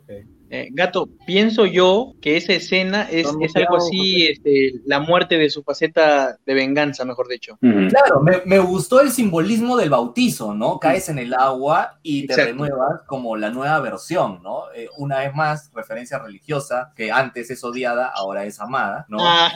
Eh, 0.51 0.69
Gato, 0.73 1.09
pienso 1.27 1.67
yo 1.67 2.15
que 2.21 2.37
esa 2.37 2.53
escena 2.53 3.03
es, 3.11 3.29
es 3.41 3.57
algo 3.57 3.77
así, 3.77 4.27
este, 4.29 4.75
la 4.85 5.01
muerte 5.01 5.39
de 5.39 5.51
su 5.51 5.63
faceta 5.63 6.39
de 6.47 6.55
venganza, 6.55 7.05
mejor 7.05 7.29
dicho. 7.29 7.59
Claro, 7.61 8.21
me, 8.23 8.43
me 8.45 8.59
gustó 8.59 9.01
el 9.01 9.11
simbolismo 9.11 9.77
del 9.77 9.91
bautizo, 9.91 10.55
¿no? 10.55 10.79
Caes 10.79 11.09
en 11.09 11.19
el 11.19 11.35
agua 11.35 11.99
y 12.03 12.27
te 12.27 12.35
Exacto. 12.35 12.53
renuevas 12.53 13.03
como 13.07 13.37
la 13.37 13.51
nueva 13.51 13.81
versión, 13.81 14.41
¿no? 14.43 14.65
Eh, 14.75 14.89
una 14.99 15.19
vez 15.19 15.35
más, 15.35 15.71
referencia 15.75 16.19
religiosa, 16.19 16.93
que 16.95 17.11
antes 17.11 17.51
es 17.51 17.63
odiada, 17.65 18.09
ahora 18.15 18.45
es 18.45 18.61
amada, 18.61 19.07
¿no? 19.09 19.19
Ah, 19.21 19.51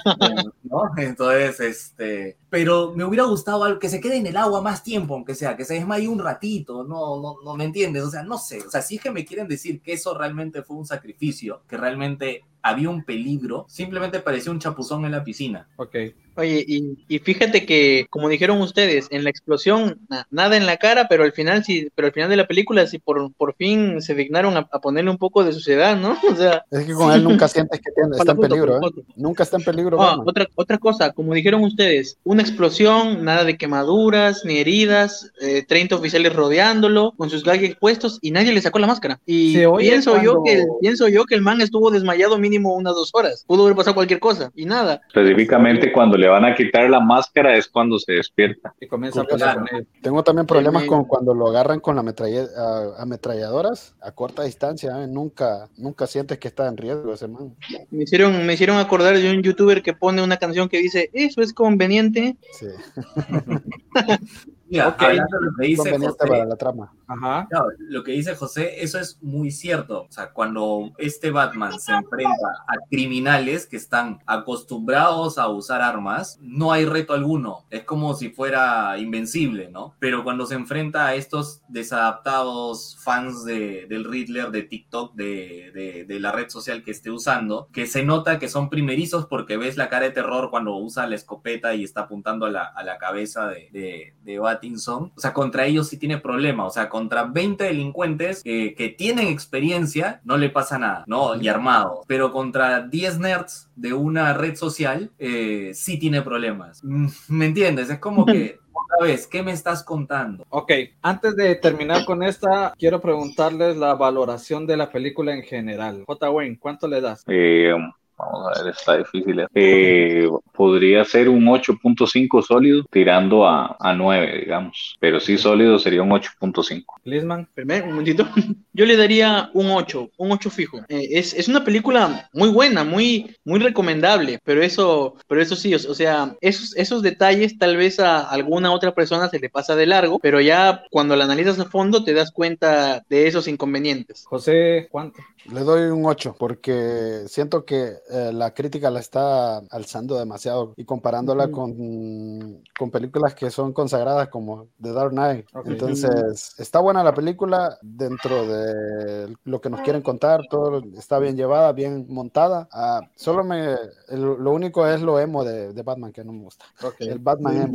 ¿no? 0.62 0.91
Entonces, 0.97 1.61
este, 1.61 2.36
pero 2.49 2.93
me 2.95 3.05
hubiera 3.05 3.24
gustado 3.24 3.64
algo 3.64 3.78
que 3.78 3.88
se 3.88 4.01
quede 4.01 4.16
en 4.16 4.26
el 4.26 4.36
agua 4.36 4.61
más 4.61 4.82
tiempo, 4.82 5.14
aunque 5.14 5.34
sea, 5.34 5.57
que 5.57 5.64
se 5.64 5.74
desmaye 5.74 6.09
un 6.09 6.18
ratito, 6.18 6.84
no, 6.84 7.20
no, 7.20 7.36
no 7.45 7.55
me 7.55 7.64
entiendes, 7.64 8.03
o 8.03 8.11
sea, 8.11 8.22
no 8.22 8.38
sé, 8.38 8.61
o 8.66 8.70
sea, 8.70 8.82
si 8.82 8.97
es 8.97 9.03
que 9.03 9.11
me 9.11 9.24
quieren 9.24 9.47
decir 9.47 9.80
que 9.80 9.93
eso 9.93 10.16
realmente 10.16 10.62
fue 10.62 10.76
un 10.81 10.87
sacrificio, 10.87 11.62
que 11.68 11.76
realmente 11.76 12.45
había 12.62 12.90
un 12.90 13.04
peligro, 13.04 13.64
simplemente 13.68 14.20
parecía 14.20 14.52
un 14.52 14.58
chapuzón 14.58 15.04
en 15.04 15.12
la 15.12 15.24
piscina. 15.24 15.68
Ok. 15.76 15.96
Oye, 16.36 16.64
y, 16.66 16.96
y 17.08 17.18
fíjate 17.18 17.66
que, 17.66 18.06
como 18.08 18.28
dijeron 18.28 18.62
ustedes, 18.62 19.08
en 19.11 19.24
la 19.24 19.30
explosión, 19.30 19.98
na- 20.08 20.26
nada 20.30 20.56
en 20.56 20.64
la 20.64 20.76
cara, 20.76 21.06
pero 21.08 21.24
al 21.24 21.32
final 21.32 21.64
sí, 21.64 21.88
pero 21.94 22.06
al 22.06 22.12
final 22.14 22.30
de 22.30 22.36
la 22.36 22.46
película 22.46 22.86
sí 22.86 22.98
por, 22.98 23.32
por 23.34 23.54
fin 23.56 24.00
se 24.00 24.14
dignaron 24.14 24.56
a, 24.56 24.61
a 24.70 24.80
ponerle 24.80 25.11
un 25.11 25.18
poco 25.18 25.44
de 25.44 25.52
suciedad, 25.52 25.96
¿no? 25.96 26.16
O 26.30 26.36
sea, 26.36 26.64
Es 26.70 26.84
que 26.86 26.94
con 26.94 27.12
él 27.12 27.24
nunca 27.24 27.48
sientes 27.48 27.80
que 27.80 27.90
tiene- 27.92 28.16
está 28.16 28.32
en 28.32 28.38
peligro, 28.38 28.76
¿eh? 28.76 28.90
Nunca 29.16 29.42
está 29.42 29.56
en 29.58 29.64
peligro. 29.64 30.00
Ah, 30.00 30.18
otra, 30.24 30.46
otra 30.54 30.78
cosa, 30.78 31.12
como 31.12 31.34
dijeron 31.34 31.62
ustedes, 31.64 32.16
una 32.24 32.42
explosión, 32.42 33.24
nada 33.24 33.44
de 33.44 33.58
quemaduras 33.58 34.42
ni 34.44 34.58
heridas, 34.58 35.32
eh, 35.42 35.64
30 35.66 35.96
oficiales 35.96 36.34
rodeándolo, 36.34 37.12
con 37.16 37.28
sus 37.28 37.42
gadgets 37.42 37.76
puestos 37.76 38.18
y 38.22 38.30
nadie 38.30 38.52
le 38.52 38.62
sacó 38.62 38.78
la 38.78 38.86
máscara. 38.86 39.20
Y 39.26 39.54
Se 39.54 39.66
oye 39.66 39.90
pienso, 39.90 40.22
yo 40.22 40.36
cuando- 40.40 40.44
que, 40.44 40.64
pienso 40.80 41.08
yo 41.08 41.24
que 41.24 41.34
el 41.34 41.42
man 41.42 41.61
estuvo 41.61 41.90
desmayado 41.90 42.38
mínimo 42.51 42.74
unas 42.74 42.94
dos 42.94 43.11
horas. 43.14 43.44
Pudo 43.46 43.62
haber 43.64 43.76
pasado 43.76 43.94
cualquier 43.94 44.18
cosa 44.20 44.51
y 44.55 44.64
nada. 44.64 45.01
Específicamente 45.09 45.92
cuando 45.92 46.16
le 46.16 46.28
van 46.28 46.44
a 46.44 46.55
quitar 46.55 46.90
la 46.90 47.01
máscara 47.01 47.57
es 47.57 47.68
cuando 47.68 47.98
se 47.98 48.12
despierta. 48.14 48.74
Y 48.80 48.86
comienza 48.88 49.20
a 49.22 49.66
él. 49.72 49.86
Tengo 50.03 50.22
también 50.24 50.46
problemas 50.46 50.84
con 50.84 51.05
cuando 51.05 51.32
lo 51.34 51.48
agarran 51.48 51.80
con 51.80 51.94
la 51.96 52.01
a- 52.03 53.03
ametralladoras 53.03 53.94
a 54.03 54.12
corta 54.12 54.42
distancia. 54.42 55.03
¿eh? 55.03 55.07
Nunca, 55.07 55.68
nunca 55.76 56.07
sientes 56.07 56.38
que 56.38 56.48
está 56.48 56.66
en 56.66 56.76
riesgo 56.76 57.12
ese 57.14 57.28
man. 57.28 57.55
Me 57.90 58.03
hicieron, 58.05 58.44
me 58.46 58.55
hicieron 58.55 58.78
acordar 58.78 59.16
de 59.16 59.30
un 59.30 59.42
youtuber 59.42 59.82
que 59.82 59.92
pone 59.92 60.22
una 60.22 60.36
canción 60.38 60.68
que 60.68 60.78
dice, 60.78 61.11
eso 61.12 61.40
es 61.42 61.53
conveniente. 61.53 62.36
Sí, 62.59 62.66
Mira, 64.71 64.89
Ok. 64.89 65.03
hablando 65.03 65.39
de 65.39 65.45
lo 65.47 65.53
que 65.59 65.66
dice 65.66 65.99
José, 65.99 66.16
para 66.29 66.45
la 66.45 66.57
trama. 66.57 66.93
Ajá. 67.09 67.47
Claro, 67.51 67.66
lo 67.79 68.05
que 68.05 68.12
dice 68.12 68.37
José, 68.37 68.83
eso 68.85 68.99
es 69.01 69.18
muy 69.21 69.51
cierto. 69.51 70.03
O 70.09 70.12
sea, 70.12 70.31
cuando 70.33 70.93
este 70.97 71.33
Batman 71.33 71.79
se 71.81 71.91
enfrenta 71.93 72.47
a 72.68 72.75
criminales 72.89 73.66
que 73.66 73.77
están 73.77 74.21
acostumbrados 74.27 75.37
a 75.39 75.49
usar 75.49 75.83
armas, 75.83 76.39
no 76.41 76.71
hay 76.71 76.85
reto 76.85 77.12
alguno. 77.14 77.64
Es 77.71 77.83
como 77.83 78.14
si 78.14 78.31
fuera 78.31 78.97
invencible, 78.97 79.71
¿no? 79.71 79.95
Pero 79.99 80.23
cuando 80.23 80.47
se 80.47 80.55
enfrenta 80.55 81.07
a 81.09 81.14
estos 81.16 81.62
desadaptados 81.68 82.97
fans 83.01 83.45
de, 83.45 83.87
del 83.89 84.05
Riddler, 84.05 84.51
de 84.51 84.62
TikTok, 84.62 85.14
de, 85.14 85.71
de- 85.75 86.05
de 86.05 86.21
la 86.21 86.33
red 86.33 86.49
social 86.49 86.83
que 86.83 86.91
esté 86.91 87.11
usando, 87.11 87.68
que 87.73 87.87
se 87.87 88.05
nota 88.05 88.39
que 88.39 88.49
son 88.49 88.71
primerizos 88.71 89.27
porque 89.27 89.57
ves 89.57 89.77
la 89.77 89.89
cara 89.89 90.05
de 90.07 90.12
terror 90.12 90.51
cuando 90.51 90.77
usa 90.77 91.07
la 91.07 91.14
escopeta 91.16 91.75
y 91.75 91.85
está 91.85 92.03
apuntando 92.03 92.47
a 92.47 92.51
la, 92.51 92.64
a 92.64 92.83
la 92.85 92.99
cabeza 92.99 93.49
de, 93.49 93.68
de, 93.73 94.14
de 94.23 94.39
Pattinson. 94.61 95.12
O 95.16 95.20
sea, 95.20 95.32
contra 95.32 95.66
ellos 95.66 95.88
sí 95.88 95.96
tiene 95.96 96.18
problema. 96.18 96.66
O 96.66 96.70
sea, 96.70 96.88
contra 96.88 97.24
20 97.24 97.64
delincuentes 97.64 98.42
que, 98.42 98.74
que 98.74 98.88
tienen 98.90 99.28
experiencia, 99.28 100.20
no 100.24 100.36
le 100.36 100.50
pasa 100.50 100.78
nada, 100.78 101.04
¿no? 101.06 101.40
Y 101.40 101.48
armados. 101.48 102.00
Pero 102.06 102.32
contra 102.32 102.82
10 102.82 103.18
nerds 103.18 103.70
de 103.76 103.94
una 103.94 104.34
red 104.34 104.56
social, 104.56 105.11
eh, 105.18 105.72
sí 105.74 105.98
tiene 105.98 106.22
problemas. 106.22 106.82
Mm, 106.84 107.06
¿Me 107.28 107.46
entiendes? 107.46 107.90
Es 107.90 107.98
como 107.98 108.26
que, 108.26 108.58
otra 108.72 109.06
vez, 109.06 109.26
¿qué 109.26 109.42
me 109.42 109.52
estás 109.52 109.82
contando? 109.82 110.44
Ok, 110.50 110.72
antes 111.02 111.34
de 111.36 111.54
terminar 111.56 112.04
con 112.04 112.22
esta, 112.22 112.74
quiero 112.78 113.00
preguntarles 113.00 113.76
la 113.76 113.94
valoración 113.94 114.66
de 114.66 114.76
la 114.76 114.90
película 114.90 115.34
en 115.34 115.42
general. 115.42 116.04
J. 116.06 116.30
Wayne, 116.30 116.58
¿cuánto 116.58 116.86
le 116.86 117.00
das? 117.00 117.24
Eh, 117.26 117.72
Vamos 118.21 118.57
a 118.57 118.62
ver, 118.62 118.73
está 118.73 118.99
difícil. 118.99 119.47
Eh, 119.55 120.29
podría 120.53 121.05
ser 121.05 121.29
un 121.29 121.45
8.5 121.47 122.43
sólido 122.43 122.85
tirando 122.91 123.47
a, 123.47 123.77
a 123.79 123.95
9, 123.95 124.41
digamos. 124.41 124.97
Pero 125.01 125.21
sí 125.21 125.39
sólido 125.39 125.79
sería 125.79 126.03
un 126.03 126.11
8.5. 126.11 126.85
Lisman. 127.05 127.49
Primero, 127.55 127.85
un 127.85 127.91
momentito. 127.93 128.27
Yo 128.73 128.87
le 128.87 128.97
daría 128.97 129.51
un 129.55 129.71
8, 129.71 130.11
un 130.16 130.33
8 130.33 130.51
fijo. 130.51 130.79
Eh, 130.89 131.09
es, 131.12 131.35
es, 131.35 131.49
una 131.49 131.64
película 131.64 132.29
muy 132.33 132.51
buena, 132.51 132.85
muy, 132.85 133.37
muy 133.45 133.59
recomendable, 133.59 134.39
pero 134.45 134.62
eso, 134.62 135.16
pero 135.27 135.43
eso 135.43 135.57
sí, 135.57 135.75
o, 135.75 135.77
o, 135.77 135.95
sea, 135.95 136.37
esos, 136.41 136.77
esos 136.77 137.03
detalles 137.03 137.59
tal 137.59 137.77
vez 137.77 137.99
a 137.99 138.21
alguna 138.21 138.73
otra 138.73 138.95
persona 138.95 139.29
se 139.29 139.39
le 139.39 139.51
pasa 139.51 139.75
de 139.75 139.87
largo, 139.87 140.18
pero 140.21 140.41
ya 140.41 140.85
cuando 140.91 141.16
la 141.16 141.25
analizas 141.25 141.59
a 141.59 141.64
fondo 141.64 142.05
te 142.05 142.14
das 142.14 142.31
cuenta 142.31 143.03
de 143.09 143.27
esos 143.27 143.49
inconvenientes. 143.49 144.25
José, 144.27 144.89
¿cuánto? 144.91 145.21
Le 145.53 145.61
doy 145.61 145.91
un 145.91 146.05
8 146.05 146.37
porque 146.39 147.23
siento 147.27 147.64
que 147.64 147.95
eh, 148.12 148.32
la 148.32 148.52
crítica 148.52 148.90
la 148.90 149.00
está 149.00 149.58
alzando 149.70 150.18
demasiado 150.18 150.74
y 150.76 150.84
comparándola 150.84 151.46
mm. 151.46 151.50
con, 151.50 152.62
con, 152.78 152.90
películas 152.90 153.34
que 153.34 153.50
son 153.50 153.72
consagradas 153.72 154.28
como 154.28 154.68
The 154.80 154.92
Dark 154.92 155.11
Knight. 155.11 155.46
Okay. 155.52 155.72
Entonces, 155.72 156.54
está 156.58 156.80
buena 156.80 157.04
la 157.04 157.14
película 157.14 157.78
dentro 157.82 158.46
de 158.46 159.34
lo 159.44 159.61
que 159.61 159.70
nos 159.70 159.80
quieren 159.80 160.02
contar, 160.02 160.40
todo 160.50 160.82
está 160.96 161.18
bien 161.18 161.36
llevada, 161.36 161.72
bien 161.72 162.06
montada. 162.08 162.68
Uh, 162.72 163.06
solo 163.14 163.44
me, 163.44 163.74
el, 164.08 164.22
lo 164.22 164.52
único 164.52 164.86
es 164.86 165.00
lo 165.00 165.18
emo 165.18 165.44
de, 165.44 165.72
de, 165.72 165.82
Batman 165.82 166.12
que 166.12 166.24
no 166.24 166.32
me 166.32 166.42
gusta. 166.42 166.64
Okay. 166.82 167.08
El 167.08 167.18
Batman 167.18 167.56
emo. 167.62 167.72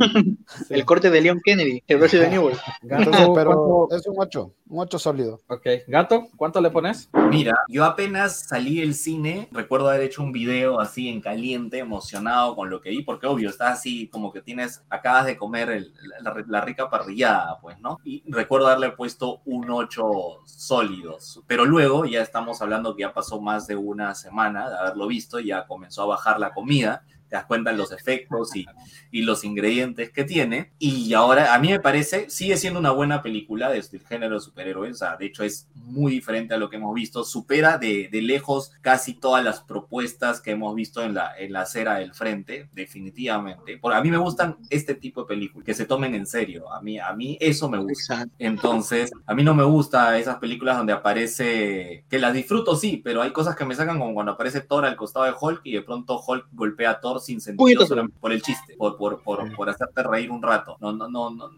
sí. 0.68 0.74
El 0.76 0.84
corte 0.84 1.10
de 1.10 1.20
Leon 1.20 1.40
Kennedy, 1.42 1.82
el 1.86 2.00
Resident 2.00 2.34
Evil. 2.34 2.56
Entonces, 2.82 3.28
pero 3.34 3.88
es 3.90 4.06
un 4.06 4.14
8, 4.18 4.52
un 4.68 4.78
8 4.80 4.98
sólido. 4.98 5.40
Ok, 5.48 5.66
Gato, 5.86 6.28
¿cuánto 6.36 6.60
le 6.60 6.70
pones? 6.70 7.08
Mira, 7.30 7.54
yo 7.68 7.84
apenas 7.84 8.40
salí 8.40 8.80
del 8.80 8.94
cine, 8.94 9.48
recuerdo 9.52 9.88
haber 9.88 10.02
hecho 10.02 10.22
un 10.22 10.25
video 10.32 10.80
así 10.80 11.08
en 11.08 11.20
caliente, 11.20 11.78
emocionado 11.78 12.54
con 12.54 12.70
lo 12.70 12.80
que 12.80 12.90
vi, 12.90 13.02
porque 13.02 13.26
obvio, 13.26 13.50
estás 13.50 13.78
así 13.78 14.08
como 14.08 14.32
que 14.32 14.40
tienes, 14.40 14.84
acabas 14.88 15.26
de 15.26 15.36
comer 15.36 15.70
el, 15.70 15.94
la, 16.20 16.44
la, 16.46 16.60
rica 16.60 16.88
parrillada, 16.90 17.58
pues, 17.60 17.78
¿no? 17.80 17.98
Y 18.04 18.22
recuerdo 18.26 18.66
haberle 18.66 18.90
puesto 18.90 19.40
un 19.44 19.70
8 19.70 20.02
sólidos, 20.44 21.42
pero 21.46 21.64
luego 21.64 22.04
ya 22.04 22.22
estamos 22.22 22.62
hablando 22.62 22.94
que 22.94 23.02
ya 23.02 23.12
pasó 23.12 23.40
más 23.40 23.66
de 23.66 23.76
una 23.76 24.14
semana 24.14 24.70
de 24.70 24.78
haberlo 24.78 25.06
visto, 25.06 25.38
ya 25.40 25.66
comenzó 25.66 26.02
a 26.02 26.06
bajar 26.06 26.38
la 26.38 26.52
comida, 26.52 27.04
te 27.28 27.36
das 27.36 27.46
cuenta 27.46 27.72
los 27.72 27.92
efectos 27.92 28.54
y, 28.54 28.66
y, 29.10 29.22
los 29.22 29.44
ingredientes 29.44 30.10
que 30.10 30.24
tiene. 30.24 30.72
Y 30.78 31.12
ahora, 31.14 31.54
a 31.54 31.58
mí 31.58 31.68
me 31.68 31.80
parece, 31.80 32.30
sigue 32.30 32.56
siendo 32.56 32.80
una 32.80 32.90
buena 32.90 33.22
película 33.22 33.70
desde 33.70 33.98
el 33.98 34.06
género 34.06 34.34
de 34.34 34.40
superhéroes. 34.40 34.92
O 34.92 34.98
sea, 34.98 35.16
de 35.16 35.26
hecho, 35.26 35.42
es 35.42 35.68
muy 35.74 36.12
diferente 36.12 36.54
a 36.54 36.58
lo 36.58 36.70
que 36.70 36.76
hemos 36.76 36.94
visto. 36.94 37.24
Supera 37.24 37.78
de, 37.78 38.08
de 38.10 38.22
lejos 38.22 38.72
casi 38.80 39.14
todas 39.14 39.44
las 39.44 39.60
propuestas 39.60 40.40
que 40.40 40.52
hemos 40.52 40.74
visto 40.74 41.02
en 41.02 41.14
la, 41.14 41.36
en 41.38 41.52
la 41.52 41.62
acera 41.62 41.96
del 41.96 42.14
frente, 42.14 42.68
definitivamente. 42.72 43.78
Porque 43.78 43.98
a 43.98 44.02
mí 44.02 44.10
me 44.10 44.18
gustan 44.18 44.56
este 44.70 44.94
tipo 44.94 45.22
de 45.22 45.28
películas, 45.28 45.66
que 45.66 45.74
se 45.74 45.86
tomen 45.86 46.14
en 46.14 46.26
serio. 46.26 46.72
A 46.72 46.80
mí, 46.80 46.98
a 46.98 47.12
mí 47.12 47.36
eso 47.40 47.68
me 47.68 47.78
gusta. 47.78 48.26
Entonces, 48.38 49.10
a 49.26 49.34
mí 49.34 49.42
no 49.42 49.54
me 49.54 49.64
gusta 49.64 50.18
esas 50.18 50.36
películas 50.36 50.76
donde 50.76 50.92
aparece, 50.92 52.04
que 52.08 52.18
las 52.18 52.34
disfruto, 52.34 52.76
sí, 52.76 53.00
pero 53.02 53.22
hay 53.22 53.32
cosas 53.32 53.56
que 53.56 53.64
me 53.64 53.74
sacan 53.74 53.98
como 53.98 54.14
cuando 54.14 54.32
aparece 54.32 54.60
Thor 54.60 54.84
al 54.84 54.96
costado 54.96 55.26
de 55.26 55.34
Hulk 55.38 55.60
y 55.64 55.72
de 55.72 55.82
pronto 55.82 56.20
Hulk 56.24 56.48
golpea 56.52 56.90
a 56.90 57.00
Thor 57.00 57.15
sin 57.18 57.40
sentido 57.40 57.86
por 58.20 58.32
el 58.32 58.42
chiste, 58.42 58.76
por, 58.76 58.96
por, 58.96 59.22
por, 59.22 59.54
por, 59.54 59.68
hacerte 59.68 60.02
reír 60.02 60.30
un 60.30 60.42
rato. 60.42 60.76
No, 60.80 60.92
no, 60.92 61.08
no, 61.08 61.30
no, 61.30 61.50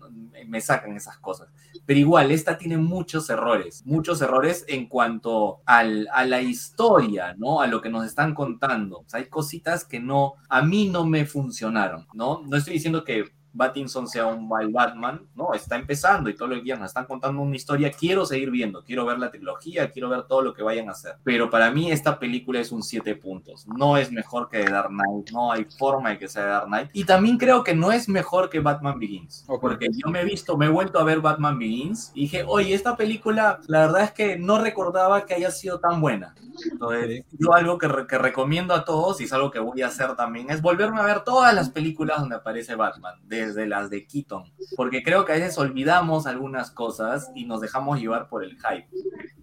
me 0.46 0.61
sacan 0.61 0.96
esas 0.96 1.18
cosas. 1.18 1.48
Pero 1.86 2.00
igual, 2.00 2.30
esta 2.30 2.59
tiene 2.59 2.76
muchos 2.76 3.30
errores, 3.30 3.82
muchos 3.86 4.20
errores 4.20 4.64
en 4.68 4.88
cuanto 4.88 5.61
al, 5.66 6.09
a 6.12 6.24
la 6.24 6.40
historia, 6.40 7.34
¿no? 7.38 7.61
A 7.61 7.66
lo 7.66 7.80
que 7.80 7.88
nos 7.88 8.04
están 8.04 8.34
contando. 8.34 9.00
O 9.00 9.04
sea, 9.06 9.20
hay 9.20 9.26
cositas 9.26 9.84
que 9.84 10.00
no, 10.00 10.34
a 10.48 10.62
mí 10.62 10.88
no 10.88 11.04
me 11.04 11.26
funcionaron, 11.26 12.06
¿no? 12.12 12.42
No 12.46 12.56
estoy 12.56 12.74
diciendo 12.74 13.04
que 13.04 13.38
Battinson 13.59 14.06
sea 14.06 14.26
un 14.26 14.48
mal 14.48 14.70
Batman, 14.70 15.26
no, 15.34 15.52
está 15.52 15.76
empezando 15.76 16.30
y 16.30 16.36
todo 16.36 16.48
lo 16.48 16.62
que 16.62 16.76
nos 16.76 16.86
están 16.86 17.06
contando 17.06 17.42
una 17.42 17.56
historia, 17.56 17.90
quiero 17.90 18.24
seguir 18.24 18.50
viendo, 18.50 18.84
quiero 18.84 19.04
ver 19.04 19.18
la 19.18 19.30
trilogía, 19.30 19.90
quiero 19.90 20.09
ver 20.09 20.22
todo 20.22 20.42
lo 20.42 20.54
que 20.54 20.62
vayan 20.62 20.88
a 20.88 20.92
hacer, 20.92 21.16
pero 21.24 21.50
para 21.50 21.70
mí 21.72 21.90
esta 21.90 22.18
película 22.20 22.61
es 22.61 22.70
un 22.70 22.84
7 22.84 23.16
puntos, 23.16 23.66
no 23.66 23.96
es 23.96 24.12
mejor 24.12 24.48
que 24.48 24.64
The 24.64 24.70
Dark 24.70 24.90
Knight, 24.90 25.30
no 25.32 25.50
hay 25.50 25.64
forma 25.64 26.11
de 26.11 26.18
que 26.18 26.28
sea 26.28 26.44
The 26.44 26.48
Dark 26.48 26.66
Knight, 26.66 26.90
y 26.92 27.04
también 27.04 27.36
creo 27.36 27.64
que 27.64 27.74
no 27.74 27.90
es 27.90 28.09
mejor 28.09 28.48
que 28.48 28.61
Batman 28.61 29.00
Begins, 29.00 29.44
okay. 29.48 29.59
porque 29.61 29.88
yo 29.92 30.09
me 30.09 30.20
he 30.20 30.24
visto, 30.24 30.56
me 30.56 30.66
he 30.66 30.70
vuelto 30.70 31.00
a 31.00 31.04
ver 31.04 31.20
Batman 31.20 31.59
Begins 31.59 32.12
y 32.14 32.22
dije, 32.22 32.44
oye, 32.46 32.72
esta 32.74 32.96
película, 32.96 33.61
la 33.66 33.80
verdad 33.80 34.04
es 34.04 34.12
que 34.12 34.38
no 34.38 34.61
recordaba 34.61 35.26
que 35.26 35.34
haya 35.34 35.50
sido 35.50 35.80
tan 35.80 36.00
buena, 36.00 36.36
entonces 36.70 37.24
yo 37.32 37.54
algo 37.54 37.76
que, 37.76 37.88
que 38.09 38.18
recomiendo 38.18 38.72
a 38.72 38.84
todos 38.84 39.20
y 39.20 39.24
es 39.24 39.32
algo 39.32 39.50
que 39.50 39.59
voy 39.59 39.82
a 39.82 39.88
hacer 39.88 40.14
también, 40.14 40.48
es 40.50 40.62
volverme 40.62 41.00
a 41.00 41.04
ver 41.04 41.24
todas 41.24 41.52
las 41.52 41.70
películas 41.70 42.20
donde 42.20 42.36
aparece 42.36 42.76
Batman, 42.76 43.14
de 43.24 43.47
desde 43.49 43.66
las 43.66 43.90
de 43.90 44.07
Keaton, 44.07 44.44
porque 44.76 45.03
creo 45.03 45.24
que 45.24 45.32
a 45.32 45.36
veces 45.36 45.59
olvidamos 45.59 46.26
algunas 46.26 46.70
cosas 46.70 47.30
y 47.34 47.44
nos 47.44 47.61
dejamos 47.61 48.01
llevar 48.01 48.28
por 48.28 48.44
el 48.44 48.57
hype. 48.57 48.88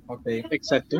Ok, 0.08 0.22
exacto. 0.52 0.98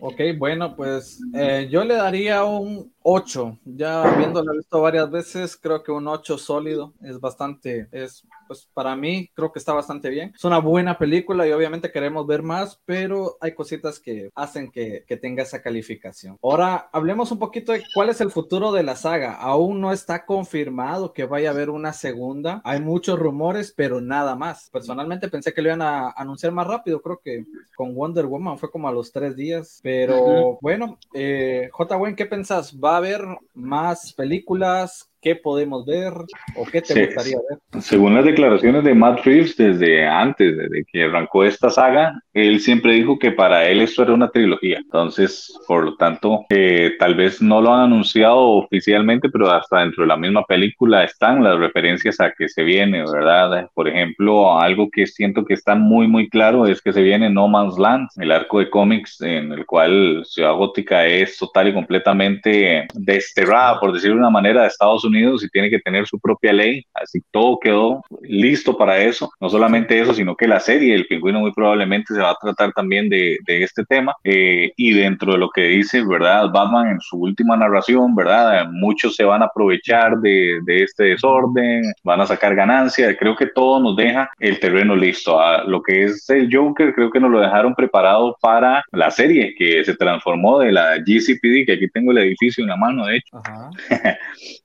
Ok, 0.00 0.20
bueno, 0.38 0.76
pues 0.76 1.20
eh, 1.34 1.68
yo 1.70 1.84
le 1.84 1.94
daría 1.94 2.44
un 2.44 2.93
8. 3.06 3.58
Ya 3.66 4.02
habiéndolo 4.02 4.52
visto 4.54 4.80
varias 4.80 5.10
veces, 5.10 5.58
creo 5.58 5.82
que 5.82 5.92
un 5.92 6.08
8 6.08 6.38
sólido 6.38 6.94
es 7.02 7.20
bastante, 7.20 7.86
es 7.92 8.26
pues 8.46 8.68
para 8.72 8.96
mí 8.96 9.30
creo 9.34 9.52
que 9.52 9.58
está 9.58 9.72
bastante 9.72 10.08
bien. 10.08 10.32
Es 10.34 10.44
una 10.44 10.58
buena 10.58 10.98
película 10.98 11.46
y 11.46 11.52
obviamente 11.52 11.92
queremos 11.92 12.26
ver 12.26 12.42
más, 12.42 12.80
pero 12.84 13.36
hay 13.40 13.54
cositas 13.54 13.98
que 13.98 14.30
hacen 14.34 14.70
que, 14.70 15.04
que, 15.06 15.16
tenga 15.16 15.42
esa 15.42 15.62
calificación. 15.62 16.38
Ahora 16.42 16.88
hablemos 16.92 17.30
un 17.30 17.38
poquito 17.38 17.72
de 17.72 17.82
cuál 17.94 18.08
es 18.08 18.20
el 18.20 18.30
futuro 18.30 18.72
de 18.72 18.82
la 18.82 18.96
saga. 18.96 19.34
Aún 19.34 19.80
no 19.80 19.92
está 19.92 20.24
confirmado 20.26 21.12
que 21.12 21.24
vaya 21.24 21.50
a 21.50 21.52
haber 21.52 21.70
una 21.70 21.92
segunda. 21.92 22.60
Hay 22.64 22.80
muchos 22.80 23.18
rumores, 23.18 23.72
pero 23.74 24.00
nada 24.00 24.34
más. 24.34 24.70
Personalmente 24.70 25.28
pensé 25.28 25.52
que 25.52 25.62
lo 25.62 25.68
iban 25.68 25.82
a 25.82 26.10
anunciar 26.10 26.52
más 26.52 26.66
rápido. 26.66 27.00
Creo 27.00 27.20
que 27.22 27.44
con 27.76 27.94
Wonder 27.94 28.26
Woman 28.26 28.58
fue 28.58 28.70
como 28.70 28.88
a 28.88 28.92
los 28.92 29.12
tres 29.12 29.36
días. 29.36 29.80
Pero 29.82 30.22
uh 30.22 30.54
-huh. 30.54 30.58
bueno, 30.60 30.98
eh, 31.12 31.68
J. 31.70 31.96
Wayne, 31.96 32.16
¿qué 32.16 32.26
pensás? 32.26 32.74
¿Va 32.78 32.93
a 32.94 32.98
haber 32.98 33.22
más 33.54 34.12
películas? 34.12 35.10
¿Qué 35.24 35.36
podemos 35.36 35.86
ver 35.86 36.12
o 36.54 36.66
qué 36.70 36.82
te 36.82 37.06
gustaría 37.06 37.38
ver? 37.48 37.82
Según 37.82 38.14
las 38.14 38.26
declaraciones 38.26 38.84
de 38.84 38.94
Matt 38.94 39.24
Reeves 39.24 39.56
desde 39.56 40.06
antes, 40.06 40.54
desde 40.54 40.84
que 40.84 41.04
arrancó 41.04 41.44
esta 41.44 41.70
saga, 41.70 42.12
él 42.34 42.60
siempre 42.60 42.92
dijo 42.92 43.18
que 43.18 43.32
para 43.32 43.66
él 43.66 43.80
esto 43.80 44.02
era 44.02 44.12
una 44.12 44.28
trilogía. 44.28 44.80
Entonces, 44.80 45.58
por 45.66 45.82
lo 45.82 45.96
tanto, 45.96 46.44
eh, 46.50 46.92
tal 46.98 47.14
vez 47.14 47.40
no 47.40 47.62
lo 47.62 47.72
han 47.72 47.84
anunciado 47.84 48.36
oficialmente, 48.36 49.30
pero 49.30 49.50
hasta 49.50 49.80
dentro 49.80 50.02
de 50.02 50.08
la 50.08 50.18
misma 50.18 50.44
película 50.44 51.04
están 51.04 51.42
las 51.42 51.58
referencias 51.58 52.20
a 52.20 52.30
que 52.30 52.46
se 52.46 52.62
viene, 52.62 53.02
¿verdad? 53.10 53.70
Por 53.72 53.88
ejemplo, 53.88 54.60
algo 54.60 54.90
que 54.92 55.06
siento 55.06 55.46
que 55.46 55.54
está 55.54 55.74
muy, 55.74 56.06
muy 56.06 56.28
claro 56.28 56.66
es 56.66 56.82
que 56.82 56.92
se 56.92 57.00
viene 57.00 57.30
No 57.30 57.48
Man's 57.48 57.78
Land, 57.78 58.08
el 58.16 58.30
arco 58.30 58.58
de 58.58 58.68
cómics 58.68 59.22
en 59.22 59.52
el 59.52 59.64
cual 59.64 60.22
Ciudad 60.26 60.52
Gótica 60.52 61.06
es 61.06 61.38
total 61.38 61.68
y 61.68 61.72
completamente 61.72 62.86
desterrada, 62.92 63.80
por 63.80 63.90
decirlo 63.94 64.16
de 64.16 64.20
una 64.20 64.30
manera, 64.30 64.60
de 64.60 64.66
Estados 64.66 65.02
Unidos 65.02 65.13
Unidos 65.14 65.44
y 65.44 65.48
tiene 65.48 65.70
que 65.70 65.78
tener 65.78 66.06
su 66.06 66.18
propia 66.18 66.52
ley, 66.52 66.84
así 66.94 67.22
todo 67.30 67.58
quedó 67.60 68.02
listo 68.22 68.76
para 68.76 68.98
eso. 68.98 69.30
No 69.40 69.48
solamente 69.48 70.00
eso, 70.00 70.12
sino 70.12 70.34
que 70.34 70.48
la 70.48 70.60
serie 70.60 70.94
El 70.94 71.06
Pingüino 71.06 71.40
muy 71.40 71.52
probablemente 71.52 72.14
se 72.14 72.20
va 72.20 72.30
a 72.30 72.38
tratar 72.40 72.72
también 72.72 73.08
de, 73.08 73.38
de 73.46 73.62
este 73.62 73.84
tema 73.84 74.14
eh, 74.24 74.72
y 74.76 74.92
dentro 74.92 75.32
de 75.32 75.38
lo 75.38 75.50
que 75.50 75.62
dice, 75.62 76.04
¿verdad? 76.04 76.50
Batman 76.52 76.88
en 76.88 77.00
su 77.00 77.16
última 77.16 77.56
narración, 77.56 78.14
¿verdad? 78.14 78.66
Muchos 78.70 79.14
se 79.14 79.24
van 79.24 79.42
a 79.42 79.46
aprovechar 79.46 80.18
de, 80.18 80.58
de 80.64 80.82
este 80.82 81.04
desorden, 81.04 81.84
van 82.02 82.20
a 82.20 82.26
sacar 82.26 82.54
ganancias, 82.54 83.16
creo 83.18 83.36
que 83.36 83.46
todo 83.46 83.80
nos 83.80 83.96
deja 83.96 84.30
el 84.38 84.58
terreno 84.58 84.96
listo. 84.96 85.40
A 85.40 85.64
lo 85.64 85.82
que 85.82 86.04
es 86.04 86.28
el 86.30 86.48
Joker, 86.52 86.92
creo 86.94 87.10
que 87.10 87.20
nos 87.20 87.30
lo 87.30 87.40
dejaron 87.40 87.74
preparado 87.74 88.36
para 88.40 88.84
la 88.92 89.10
serie 89.10 89.54
que 89.56 89.84
se 89.84 89.94
transformó 89.94 90.58
de 90.58 90.72
la 90.72 90.96
GCPD, 90.98 91.66
que 91.66 91.74
aquí 91.74 91.88
tengo 91.88 92.10
el 92.12 92.18
edificio 92.18 92.62
en 92.62 92.70
la 92.70 92.76
mano, 92.76 93.06
de 93.06 93.16
hecho. 93.16 93.38
Ajá. 93.38 93.70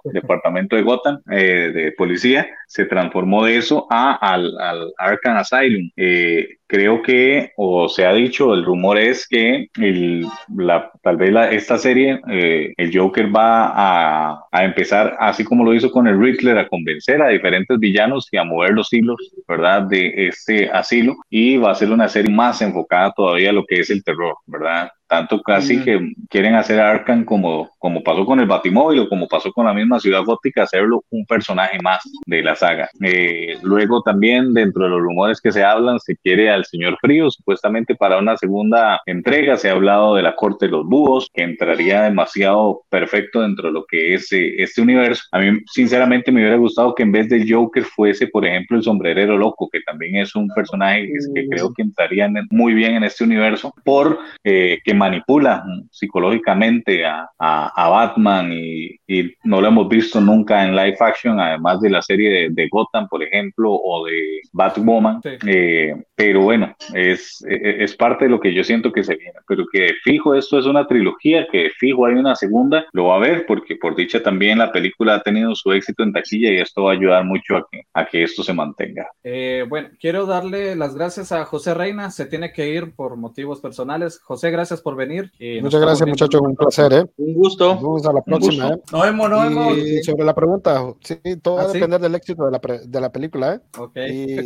departamento 0.40 0.76
de 0.76 0.82
Gotham, 0.84 1.22
eh, 1.32 1.72
de 1.74 1.92
policía, 1.94 2.48
se 2.68 2.86
transformó 2.86 3.46
de 3.46 3.58
eso 3.58 3.88
a, 3.90 4.16
al, 4.16 4.58
al 4.60 4.92
Arkham 4.98 5.38
Asylum. 5.38 5.90
Eh, 5.96 6.58
creo 6.68 7.02
que, 7.02 7.52
o 7.58 7.90
se 7.90 8.06
ha 8.06 8.14
dicho, 8.14 8.54
el 8.54 8.64
rumor 8.64 8.98
es 8.98 9.28
que 9.28 9.68
el, 9.80 10.26
la, 10.56 10.92
tal 11.02 11.18
vez 11.18 11.32
la, 11.32 11.50
esta 11.52 11.78
serie, 11.78 12.22
eh, 12.30 12.74
el 12.78 12.96
Joker 12.96 13.36
va 13.36 13.72
a, 13.74 14.44
a, 14.52 14.64
empezar, 14.64 15.16
así 15.20 15.44
como 15.44 15.64
lo 15.64 15.74
hizo 15.74 15.92
con 15.92 16.08
el 16.08 16.20
Riddler, 16.20 16.58
a 16.58 16.68
convencer 16.68 17.22
a 17.22 17.30
diferentes 17.30 17.78
villanos 17.80 18.28
y 18.32 18.38
a 18.38 18.44
mover 18.44 18.72
los 18.72 18.94
hilos, 18.94 19.18
¿verdad?, 19.48 19.84
de 19.84 20.28
este 20.28 20.70
asilo, 20.70 21.16
y 21.30 21.58
va 21.58 21.72
a 21.72 21.76
ser 21.76 21.92
una 21.92 22.08
serie 22.08 22.34
más 22.34 22.62
enfocada 22.62 23.12
todavía 23.16 23.50
a 23.50 23.54
lo 23.54 23.66
que 23.66 23.80
es 23.80 23.90
el 23.90 24.04
terror, 24.04 24.36
¿verdad? 24.46 24.90
Tanto 25.10 25.42
casi 25.42 25.82
que 25.84 26.14
quieren 26.30 26.54
hacer 26.56 26.80
a 26.80 26.92
Arkham 26.92 27.26
como, 27.26 27.70
como 27.80 28.04
pasó 28.04 28.26
con 28.26 28.40
el 28.40 28.46
Batimóvil 28.46 29.00
o 29.02 29.10
como 29.10 29.28
pasó 29.28 29.52
con 29.52 29.66
la 29.66 29.74
misma 29.74 30.00
Ciudad 30.00 30.24
Gótica, 30.24 30.64
hacerlo 30.64 31.04
un 31.10 31.26
personaje 31.26 31.78
más 31.84 32.00
de 32.28 32.44
la 32.44 32.56
saga. 32.56 32.90
Eh, 33.04 33.58
luego 33.64 34.02
también 34.04 34.54
dentro 34.54 34.84
de 34.84 34.92
los 34.92 35.02
rumores 35.02 35.42
que 35.42 35.52
se 35.52 35.64
hablan, 35.64 36.00
se 36.00 36.16
quiere 36.18 36.50
al 36.52 36.66
Señor 36.66 36.98
Frío, 37.02 37.30
supuestamente 37.32 37.96
para 37.96 38.18
una 38.20 38.38
segunda 38.38 39.02
entrega, 39.06 39.58
se 39.58 39.70
ha 39.70 39.74
hablado 39.74 40.16
de 40.16 40.22
la 40.22 40.36
Corte 40.36 40.68
de 40.68 40.72
los 40.74 40.86
Búhos, 40.86 41.28
que 41.34 41.44
entraría 41.44 42.04
demasiado 42.04 42.82
perfecto 42.90 43.42
dentro 43.42 43.68
de 43.70 43.74
lo 43.74 43.86
que 43.86 44.14
es 44.14 44.32
eh, 44.32 44.62
este 44.62 44.82
universo. 44.82 45.24
A 45.32 45.40
mí, 45.40 45.60
sinceramente, 45.74 46.32
me 46.32 46.42
hubiera 46.42 46.58
gustado 46.58 46.94
que 46.94 47.04
en 47.04 47.12
vez 47.12 47.28
del 47.30 47.52
Joker 47.52 47.84
fuese, 47.84 48.28
por 48.28 48.46
ejemplo, 48.46 48.78
el 48.78 48.84
Sombrerero 48.84 49.38
Loco, 49.38 49.68
que 49.72 49.82
también 49.82 50.18
es 50.18 50.36
un 50.36 50.48
personaje 50.50 51.08
que, 51.34 51.48
creo 51.48 51.74
que 51.74 51.82
entraría 51.82 52.26
en- 52.26 52.48
muy 52.52 52.74
bien 52.74 52.94
en 52.94 53.04
este 53.04 53.24
universo, 53.24 53.74
por 53.84 54.20
eh, 54.44 54.78
que 54.84 54.94
manipula 55.00 55.64
psicológicamente 55.92 57.06
a, 57.06 57.28
a- 57.40 57.72
a 57.76 57.90
Batman 57.90 58.52
y, 58.54 58.90
y 59.08 59.34
no 59.44 59.62
lo 59.62 59.68
hemos 59.68 59.88
visto 59.90 60.20
nunca 60.22 60.64
en 60.66 60.76
live 60.76 60.98
action, 61.00 61.40
además 61.40 61.82
de 61.82 61.90
la 61.90 62.02
serie 62.02 62.30
de, 62.30 62.50
de 62.52 62.68
Gotham, 62.70 63.08
por 63.08 63.24
ejemplo, 63.24 63.72
o 63.72 64.06
de 64.06 64.42
Batwoman. 64.54 65.22
Sí. 65.24 65.30
Eh, 65.48 65.96
pero 66.16 66.42
bueno, 66.42 66.76
es, 66.94 67.44
es 67.48 67.90
es 67.90 67.96
parte 67.96 68.26
de 68.26 68.32
lo 68.32 68.40
que 68.40 68.54
yo 68.54 68.64
siento 68.64 68.92
que 68.92 69.04
se 69.04 69.16
viene, 69.16 69.40
pero 69.48 69.66
que 69.72 69.94
fijo 70.04 70.36
esto 70.36 70.60
es 70.60 70.66
una 70.66 70.86
trilogía, 70.86 71.48
que 71.52 71.70
fijo 71.72 72.06
hay 72.06 72.16
una 72.16 72.36
segunda, 72.36 72.86
lo 72.94 73.06
va 73.06 73.16
a 73.16 73.20
ver 73.20 73.46
porque 73.48 73.76
por 73.78 73.96
dicha 73.96 74.22
también 74.22 74.58
la 74.60 74.72
película 74.72 75.16
ha 75.16 75.22
tenido 75.24 75.56
su 75.56 75.72
éxito 75.72 76.04
en 76.04 76.12
taquilla 76.14 76.52
y 76.52 76.58
esto 76.60 76.84
va 76.84 76.92
a 76.92 76.96
ayudar 76.96 77.24
mucho 77.26 77.56
a 77.58 77.66
que, 77.72 77.82
a 77.94 78.06
que 78.06 78.24
esto 78.24 78.44
se 78.44 78.54
mantenga. 78.54 79.08
Eh, 79.24 79.66
bueno, 79.68 79.90
quiero 80.00 80.26
darle 80.26 80.76
las 80.76 80.94
gracias 80.96 81.32
a 81.32 81.46
José 81.46 81.74
Reina. 81.74 82.12
Se 82.12 82.26
tiene 82.26 82.52
que 82.52 82.70
ir 82.70 82.94
por 82.96 83.16
motivos 83.16 83.62
personales. 83.62 84.20
José, 84.24 84.52
gracias 84.52 84.82
por 84.82 84.89
venir. 84.96 85.32
y 85.40 85.56
nos 85.56 85.64
Muchas 85.66 85.82
gracias, 85.82 86.08
muchachos. 86.10 86.42
Un 86.42 86.56
placer, 86.56 86.94
¿eh? 86.94 87.06
Un 87.18 87.28
Nos 87.28 87.36
gusto. 87.36 87.76
vemos 87.76 88.06
a 88.06 88.14
la 88.14 88.22
próxima. 88.22 88.70
¿eh? 88.70 88.82
Nos 88.92 89.02
vemos, 89.04 89.30
nos 89.30 89.44
vemos. 89.44 89.78
Y 89.78 90.04
sobre 90.04 90.24
la 90.26 90.34
pregunta, 90.36 90.84
sí, 91.02 91.16
todo 91.42 91.56
va 91.56 91.62
¿Ah, 91.64 91.66
a 91.66 91.68
sí? 91.70 91.74
depender 91.74 92.00
del 92.02 92.16
éxito 92.16 92.46
de 92.46 92.52
la, 92.52 92.60
pre- 92.60 92.82
de 92.88 93.02
la 93.02 93.12
película, 93.12 93.56
¿eh? 93.56 93.60
Ok, 93.78 93.98
Y-. 94.10 94.38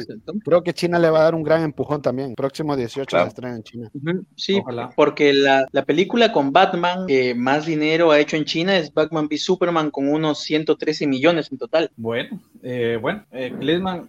Creo 0.46 0.64
que 0.64 0.74
China 0.74 1.00
le 1.00 1.10
va 1.10 1.20
a 1.20 1.24
dar 1.24 1.36
un 1.36 1.44
gran 1.44 1.64
empujón 1.64 2.02
también. 2.02 2.34
Próximo 2.36 2.76
18 2.76 3.06
Claro. 3.08 3.26
se 3.26 3.30
estrena 3.30 3.56
en 3.56 3.64
China. 3.64 3.92
Sí, 4.36 4.60
Ojalá. 4.62 4.90
porque 4.96 5.34
la, 5.34 5.66
la 5.72 5.86
película 5.86 6.32
con 6.32 6.52
Batman 6.52 7.06
que 7.08 7.34
más 7.36 7.66
dinero 7.66 8.12
ha 8.12 8.20
hecho 8.20 8.36
en 8.38 8.46
China 8.46 8.78
es 8.78 8.94
Batman 8.94 9.26
v 9.26 9.38
Superman 9.38 9.92
con 9.92 10.08
unos 10.08 10.40
113 10.40 11.08
millones 11.08 11.52
en 11.52 11.58
total. 11.58 11.92
Bueno, 11.98 12.40
eh, 12.62 12.98
bueno, 13.02 13.26
eh, 13.32 13.52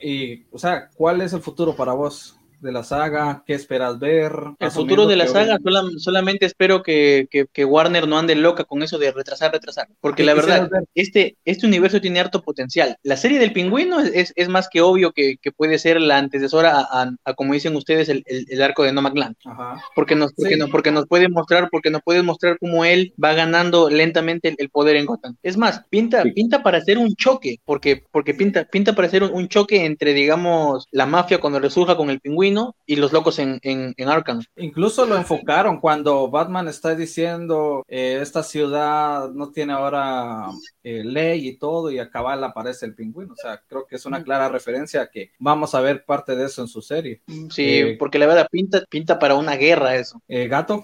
y, 0.01 0.45
o 0.51 0.59
sea, 0.59 0.89
¿cuál 0.97 1.21
es 1.21 1.33
el 1.33 1.41
futuro 1.41 1.75
para 1.75 1.93
vos 1.93 2.39
de 2.65 2.73
la 2.73 2.83
saga? 2.83 3.43
¿Qué 3.47 3.55
esperas 3.55 3.99
ver? 3.99 4.33
El 4.59 4.71
futuro 4.71 5.07
de 5.07 5.17
la 5.17 5.29
saga 5.29 5.59
solam- 5.59 5.99
solamente 5.99 6.47
espero 6.47 6.83
que, 6.83 7.29
que- 7.31 7.47
que 7.53 7.65
Warner 7.65 8.09
no 8.09 8.19
ande 8.19 8.35
loca 8.35 8.65
con 8.65 8.83
eso 8.83 8.99
de 8.99 9.13
retrasar, 9.13 9.53
retrasar. 9.53 9.87
Porque 10.01 10.23
¿Qué 10.23 10.27
la 10.27 10.35
verdad, 10.35 10.69
ver? 10.71 10.85
este, 10.95 11.37
este 11.45 11.67
universo 11.67 12.01
tiene 12.01 12.21
harto 12.21 12.43
potencial. 12.43 12.97
La 13.03 13.17
serie 13.17 13.39
del 13.39 13.53
pingüino 13.53 14.01
es, 14.01 14.11
es- 14.15 14.33
es 14.37 14.49
más 14.49 14.69
que 14.69 14.81
obvio 14.81 15.13
que, 15.13 15.37
que 15.41 15.53
puede 15.53 15.79
ser 15.79 16.01
la 16.01 16.19
antecesora 16.19 16.79
a, 16.81 17.03
a- 17.03 17.15
a, 17.25 17.35
como 17.35 17.53
dicen 17.55 17.77
ustedes, 17.77 18.09
el, 18.09 18.23
el- 18.27 18.47
el 18.49 18.63
arco 18.63 18.83
de 18.83 18.93
Nomadland. 18.93 19.37
Ajá. 19.45 19.83
Porque 19.95 20.15
nos, 20.15 20.33
porque, 20.33 20.55
Sí. 20.55 20.59
no- 20.61 20.69
porque 20.69 20.91
nos 20.91 21.07
puede 21.07 21.29
mostrar, 21.29 21.69
porque 21.71 21.91
nos 21.91 22.03
puede 22.03 22.23
mostrar 22.23 22.59
cómo 22.59 22.85
él 22.85 23.13
va 23.23 23.35
ganando 23.35 23.91
lentamente 23.91 24.49
el, 24.49 24.55
el 24.59 24.71
poder 24.71 24.97
en 24.97 25.07
Gotham. 25.07 25.37
Es 25.43 25.57
más, 25.57 25.83
pinta, 25.91 26.23
Sí. 26.23 26.33
pinta 26.33 26.63
para 26.63 26.79
hacer 26.79 26.97
un 26.99 27.15
choque, 27.15 27.59
porque, 27.65 28.03
porque 28.11 28.33
pinta, 28.33 28.65
pinta 28.65 28.95
para 28.95 29.09
hacer 29.09 29.23
un, 29.23 29.33
un 29.35 29.49
choque 29.49 29.85
entre, 29.85 30.15
digamos, 30.15 30.87
la 30.91 31.05
mafia 31.07 31.39
cuando 31.39 31.61
resurja 31.61 31.97
con 31.97 32.09
el 32.09 32.21
pingüino 32.21 32.54
y 32.87 32.97
los 32.97 33.13
locos 33.13 33.39
en, 33.39 33.59
en, 33.63 33.95
en 33.97 34.09
Arkham. 34.09 34.41
Incluso 34.57 35.07
lo 35.07 35.17
enfocaron 35.17 35.81
cuando 35.81 36.31
Batman 36.31 36.69
está 36.69 36.95
diciendo 36.95 37.85
eh, 37.89 38.19
esta 38.21 38.43
ciudad 38.43 39.31
no 39.31 39.51
tiene 39.51 39.73
ahora 39.73 40.47
eh, 40.83 41.03
ley 41.05 41.49
y 41.49 41.59
todo 41.59 41.91
y 41.91 41.99
a 41.99 42.11
cabal 42.11 42.43
aparece 42.45 42.87
el 42.87 42.95
pingüino. 42.95 43.33
O 43.33 43.37
sea, 43.37 43.63
creo 43.67 43.87
que 43.87 43.97
es 43.97 44.07
una 44.07 44.23
clara 44.23 44.49
referencia 44.49 45.03
a 45.03 45.11
que 45.11 45.31
vamos 45.39 45.75
a 45.75 45.81
ver 45.81 46.05
parte 46.05 46.37
de 46.37 46.45
eso 46.47 46.63
en 46.63 46.69
su 46.69 46.83
serie. 46.83 47.23
Sí, 47.51 47.63
Eh, 47.67 47.97
porque 47.99 48.19
la 48.19 48.27
verdad 48.27 48.49
pinta, 48.51 48.83
pinta 48.89 49.19
para 49.19 49.35
una 49.35 49.57
guerra 49.57 49.97
eso. 49.97 50.21
Eh, 50.29 50.49
Gato, 50.49 50.83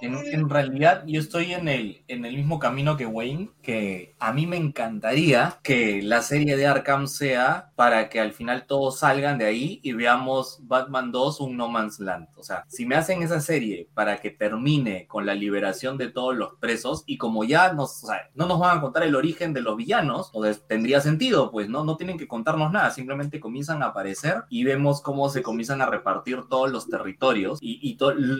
En, 0.00 0.14
en 0.14 0.48
realidad, 0.48 1.04
yo 1.06 1.20
estoy 1.20 1.52
en 1.54 1.68
el, 1.68 2.04
en 2.08 2.24
el 2.24 2.36
mismo 2.36 2.58
camino 2.58 2.96
que 2.96 3.06
Wayne, 3.06 3.50
que 3.62 4.14
a 4.18 4.32
mí 4.32 4.46
me 4.46 4.56
encantaría 4.56 5.58
que 5.62 6.02
la 6.02 6.22
serie 6.22 6.56
de 6.56 6.66
Arkham 6.66 7.06
sea 7.06 7.72
para 7.76 8.08
que 8.08 8.20
al 8.20 8.32
final 8.32 8.66
todos 8.66 8.98
salgan 9.00 9.38
de 9.38 9.46
ahí 9.46 9.80
y 9.82 9.92
veamos 9.92 10.58
Batman 10.62 10.95
2, 11.02 11.40
un 11.40 11.56
No 11.56 11.68
Man's 11.68 12.00
Land. 12.00 12.28
O 12.36 12.42
sea, 12.42 12.64
si 12.68 12.86
me 12.86 12.96
hacen 12.96 13.22
esa 13.22 13.40
serie 13.40 13.88
para 13.94 14.18
que 14.18 14.30
termine 14.30 15.06
con 15.06 15.26
la 15.26 15.34
liberación 15.34 15.98
de 15.98 16.08
todos 16.08 16.36
los 16.36 16.54
presos 16.54 17.04
y 17.06 17.18
como 17.18 17.44
ya 17.44 17.72
nos, 17.72 18.02
o 18.04 18.06
sea, 18.08 18.30
no 18.34 18.46
nos 18.46 18.58
van 18.58 18.78
a 18.78 18.80
contar 18.80 19.02
el 19.02 19.14
origen 19.14 19.52
de 19.52 19.60
los 19.60 19.76
villanos, 19.76 20.32
tendría 20.68 21.00
sentido, 21.00 21.50
pues 21.50 21.68
no, 21.68 21.84
no 21.84 21.96
tienen 21.96 22.18
que 22.18 22.28
contarnos 22.28 22.72
nada, 22.72 22.90
simplemente 22.90 23.40
comienzan 23.40 23.82
a 23.82 23.86
aparecer 23.86 24.44
y 24.48 24.64
vemos 24.64 25.00
cómo 25.00 25.28
se 25.28 25.42
comienzan 25.42 25.82
a 25.82 25.86
repartir 25.86 26.44
todos 26.48 26.70
los 26.70 26.88
territorios 26.88 27.58
y, 27.60 27.78
y 27.82 27.98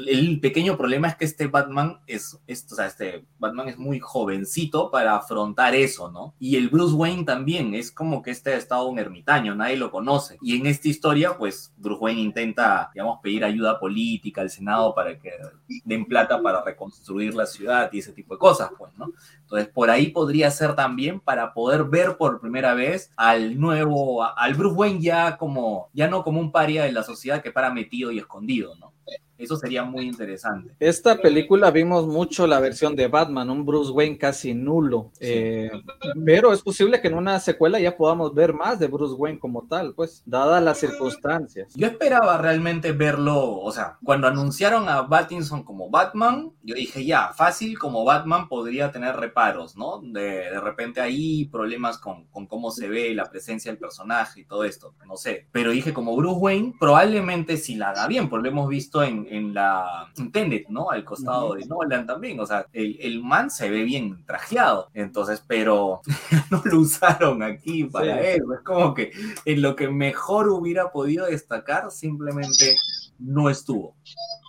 el 0.09 0.41
pequeño 0.41 0.77
problema 0.77 1.09
es 1.09 1.17
que 1.17 1.25
este 1.25 1.47
Batman 1.47 2.01
es, 2.07 2.39
es, 2.47 2.67
o 2.71 2.75
sea, 2.75 2.87
este 2.87 3.25
Batman 3.39 3.69
es 3.69 3.79
muy 3.79 4.01
jovencito 4.01 4.91
para 4.91 5.17
afrontar 5.17 5.75
eso, 5.75 6.11
¿no? 6.11 6.35
Y 6.39 6.57
el 6.57 6.69
Bruce 6.69 6.95
Wayne 6.95 7.25
también 7.25 7.75
es 7.75 7.91
como 7.91 8.23
que 8.23 8.31
este 8.31 8.53
ha 8.53 8.57
estado 8.57 8.89
un 8.89 8.99
ermitaño, 8.99 9.55
nadie 9.55 9.77
lo 9.77 9.91
conoce. 9.91 10.39
Y 10.43 10.57
en 10.57 10.67
esta 10.67 10.89
historia, 10.89 11.37
pues 11.39 11.73
Bruce 11.77 12.01
Wayne 12.03 12.21
intenta, 12.21 12.46
digamos, 12.55 13.21
pedir 13.23 13.45
ayuda 13.45 13.79
política 13.79 14.41
al 14.41 14.51
Senado 14.51 14.95
para 14.95 15.19
que 15.19 15.31
den 15.85 16.05
plata 16.05 16.43
para 16.43 16.63
reconstruir 16.63 17.35
la 17.35 17.47
ciudad 17.47 17.91
y 17.93 17.99
ese 17.99 18.13
tipo 18.13 18.35
de 18.35 18.39
cosas, 18.39 18.71
pues, 18.77 18.93
¿no? 18.97 19.13
Entonces, 19.41 19.69
por 19.69 19.91
ahí 19.91 20.09
podría 20.09 20.51
ser 20.51 20.75
también 20.75 21.21
para 21.21 21.53
poder 21.55 21.85
ver 21.85 22.17
por 22.17 22.41
primera 22.41 22.75
vez 22.75 23.13
al 23.17 23.59
nuevo, 23.59 24.25
al 24.25 24.55
Bruce 24.55 24.77
Wayne 24.77 25.01
ya 25.01 25.37
como, 25.37 25.89
ya 25.93 26.09
no 26.09 26.23
como 26.25 26.41
un 26.41 26.53
paria 26.53 26.85
de 26.85 26.93
la 26.93 27.03
sociedad 27.03 27.43
que 27.43 27.53
para 27.53 27.73
metido 27.73 28.11
y 28.11 28.19
escondido, 28.19 28.75
¿no? 28.77 28.96
Eso 29.39 29.57
sería 29.57 29.85
muy 29.85 30.07
interesante. 30.07 30.75
esta 30.81 31.19
película 31.19 31.71
vimos 31.71 32.07
mucho 32.07 32.47
la 32.47 32.61
versión 32.61 32.97
de 32.97 33.09
Batman, 33.09 33.51
un 33.51 33.65
Bruce 33.65 33.91
Wayne 33.91 34.19
casi 34.19 34.55
nulo. 34.55 35.11
Eh, 35.21 35.71
pero 36.25 36.53
es 36.53 36.63
posible 36.63 37.01
que 37.01 37.09
en 37.09 37.15
una 37.15 37.39
secuela 37.41 37.79
ya 37.79 37.97
podamos 37.97 38.35
ver 38.35 38.53
más 38.53 38.79
de 38.79 38.87
Bruce 38.87 39.15
Wayne 39.15 39.39
como 39.39 39.67
tal, 39.67 39.95
pues, 39.95 40.23
dadas 40.27 40.63
las 40.63 40.79
circunstancias. 40.79 41.73
Yo 41.75 41.87
esperaba 41.87 42.39
realmente 42.39 42.93
verlo, 42.93 43.59
o 43.59 43.71
sea, 43.73 43.99
cuando 44.05 44.27
anunciaron 44.27 44.89
a 44.89 45.09
Pattinson 45.09 45.65
como 45.65 45.91
Batman, 45.91 46.53
yo 46.63 46.75
dije 46.75 47.05
ya, 47.05 47.33
fácil 47.33 47.79
como 47.79 48.05
Batman 48.05 48.49
podría 48.49 48.91
tener 48.91 49.17
reparos, 49.17 49.77
¿no? 49.77 50.01
De, 50.03 50.51
de 50.51 50.61
repente 50.61 51.01
ahí 51.01 51.47
problemas 51.47 51.99
con, 51.99 52.27
con 52.27 52.47
cómo 52.47 52.71
se 52.71 52.89
ve 52.89 53.15
la 53.15 53.31
presencia 53.31 53.71
del 53.71 53.79
personaje 53.79 54.41
y 54.41 54.45
todo 54.45 54.65
esto, 54.65 54.95
no 55.07 55.17
sé. 55.17 55.47
Pero 55.53 55.71
dije 55.71 55.93
como 55.93 56.17
Bruce 56.17 56.41
Wayne, 56.41 56.75
probablemente 56.79 57.57
si 57.57 57.77
la 57.77 57.91
haga 57.91 58.07
bien, 58.07 58.29
porque 58.29 58.45
lo 58.45 58.51
hemos 58.51 58.69
visto 58.69 59.03
en, 59.03 59.26
en 59.31 59.55
la 59.55 60.09
en 60.17 60.33
Tenet, 60.33 60.69
¿no? 60.69 60.91
Al 60.91 61.05
costado 61.05 61.55
de 61.55 61.67
Nolan 61.67 62.07
también, 62.07 62.41
o 62.41 62.47
sea, 62.47 62.67
el, 62.73 62.97
el 63.01 63.23
man 63.23 63.51
se 63.51 63.71
ve 63.71 63.83
bien 63.83 64.25
trajeado, 64.27 64.91
entonces, 64.95 65.43
pero 65.47 66.01
no 66.51 66.63
lo 66.65 66.81
usaron 66.81 67.43
aquí 67.43 67.85
para 67.85 68.07
Sí. 68.23 68.29
eso, 68.37 68.55
es 68.55 68.61
como 68.61 68.95
que 68.95 69.13
en 69.45 69.63
lo 69.63 69.77
que 69.77 69.89
mejor 69.89 70.49
hubiera 70.49 70.91
podido 70.91 71.27
destacar, 71.27 71.91
simplemente 71.91 72.77
no 73.19 73.51
estuvo. 73.51 73.95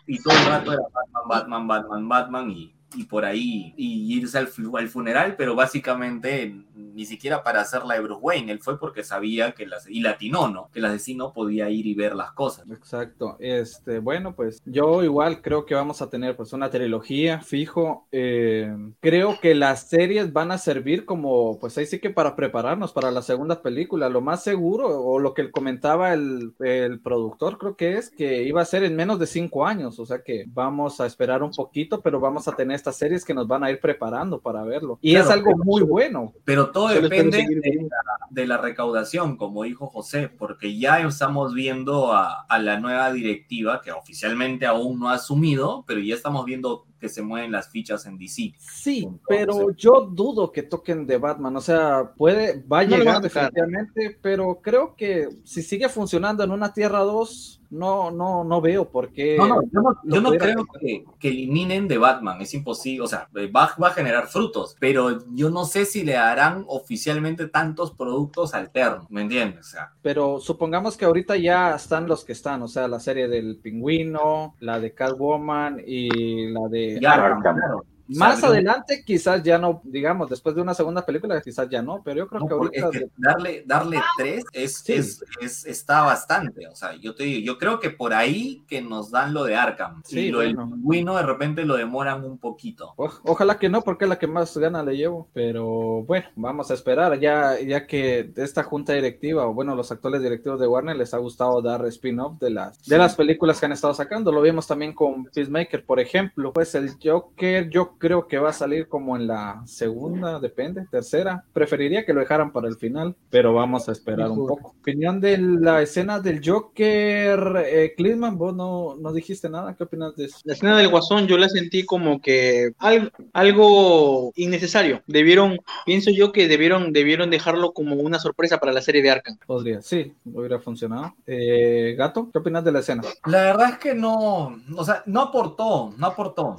Y 0.06 0.22
todo 0.22 0.34
el 0.38 0.46
rato 0.46 0.74
era 0.74 0.84
Batman, 0.94 1.28
Batman, 1.28 1.68
Batman, 1.68 2.10
Batman 2.10 2.52
y, 2.52 2.74
y 2.96 3.04
por 3.04 3.26
ahí 3.26 3.74
y 3.76 4.18
irse 4.18 4.38
al, 4.38 4.50
al 4.74 4.88
funeral, 4.88 5.36
pero 5.38 5.56
básicamente 5.56 6.56
ni 6.74 7.06
siquiera 7.06 7.44
para 7.44 7.62
hacer 7.62 7.84
la 7.86 7.96
de 7.96 8.02
Bruce 8.02 8.22
Wayne, 8.22 8.52
él 8.52 8.60
fue 8.60 8.80
porque 8.80 9.04
sabía 9.04 9.52
que 9.52 9.68
las 9.68 9.90
y 9.90 10.00
latinó, 10.00 10.48
¿no? 10.48 10.70
Que 10.72 10.80
el 10.80 10.86
asesino 10.86 11.34
podía 11.34 11.70
ir 11.70 11.86
y 11.86 11.94
ver 11.94 12.16
las 12.16 12.32
cosas. 12.32 12.70
Exacto. 12.70 13.36
Este, 13.40 14.00
bueno, 14.00 14.36
pues 14.36 14.62
yo 14.66 15.04
igual 15.04 15.42
creo 15.42 15.66
que 15.66 15.76
vamos 15.76 16.02
a 16.02 16.10
tener 16.10 16.36
pues 16.36 16.54
una 16.54 16.70
trilogía 16.70 17.42
fijo. 17.42 18.08
Eh, 18.12 18.74
creo 19.00 19.40
que 19.40 19.54
las 19.54 19.90
series 19.90 20.32
van 20.34 20.52
a 20.52 20.58
servir 20.58 21.06
como, 21.06 21.60
pues 21.60 21.78
ahí 21.78 21.86
sí 21.86 22.00
que 22.00 22.10
para 22.10 22.36
prepararnos 22.36 22.94
para 22.94 23.12
la 23.12 23.22
segunda 23.22 23.62
película. 23.62 24.10
Lo 24.10 24.22
más 24.22 24.44
seguro, 24.44 24.88
o 24.88 25.20
lo 25.20 25.34
que 25.34 25.52
comentaba 25.52 26.14
el, 26.14 26.54
el 26.60 27.00
productor, 27.02 27.58
creo 27.58 27.76
que 27.76 27.98
es 27.98 28.10
que 28.10 28.44
iba 28.44 28.62
a 28.62 28.66
ser 28.66 28.84
en 28.84 28.96
menos 28.96 29.20
de 29.20 29.28
cinco 29.28 29.66
años. 29.66 30.00
O 30.00 30.06
sea 30.06 30.22
que 30.24 30.46
vamos 30.48 31.02
a 31.02 31.06
esperar 31.06 31.44
un 31.44 31.52
poquito, 31.52 32.02
pero 32.02 32.20
vamos 32.20 32.48
a 32.48 32.56
tener 32.56 32.77
estas 32.78 32.96
series 32.96 33.26
que 33.26 33.34
nos 33.34 33.48
van 33.48 33.64
a 33.66 33.70
ir 33.72 33.80
preparando 33.82 34.40
para 34.40 34.64
verlo. 34.64 34.98
Y 35.02 35.12
Claro, 35.12 35.26
es 35.26 35.32
algo 35.32 35.52
muy 35.58 35.82
bueno. 35.84 36.34
Pero 36.46 36.72
todo 36.72 36.88
Solo 36.90 37.02
depende 37.02 37.38
de 37.40 37.74
la, 37.82 37.90
de 38.30 38.48
la 38.48 38.58
recaudación, 38.58 39.36
como 39.36 39.64
dijo 39.64 39.88
José, 39.88 40.30
porque 40.30 40.78
ya 40.78 41.00
estamos 41.02 41.54
viendo 41.54 42.14
a, 42.14 42.44
a 42.44 42.60
la 42.60 42.80
nueva 42.80 43.12
directiva, 43.12 43.82
que 43.82 43.92
oficialmente 43.92 44.66
aún 44.66 45.00
no 45.00 45.10
ha 45.10 45.16
asumido, 45.16 45.84
pero 45.86 46.00
ya 46.00 46.16
estamos 46.16 46.46
viendo 46.46 46.86
que 47.00 47.10
se 47.10 47.22
mueven 47.22 47.52
las 47.52 47.70
fichas 47.70 48.06
en 48.08 48.18
DC. 48.18 48.54
Sí, 48.58 49.00
Entonces- 49.04 49.20
pero 49.28 49.72
yo 49.72 50.02
dudo 50.12 50.52
que 50.52 50.64
toquen 50.64 51.06
de 51.06 51.18
Batman, 51.18 51.56
o 51.56 51.62
sea, 51.62 52.12
puede, 52.18 52.64
va 52.64 52.80
a 52.80 52.86
No 52.86 52.98
llegar 52.98 53.22
definitivamente, 53.22 54.18
pero 54.22 54.60
creo 54.62 54.96
que 54.96 55.28
si 55.44 55.62
sigue 55.62 55.90
funcionando 55.90 56.44
en 56.44 56.52
una 56.52 56.74
Tierra 56.74 57.00
2, 57.02 57.62
no, 57.70 58.12
no, 58.12 58.44
no 58.44 58.62
veo 58.62 58.90
por 58.90 59.12
qué. 59.12 59.38
No, 59.38 59.48
no, 59.48 59.62
yo 59.72 59.82
no, 60.22 60.32
yo 60.32 60.38
creo 60.38 60.66
que, 60.80 61.06
que 61.20 61.30
eliminen 61.30 61.88
de 61.88 61.98
Batman, 61.98 62.42
es 62.42 62.54
imposible, 62.54 63.04
o 63.04 63.08
sea, 63.08 63.28
va, 63.36 63.76
va 63.82 63.88
a 63.88 63.94
generar 63.94 64.28
frutos, 64.28 64.76
pero 64.80 65.20
yo 65.34 65.50
no 65.50 65.66
sé 65.66 65.86
si 65.86 66.04
le 66.04 66.14
darán 66.14 66.66
oficialmente 66.68 67.48
tantos 67.48 67.92
productos 67.92 68.54
alternos, 68.54 69.10
¿me 69.10 69.22
entiendes? 69.22 69.68
O 69.68 69.70
sea, 69.70 69.92
Pero 70.02 70.40
supongamos 70.40 70.98
que 70.98 71.06
ahorita 71.06 71.36
ya 71.38 71.76
están 71.76 72.08
los 72.08 72.24
que 72.24 72.34
están, 72.34 72.62
o 72.62 72.68
sea, 72.68 72.88
la 72.88 73.00
serie 73.00 73.28
del 73.28 73.58
pingüino, 73.58 74.56
la 74.60 74.80
de 74.80 74.94
Catwoman 74.94 75.82
y 75.86 76.50
la 76.52 76.68
de 76.70 77.00
ya. 77.02 77.14
Arkham. 77.14 77.42
claro. 77.42 77.86
Más 78.10 78.44
adelante 78.44 79.04
quizás 79.06 79.44
ya 79.44 79.58
no, 79.58 79.82
digamos, 79.84 80.30
después 80.30 80.56
de 80.56 80.62
una 80.62 80.74
segunda 80.74 81.06
película 81.06 81.42
quizás 81.42 81.68
ya 81.70 81.82
no, 81.82 82.02
pero 82.04 82.18
yo 82.20 82.28
creo 82.28 82.42
No, 82.42 82.48
que 82.48 82.54
ahorita 82.54 82.90
es 82.94 83.00
que 83.04 83.10
darle, 83.18 83.64
darle 83.66 84.00
tres 84.18 84.44
es, 84.54 84.78
Sí. 84.80 84.94
es, 84.94 85.24
es- 85.42 85.66
está 85.66 86.02
bastante. 86.04 86.68
O 86.68 86.76
sea, 86.76 86.96
yo 86.96 87.16
te 87.16 87.24
digo, 87.24 87.46
yo 87.46 87.58
creo 87.58 87.80
que 87.80 87.90
por 87.90 88.14
ahí 88.14 88.64
que 88.68 88.82
nos 88.82 89.12
dan 89.12 89.34
lo 89.34 89.44
de 89.44 89.56
Arkham. 89.56 90.02
Sí, 90.06 90.20
y 90.20 90.32
lo 90.32 90.40
del 90.40 90.56
bueno. 90.56 90.72
pingüino 90.76 91.16
de 91.18 91.24
repente 91.24 91.66
lo 91.66 91.76
demoran 91.76 92.24
un 92.24 92.38
poquito. 92.38 92.94
O- 92.96 93.10
ojalá 93.24 93.58
que 93.60 93.70
no, 93.70 93.82
porque 93.82 94.06
es 94.06 94.10
la 94.10 94.20
que 94.20 94.28
más 94.28 94.56
gana 94.58 94.84
le 94.84 94.96
llevo. 94.98 95.28
Pero 95.34 96.04
bueno, 96.04 96.28
vamos 96.36 96.72
a 96.72 96.74
esperar. 96.74 97.20
Ya, 97.20 97.60
ya 97.60 97.88
que 97.88 98.32
esta 98.38 98.64
junta 98.64 98.94
directiva, 98.94 99.46
o 99.48 99.54
bueno, 99.54 99.76
los 99.76 99.92
actuales 99.92 100.22
directivos 100.22 100.60
de 100.60 100.68
Warner 100.68 100.96
les 100.96 101.14
ha 101.14 101.18
gustado 101.18 101.62
dar 101.62 101.86
spin-off 101.88 102.40
de 102.40 102.50
las, 102.52 102.84
de 102.86 102.98
las 102.98 103.16
películas 103.16 103.60
que 103.60 103.66
han 103.66 103.72
estado 103.72 103.94
sacando. 103.94 104.32
Lo 104.32 104.42
vimos 104.42 104.68
también 104.68 104.94
con 104.94 105.26
Peacemaker, 105.26 105.86
por 105.86 106.00
ejemplo. 106.00 106.54
Pues 106.54 106.74
el 106.76 106.92
Joker, 107.04 107.70
yo 107.70 107.97
creo 107.98 108.28
que 108.28 108.38
va 108.38 108.50
a 108.50 108.54
salir 108.54 108.88
como 108.88 109.16
en 109.16 109.28
la 109.28 109.62
segunda, 109.66 110.40
depende, 110.40 110.86
tercera. 110.90 111.44
Preferiría 111.54 112.06
que 112.06 112.14
lo 112.14 112.20
dejaran 112.20 112.52
para 112.52 112.68
el 112.68 112.76
final, 112.78 113.16
pero 113.30 113.54
vamos 113.54 113.90
a 113.90 113.92
esperar 113.92 114.30
un 114.30 114.48
poco. 114.48 114.76
Opinión 114.80 115.20
de 115.20 115.38
la 115.38 115.82
escena 115.82 116.20
del 116.20 116.42
Joker, 116.44 117.66
eh, 117.66 117.94
Klinsmann, 117.96 118.38
vos 118.38 118.56
no, 118.56 118.96
no 118.96 119.14
dijiste 119.14 119.50
nada. 119.50 119.76
¿Qué 119.76 119.84
opinas 119.84 120.16
de 120.16 120.26
eso? 120.26 120.40
La 120.44 120.54
escena 120.54 120.78
del 120.78 120.90
guasón 120.90 121.28
yo 121.28 121.38
la 121.38 121.50
sentí 121.50 121.86
como 121.86 122.22
que 122.22 122.72
algo, 122.78 123.10
algo 123.34 124.32
innecesario. 124.36 125.02
Debieron, 125.08 125.60
pienso 125.86 126.12
yo 126.12 126.32
que 126.32 126.48
debieron, 126.48 126.94
debieron 126.94 127.30
dejarlo 127.30 127.74
como 127.74 127.96
una 127.96 128.20
sorpresa 128.20 128.58
para 128.60 128.74
la 128.74 128.82
serie 128.82 129.02
de 129.02 129.12
Arkham. 129.12 129.38
Podría, 129.46 129.82
sí, 129.82 130.14
hubiera 130.26 130.60
funcionado. 130.60 131.16
Eh, 131.26 131.96
Gato, 131.98 132.30
¿qué 132.32 132.40
opinas 132.40 132.64
de 132.64 132.72
la 132.72 132.80
escena? 132.80 133.04
La 133.26 133.44
verdad 133.44 133.70
es 133.72 133.78
que 133.78 133.94
no, 133.94 134.56
o 134.76 134.86
sea, 134.86 135.04
no 135.06 135.22
aportó, 135.22 135.94
no 135.98 136.08
aportó, 136.08 136.58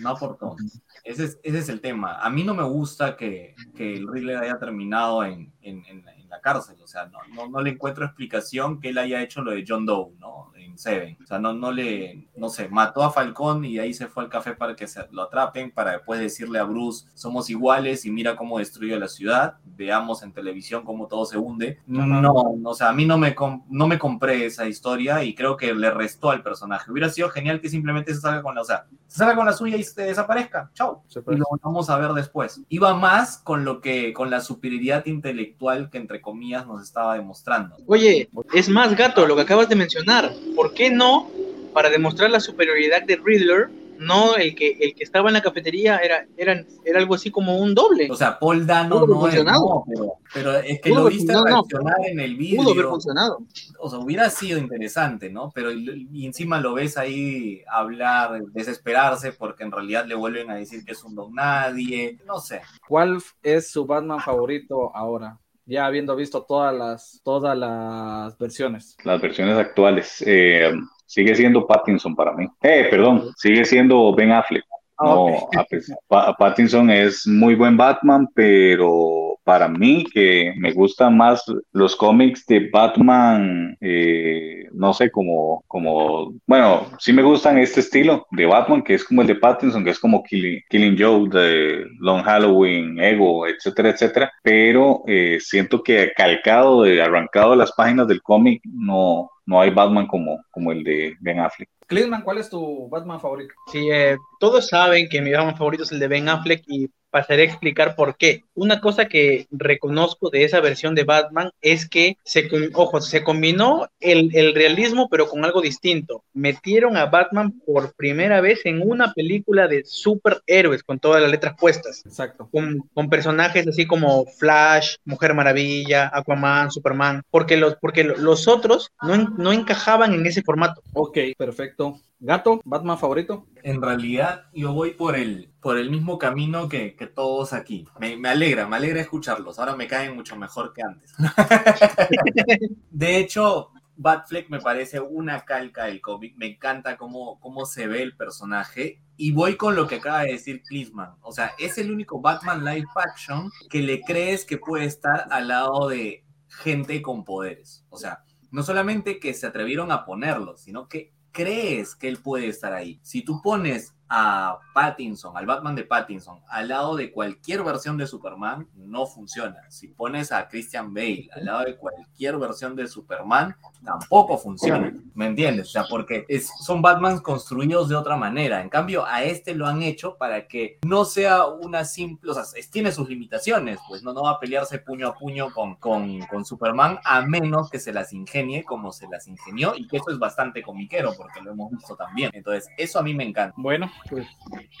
no 0.00 0.10
aportó. 0.10 0.56
Ese 1.04 1.24
es, 1.24 1.40
ese 1.42 1.58
es 1.58 1.68
el 1.68 1.80
tema. 1.80 2.16
A 2.20 2.28
mí 2.30 2.44
no 2.44 2.54
me 2.54 2.62
gusta 2.64 3.16
que, 3.16 3.54
que 3.74 3.94
el 3.94 4.06
Riddler 4.08 4.38
haya 4.38 4.58
terminado 4.58 5.24
en, 5.24 5.52
en, 5.62 5.84
en 5.86 6.04
la- 6.04 6.40
cárcel. 6.42 6.76
O 6.82 6.86
sea, 6.86 7.06
no, 7.06 7.48
no 7.48 7.60
le 7.60 7.70
encuentro 7.70 8.04
explicación 8.04 8.80
que 8.80 8.88
él 8.90 8.98
haya 8.98 9.20
hecho 9.20 9.42
lo 9.42 9.50
de 9.50 9.64
John 9.66 9.84
Doe, 9.84 10.14
¿no? 10.18 10.49
En 10.64 10.78
Seven. 10.78 11.16
O 11.22 11.26
sea, 11.26 11.38
no, 11.38 11.52
no 11.52 11.72
le, 11.72 12.28
no 12.36 12.48
sé, 12.48 12.68
mató 12.68 13.02
a 13.02 13.10
Falcón 13.10 13.64
y 13.64 13.74
de 13.74 13.80
ahí 13.80 13.94
se 13.94 14.06
fue 14.06 14.22
al 14.22 14.28
café 14.28 14.54
para 14.54 14.76
que 14.76 14.86
se 14.86 15.00
lo 15.12 15.22
atrapen, 15.22 15.70
para 15.70 15.92
después 15.92 16.20
decirle 16.20 16.58
a 16.58 16.64
Bruce, 16.64 17.06
somos 17.14 17.50
iguales 17.50 18.04
y 18.04 18.10
mira 18.10 18.36
cómo 18.36 18.58
destruyó 18.58 18.98
la 18.98 19.08
ciudad. 19.08 19.54
Veamos 19.64 20.22
en 20.22 20.32
televisión 20.32 20.84
cómo 20.84 21.06
todo 21.06 21.24
se 21.24 21.38
hunde. 21.38 21.78
No, 21.86 22.06
no, 22.06 22.32
o 22.64 22.74
sea, 22.74 22.90
a 22.90 22.92
mí 22.92 23.06
no 23.06 23.18
me, 23.18 23.34
no 23.68 23.86
me 23.86 23.98
compré 23.98 24.46
esa 24.46 24.66
historia 24.66 25.24
y 25.24 25.34
creo 25.34 25.56
que 25.56 25.74
le 25.74 25.90
restó 25.90 26.30
al 26.30 26.42
personaje. 26.42 26.90
Hubiera 26.90 27.08
sido 27.08 27.30
genial 27.30 27.60
que 27.60 27.68
simplemente 27.68 28.14
se 28.14 28.20
salga 28.20 28.42
con 28.42 28.54
la, 28.54 28.62
o 28.62 28.64
sea, 28.64 28.86
se 29.06 29.18
salga 29.18 29.36
con 29.36 29.46
la 29.46 29.52
suya 29.52 29.76
y 29.76 29.84
se 29.84 30.02
desaparezca. 30.02 30.70
Chao. 30.74 31.02
Se 31.08 31.20
Y 31.20 31.36
lo 31.36 31.44
vamos 31.62 31.90
a 31.90 31.98
ver 31.98 32.12
después. 32.12 32.60
Iba 32.68 32.94
más 32.94 33.38
con 33.38 33.64
lo 33.64 33.80
que, 33.80 34.12
con 34.12 34.30
la 34.30 34.40
superioridad 34.40 35.06
intelectual 35.06 35.90
que 35.90 35.98
entre 35.98 36.20
comillas 36.20 36.66
nos 36.66 36.82
estaba 36.82 37.14
demostrando. 37.14 37.76
Oye, 37.86 38.30
es 38.54 38.68
más 38.68 38.94
gato 38.96 39.26
lo 39.26 39.36
que 39.36 39.42
acabas 39.42 39.68
de 39.68 39.76
mencionar. 39.76 40.32
¿Por 40.54 40.74
qué 40.74 40.90
no, 40.90 41.30
para 41.72 41.90
demostrar 41.90 42.30
la 42.30 42.40
superioridad 42.40 43.02
de 43.02 43.16
Riddler, 43.16 43.68
no 43.98 44.34
el 44.36 44.54
que 44.54 44.78
el 44.80 44.94
que 44.94 45.04
estaba 45.04 45.28
en 45.28 45.34
la 45.34 45.42
cafetería 45.42 45.98
era, 45.98 46.26
era, 46.38 46.64
era 46.86 46.98
algo 46.98 47.14
así 47.14 47.30
como 47.30 47.58
un 47.58 47.74
doble? 47.74 48.08
O 48.10 48.16
sea, 48.16 48.38
Paul 48.38 48.66
Dano 48.66 49.06
no 49.06 49.26
es, 49.28 49.34
funcionado. 49.34 49.60
no, 49.60 49.84
pero, 49.86 50.14
pero 50.32 50.56
es 50.56 50.80
que 50.80 50.88
Pudo 50.88 51.02
lo 51.04 51.08
viste 51.10 51.32
no, 51.34 51.44
reaccionar 51.44 51.96
en 52.06 52.18
el 52.18 52.34
Pudo 52.34 52.62
haber 52.62 52.74
vídeo. 52.76 52.90
funcionado. 52.90 53.42
O 53.78 53.90
sea, 53.90 53.98
hubiera 53.98 54.30
sido 54.30 54.58
interesante, 54.58 55.28
¿no? 55.28 55.52
Pero 55.54 55.70
y, 55.70 56.08
y 56.12 56.26
encima 56.26 56.58
lo 56.60 56.72
ves 56.72 56.96
ahí 56.96 57.62
hablar, 57.70 58.40
desesperarse 58.52 59.32
porque 59.32 59.64
en 59.64 59.72
realidad 59.72 60.06
le 60.06 60.14
vuelven 60.14 60.50
a 60.50 60.54
decir 60.54 60.82
que 60.82 60.92
es 60.92 61.04
un 61.04 61.14
don 61.14 61.34
nadie. 61.34 62.18
No 62.26 62.40
sé. 62.40 62.62
¿Cuál 62.88 63.22
es 63.42 63.70
su 63.70 63.84
Batman 63.84 64.20
favorito 64.20 64.96
ahora? 64.96 65.38
Ya 65.70 65.86
habiendo 65.86 66.16
visto 66.16 66.42
todas 66.42 66.74
las, 66.74 67.20
todas 67.24 67.56
las 67.56 68.36
versiones. 68.38 68.96
Las 69.04 69.20
versiones 69.20 69.56
actuales. 69.56 70.20
eh, 70.26 70.72
sigue 71.06 71.34
siendo 71.36 71.64
Pattinson 71.66 72.16
para 72.16 72.32
mí. 72.32 72.46
Eh, 72.60 72.88
perdón, 72.90 73.30
sigue 73.36 73.64
siendo 73.64 74.12
Ben 74.14 74.32
Affleck. 74.32 74.64
Ah, 74.98 75.04
No, 75.06 75.24
ok. 75.26 75.56
a 75.56 75.64
pesar- 75.64 75.98
Pa- 76.08 76.36
Pattinson 76.36 76.90
es 76.90 77.24
muy 77.26 77.54
buen 77.54 77.76
Batman, 77.76 78.26
pero 78.34 79.38
para 79.44 79.68
mí 79.68 80.04
que 80.12 80.52
me 80.56 80.72
gustan 80.72 81.16
más 81.16 81.44
los 81.72 81.96
cómics 81.96 82.46
de 82.46 82.68
Batman, 82.70 83.76
eh, 83.80 84.64
no 84.72 84.92
sé, 84.92 85.10
como, 85.10 85.64
como, 85.66 86.34
bueno, 86.46 86.86
sí 86.98 87.12
me 87.12 87.22
gustan 87.22 87.58
este 87.58 87.80
estilo 87.80 88.26
de 88.30 88.46
Batman, 88.46 88.82
que 88.82 88.94
es 88.94 89.04
como 89.04 89.22
el 89.22 89.28
de 89.28 89.36
Pattinson, 89.36 89.84
que 89.84 89.90
es 89.90 89.98
como 89.98 90.22
Killing, 90.22 90.62
Killing 90.68 90.96
Joe, 90.98 91.28
de 91.28 91.84
Long 91.98 92.22
Halloween, 92.22 92.98
Ego, 93.00 93.46
etcétera, 93.46 93.90
etcétera, 93.90 94.32
pero 94.42 95.02
eh, 95.06 95.38
siento 95.40 95.82
que 95.82 96.12
calcado, 96.16 96.82
de, 96.82 97.02
arrancado 97.02 97.52
de 97.52 97.56
las 97.56 97.72
páginas 97.72 98.06
del 98.06 98.22
cómic, 98.22 98.62
no, 98.64 99.30
no 99.46 99.60
hay 99.60 99.70
Batman 99.70 100.06
como, 100.06 100.44
como 100.50 100.72
el 100.72 100.84
de 100.84 101.16
Ben 101.20 101.40
Affleck. 101.40 101.68
Klinsmann, 101.86 102.22
¿cuál 102.22 102.38
es 102.38 102.48
tu 102.48 102.88
Batman 102.88 103.20
favorito? 103.20 103.52
Sí, 103.72 103.90
eh, 103.90 104.16
todos 104.38 104.68
saben 104.68 105.08
que 105.08 105.20
mi 105.20 105.32
Batman 105.32 105.56
favorito 105.56 105.82
es 105.82 105.90
el 105.90 105.98
de 105.98 106.06
Ben 106.06 106.28
Affleck 106.28 106.62
y 106.68 106.88
pasaré 107.10 107.42
a 107.42 107.46
explicar 107.46 107.96
por 107.96 108.16
qué. 108.16 108.44
Una 108.60 108.78
cosa 108.80 109.06
que 109.06 109.46
reconozco 109.50 110.28
de 110.28 110.44
esa 110.44 110.60
versión 110.60 110.94
de 110.94 111.04
Batman 111.04 111.50
es 111.62 111.88
que 111.88 112.18
se, 112.24 112.46
com- 112.46 112.68
ojo, 112.74 113.00
se 113.00 113.24
combinó 113.24 113.88
el, 114.00 114.30
el 114.36 114.54
realismo 114.54 115.08
pero 115.10 115.28
con 115.28 115.42
algo 115.46 115.62
distinto. 115.62 116.24
Metieron 116.34 116.98
a 116.98 117.06
Batman 117.06 117.52
por 117.64 117.94
primera 117.94 118.42
vez 118.42 118.60
en 118.66 118.82
una 118.86 119.14
película 119.14 119.66
de 119.66 119.82
superhéroes 119.86 120.82
con 120.82 120.98
todas 120.98 121.22
las 121.22 121.30
letras 121.30 121.54
puestas. 121.58 122.02
Exacto. 122.04 122.50
Con, 122.52 122.80
con 122.92 123.08
personajes 123.08 123.66
así 123.66 123.86
como 123.86 124.26
Flash, 124.26 124.96
Mujer 125.06 125.32
Maravilla, 125.32 126.10
Aquaman, 126.12 126.70
Superman, 126.70 127.22
porque 127.30 127.56
los, 127.56 127.76
porque 127.80 128.04
lo- 128.04 128.18
los 128.18 128.46
otros 128.46 128.90
no, 129.00 129.16
no 129.16 129.52
encajaban 129.52 130.12
en 130.12 130.26
ese 130.26 130.42
formato. 130.42 130.82
Ok, 130.92 131.16
perfecto. 131.38 131.98
Gato, 132.22 132.60
Batman 132.66 132.98
favorito. 132.98 133.46
En 133.62 133.80
realidad, 133.80 134.44
yo 134.52 134.74
voy 134.74 134.90
por 134.90 135.16
el, 135.16 135.48
por 135.62 135.78
el 135.78 135.88
mismo 135.88 136.18
camino 136.18 136.68
que, 136.68 136.94
que 136.94 137.06
todos 137.06 137.54
aquí. 137.54 137.86
Me, 137.98 138.18
me 138.18 138.28
alegra, 138.52 138.68
me 138.68 138.76
alegra 138.76 139.00
escucharlos. 139.00 139.58
Ahora 139.58 139.76
me 139.76 139.86
caen 139.86 140.14
mucho 140.14 140.36
mejor 140.36 140.72
que 140.72 140.82
antes. 140.82 141.14
de 142.90 143.16
hecho, 143.18 143.70
Batfleck 143.96 144.48
me 144.48 144.60
parece 144.60 145.00
una 145.00 145.44
calca 145.44 145.84
del 145.84 146.00
cómic. 146.00 146.34
Me 146.36 146.46
encanta 146.46 146.96
cómo, 146.96 147.38
cómo 147.40 147.66
se 147.66 147.86
ve 147.86 148.02
el 148.02 148.16
personaje. 148.16 149.00
Y 149.16 149.32
voy 149.32 149.56
con 149.56 149.76
lo 149.76 149.86
que 149.86 149.96
acaba 149.96 150.22
de 150.22 150.32
decir 150.32 150.62
Klinsman. 150.62 151.16
O 151.20 151.32
sea, 151.32 151.52
es 151.58 151.78
el 151.78 151.90
único 151.90 152.20
Batman 152.20 152.64
live 152.64 152.88
action 152.94 153.50
que 153.68 153.80
le 153.80 154.00
crees 154.00 154.44
que 154.44 154.58
puede 154.58 154.86
estar 154.86 155.26
al 155.30 155.48
lado 155.48 155.88
de 155.88 156.24
gente 156.48 157.02
con 157.02 157.24
poderes. 157.24 157.84
O 157.90 157.98
sea, 157.98 158.24
no 158.50 158.62
solamente 158.62 159.20
que 159.20 159.34
se 159.34 159.46
atrevieron 159.46 159.92
a 159.92 160.04
ponerlo, 160.04 160.56
sino 160.56 160.88
que 160.88 161.12
crees 161.32 161.94
que 161.94 162.08
él 162.08 162.18
puede 162.18 162.48
estar 162.48 162.72
ahí. 162.72 163.00
Si 163.02 163.22
tú 163.22 163.40
pones 163.42 163.94
a 164.12 164.58
Pattinson, 164.74 165.36
al 165.36 165.46
Batman 165.46 165.76
de 165.76 165.84
Pattinson, 165.84 166.40
al 166.48 166.66
lado 166.68 166.96
de 166.96 167.12
cualquier 167.12 167.62
versión 167.62 167.96
de 167.96 168.08
Superman, 168.08 168.68
no 168.74 169.06
funciona. 169.06 169.62
Si 169.70 169.86
pones 169.88 170.32
a 170.32 170.48
Christian 170.48 170.92
Bale 170.92 171.28
al 171.32 171.44
lado 171.44 171.60
de 171.64 171.76
cualquier 171.76 172.36
versión 172.36 172.74
de 172.74 172.88
Superman, 172.88 173.54
tampoco 173.84 174.36
funciona. 174.36 174.92
¿Me 175.14 175.26
entiendes? 175.26 175.68
O 175.68 175.70
sea, 175.70 175.84
porque 175.88 176.24
es- 176.28 176.50
son 176.60 176.82
Batmans 176.82 177.20
construidos 177.20 177.88
de 177.88 177.94
otra 177.94 178.16
manera. 178.16 178.60
En 178.60 178.68
cambio, 178.68 179.06
a 179.06 179.22
este 179.22 179.54
lo 179.54 179.66
han 179.66 179.82
hecho 179.82 180.16
para 180.16 180.48
que 180.48 180.78
no 180.84 181.04
sea 181.04 181.46
una 181.46 181.84
simple, 181.84 182.32
o 182.32 182.34
sea, 182.34 182.42
tiene 182.70 182.90
sus 182.90 183.08
limitaciones, 183.08 183.78
pues 183.88 184.02
no, 184.02 184.12
no 184.12 184.24
va 184.24 184.32
a 184.32 184.40
pelearse 184.40 184.80
puño 184.80 185.06
a 185.08 185.14
puño 185.16 185.52
con, 185.54 185.76
con, 185.76 186.18
con 186.26 186.44
Superman, 186.44 186.98
a 187.04 187.20
menos 187.22 187.70
que 187.70 187.78
se 187.78 187.92
las 187.92 188.12
ingenie 188.12 188.64
como 188.64 188.90
se 188.92 189.06
las 189.08 189.28
ingenió, 189.28 189.74
y 189.76 189.86
que 189.86 189.98
eso 189.98 190.10
es 190.10 190.18
bastante 190.18 190.62
comiquero, 190.62 191.12
porque 191.16 191.40
lo 191.40 191.52
hemos 191.52 191.70
visto 191.70 191.94
también. 191.94 192.30
Entonces, 192.34 192.68
eso 192.76 192.98
a 192.98 193.02
mí 193.02 193.14
me 193.14 193.24
encanta. 193.24 193.54
Bueno, 193.56 193.90
pues 194.08 194.26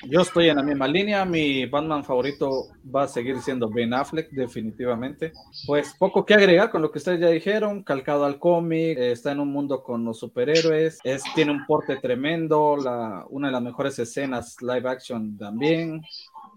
yo 0.08 0.20
estoy 0.22 0.48
en 0.48 0.56
la 0.56 0.62
misma 0.62 0.88
línea. 0.88 1.24
Mi 1.24 1.66
Batman 1.66 2.04
favorito 2.04 2.68
va 2.94 3.04
a 3.04 3.08
seguir 3.08 3.40
siendo 3.40 3.68
Ben 3.68 3.92
Affleck, 3.92 4.30
definitivamente. 4.30 5.32
Pues 5.66 5.94
poco 5.98 6.24
que 6.24 6.34
agregar 6.34 6.70
con 6.70 6.82
lo 6.82 6.90
que 6.90 6.98
ustedes 6.98 7.20
ya 7.20 7.28
dijeron. 7.28 7.82
Calcado 7.82 8.24
al 8.24 8.38
cómic, 8.38 8.98
eh, 8.98 9.12
está 9.12 9.32
en 9.32 9.40
un 9.40 9.52
mundo 9.52 9.82
con 9.82 10.04
los 10.04 10.18
superhéroes. 10.18 10.98
Es, 11.04 11.22
tiene 11.34 11.52
un 11.52 11.66
porte 11.66 11.96
tremendo. 11.96 12.76
Una 13.30 13.48
de 13.48 13.52
las 13.52 13.62
mejores 13.62 13.98
escenas 13.98 14.56
live 14.60 14.88
action 14.88 15.36
también. 15.36 16.02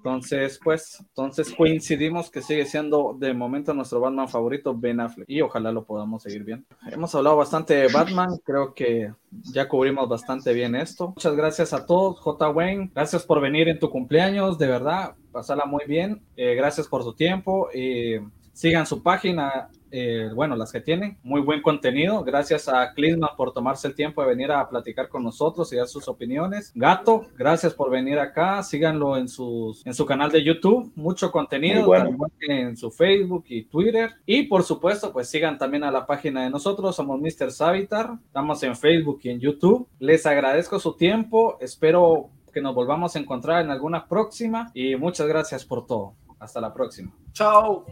Entonces, 0.03 0.59
pues, 0.61 0.99
entonces 0.99 1.53
coincidimos 1.55 2.29
que 2.29 2.41
sigue 2.41 2.65
siendo 2.65 3.15
de 3.17 3.33
momento 3.33 3.73
nuestro 3.73 4.01
Batman 4.01 4.27
favorito, 4.27 4.75
Ben 4.77 4.99
Affleck, 4.99 5.29
y 5.29 5.39
ojalá 5.39 5.71
lo 5.71 5.85
podamos 5.85 6.23
seguir 6.23 6.43
bien. 6.43 6.65
Hemos 6.91 7.15
hablado 7.15 7.37
bastante 7.37 7.73
de 7.73 7.87
Batman, 7.87 8.37
creo 8.43 8.73
que 8.73 9.13
ya 9.53 9.69
cubrimos 9.69 10.09
bastante 10.09 10.51
bien 10.51 10.75
esto. 10.75 11.13
Muchas 11.15 11.37
gracias 11.37 11.71
a 11.71 11.85
todos, 11.85 12.19
J. 12.19 12.49
Wayne, 12.49 12.91
gracias 12.93 13.25
por 13.25 13.39
venir 13.39 13.69
en 13.69 13.79
tu 13.79 13.89
cumpleaños, 13.89 14.57
de 14.57 14.67
verdad, 14.67 15.15
pasala 15.31 15.63
muy 15.63 15.85
bien, 15.87 16.21
eh, 16.35 16.53
gracias 16.55 16.85
por 16.85 17.01
su 17.03 17.13
tiempo, 17.13 17.69
y 17.73 18.17
sigan 18.51 18.85
su 18.85 19.01
página, 19.01 19.69
eh, 19.95 20.31
bueno, 20.33 20.55
las 20.55 20.71
que 20.71 20.81
tienen, 20.81 21.19
muy 21.21 21.39
buen 21.41 21.61
contenido. 21.61 22.23
Gracias 22.23 22.67
a 22.67 22.93
Clisman 22.95 23.29
por 23.37 23.53
tomarse 23.53 23.87
el 23.87 23.93
tiempo 23.93 24.23
de 24.23 24.27
venir 24.27 24.51
a 24.51 24.67
platicar 24.67 25.07
con 25.07 25.23
nosotros 25.23 25.71
y 25.71 25.75
dar 25.75 25.87
sus 25.87 26.07
opiniones. 26.07 26.71
Gato, 26.73 27.27
gracias 27.37 27.75
por 27.75 27.91
venir 27.91 28.17
acá. 28.17 28.63
Síganlo 28.63 29.17
en, 29.17 29.27
sus, 29.27 29.85
en 29.85 29.93
su 29.93 30.03
canal 30.07 30.31
de 30.31 30.43
YouTube, 30.43 30.91
mucho 30.95 31.31
contenido, 31.31 31.93
en 32.39 32.75
su 32.75 32.89
Facebook 32.89 33.45
y 33.49 33.65
Twitter. 33.65 34.15
Y 34.25 34.47
por 34.47 34.63
supuesto, 34.63 35.13
pues 35.13 35.29
sigan 35.29 35.59
también 35.59 35.83
a 35.83 35.91
la 35.91 36.07
página 36.07 36.43
de 36.43 36.49
nosotros, 36.49 36.95
somos 36.95 37.21
Mr. 37.21 37.51
Savitar, 37.51 38.17
estamos 38.25 38.63
en 38.63 38.75
Facebook 38.75 39.19
y 39.21 39.29
en 39.29 39.39
YouTube. 39.39 39.87
Les 39.99 40.25
agradezco 40.25 40.79
su 40.79 40.97
tiempo, 40.97 41.59
espero 41.61 42.31
que 42.51 42.61
nos 42.61 42.73
volvamos 42.73 43.15
a 43.15 43.19
encontrar 43.19 43.63
en 43.63 43.69
alguna 43.69 44.07
próxima 44.07 44.71
y 44.73 44.95
muchas 44.95 45.27
gracias 45.27 45.63
por 45.63 45.85
todo. 45.85 46.15
Hasta 46.39 46.59
la 46.59 46.73
próxima. 46.73 47.11
Chao. 47.31 47.85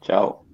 Chao. 0.00 0.46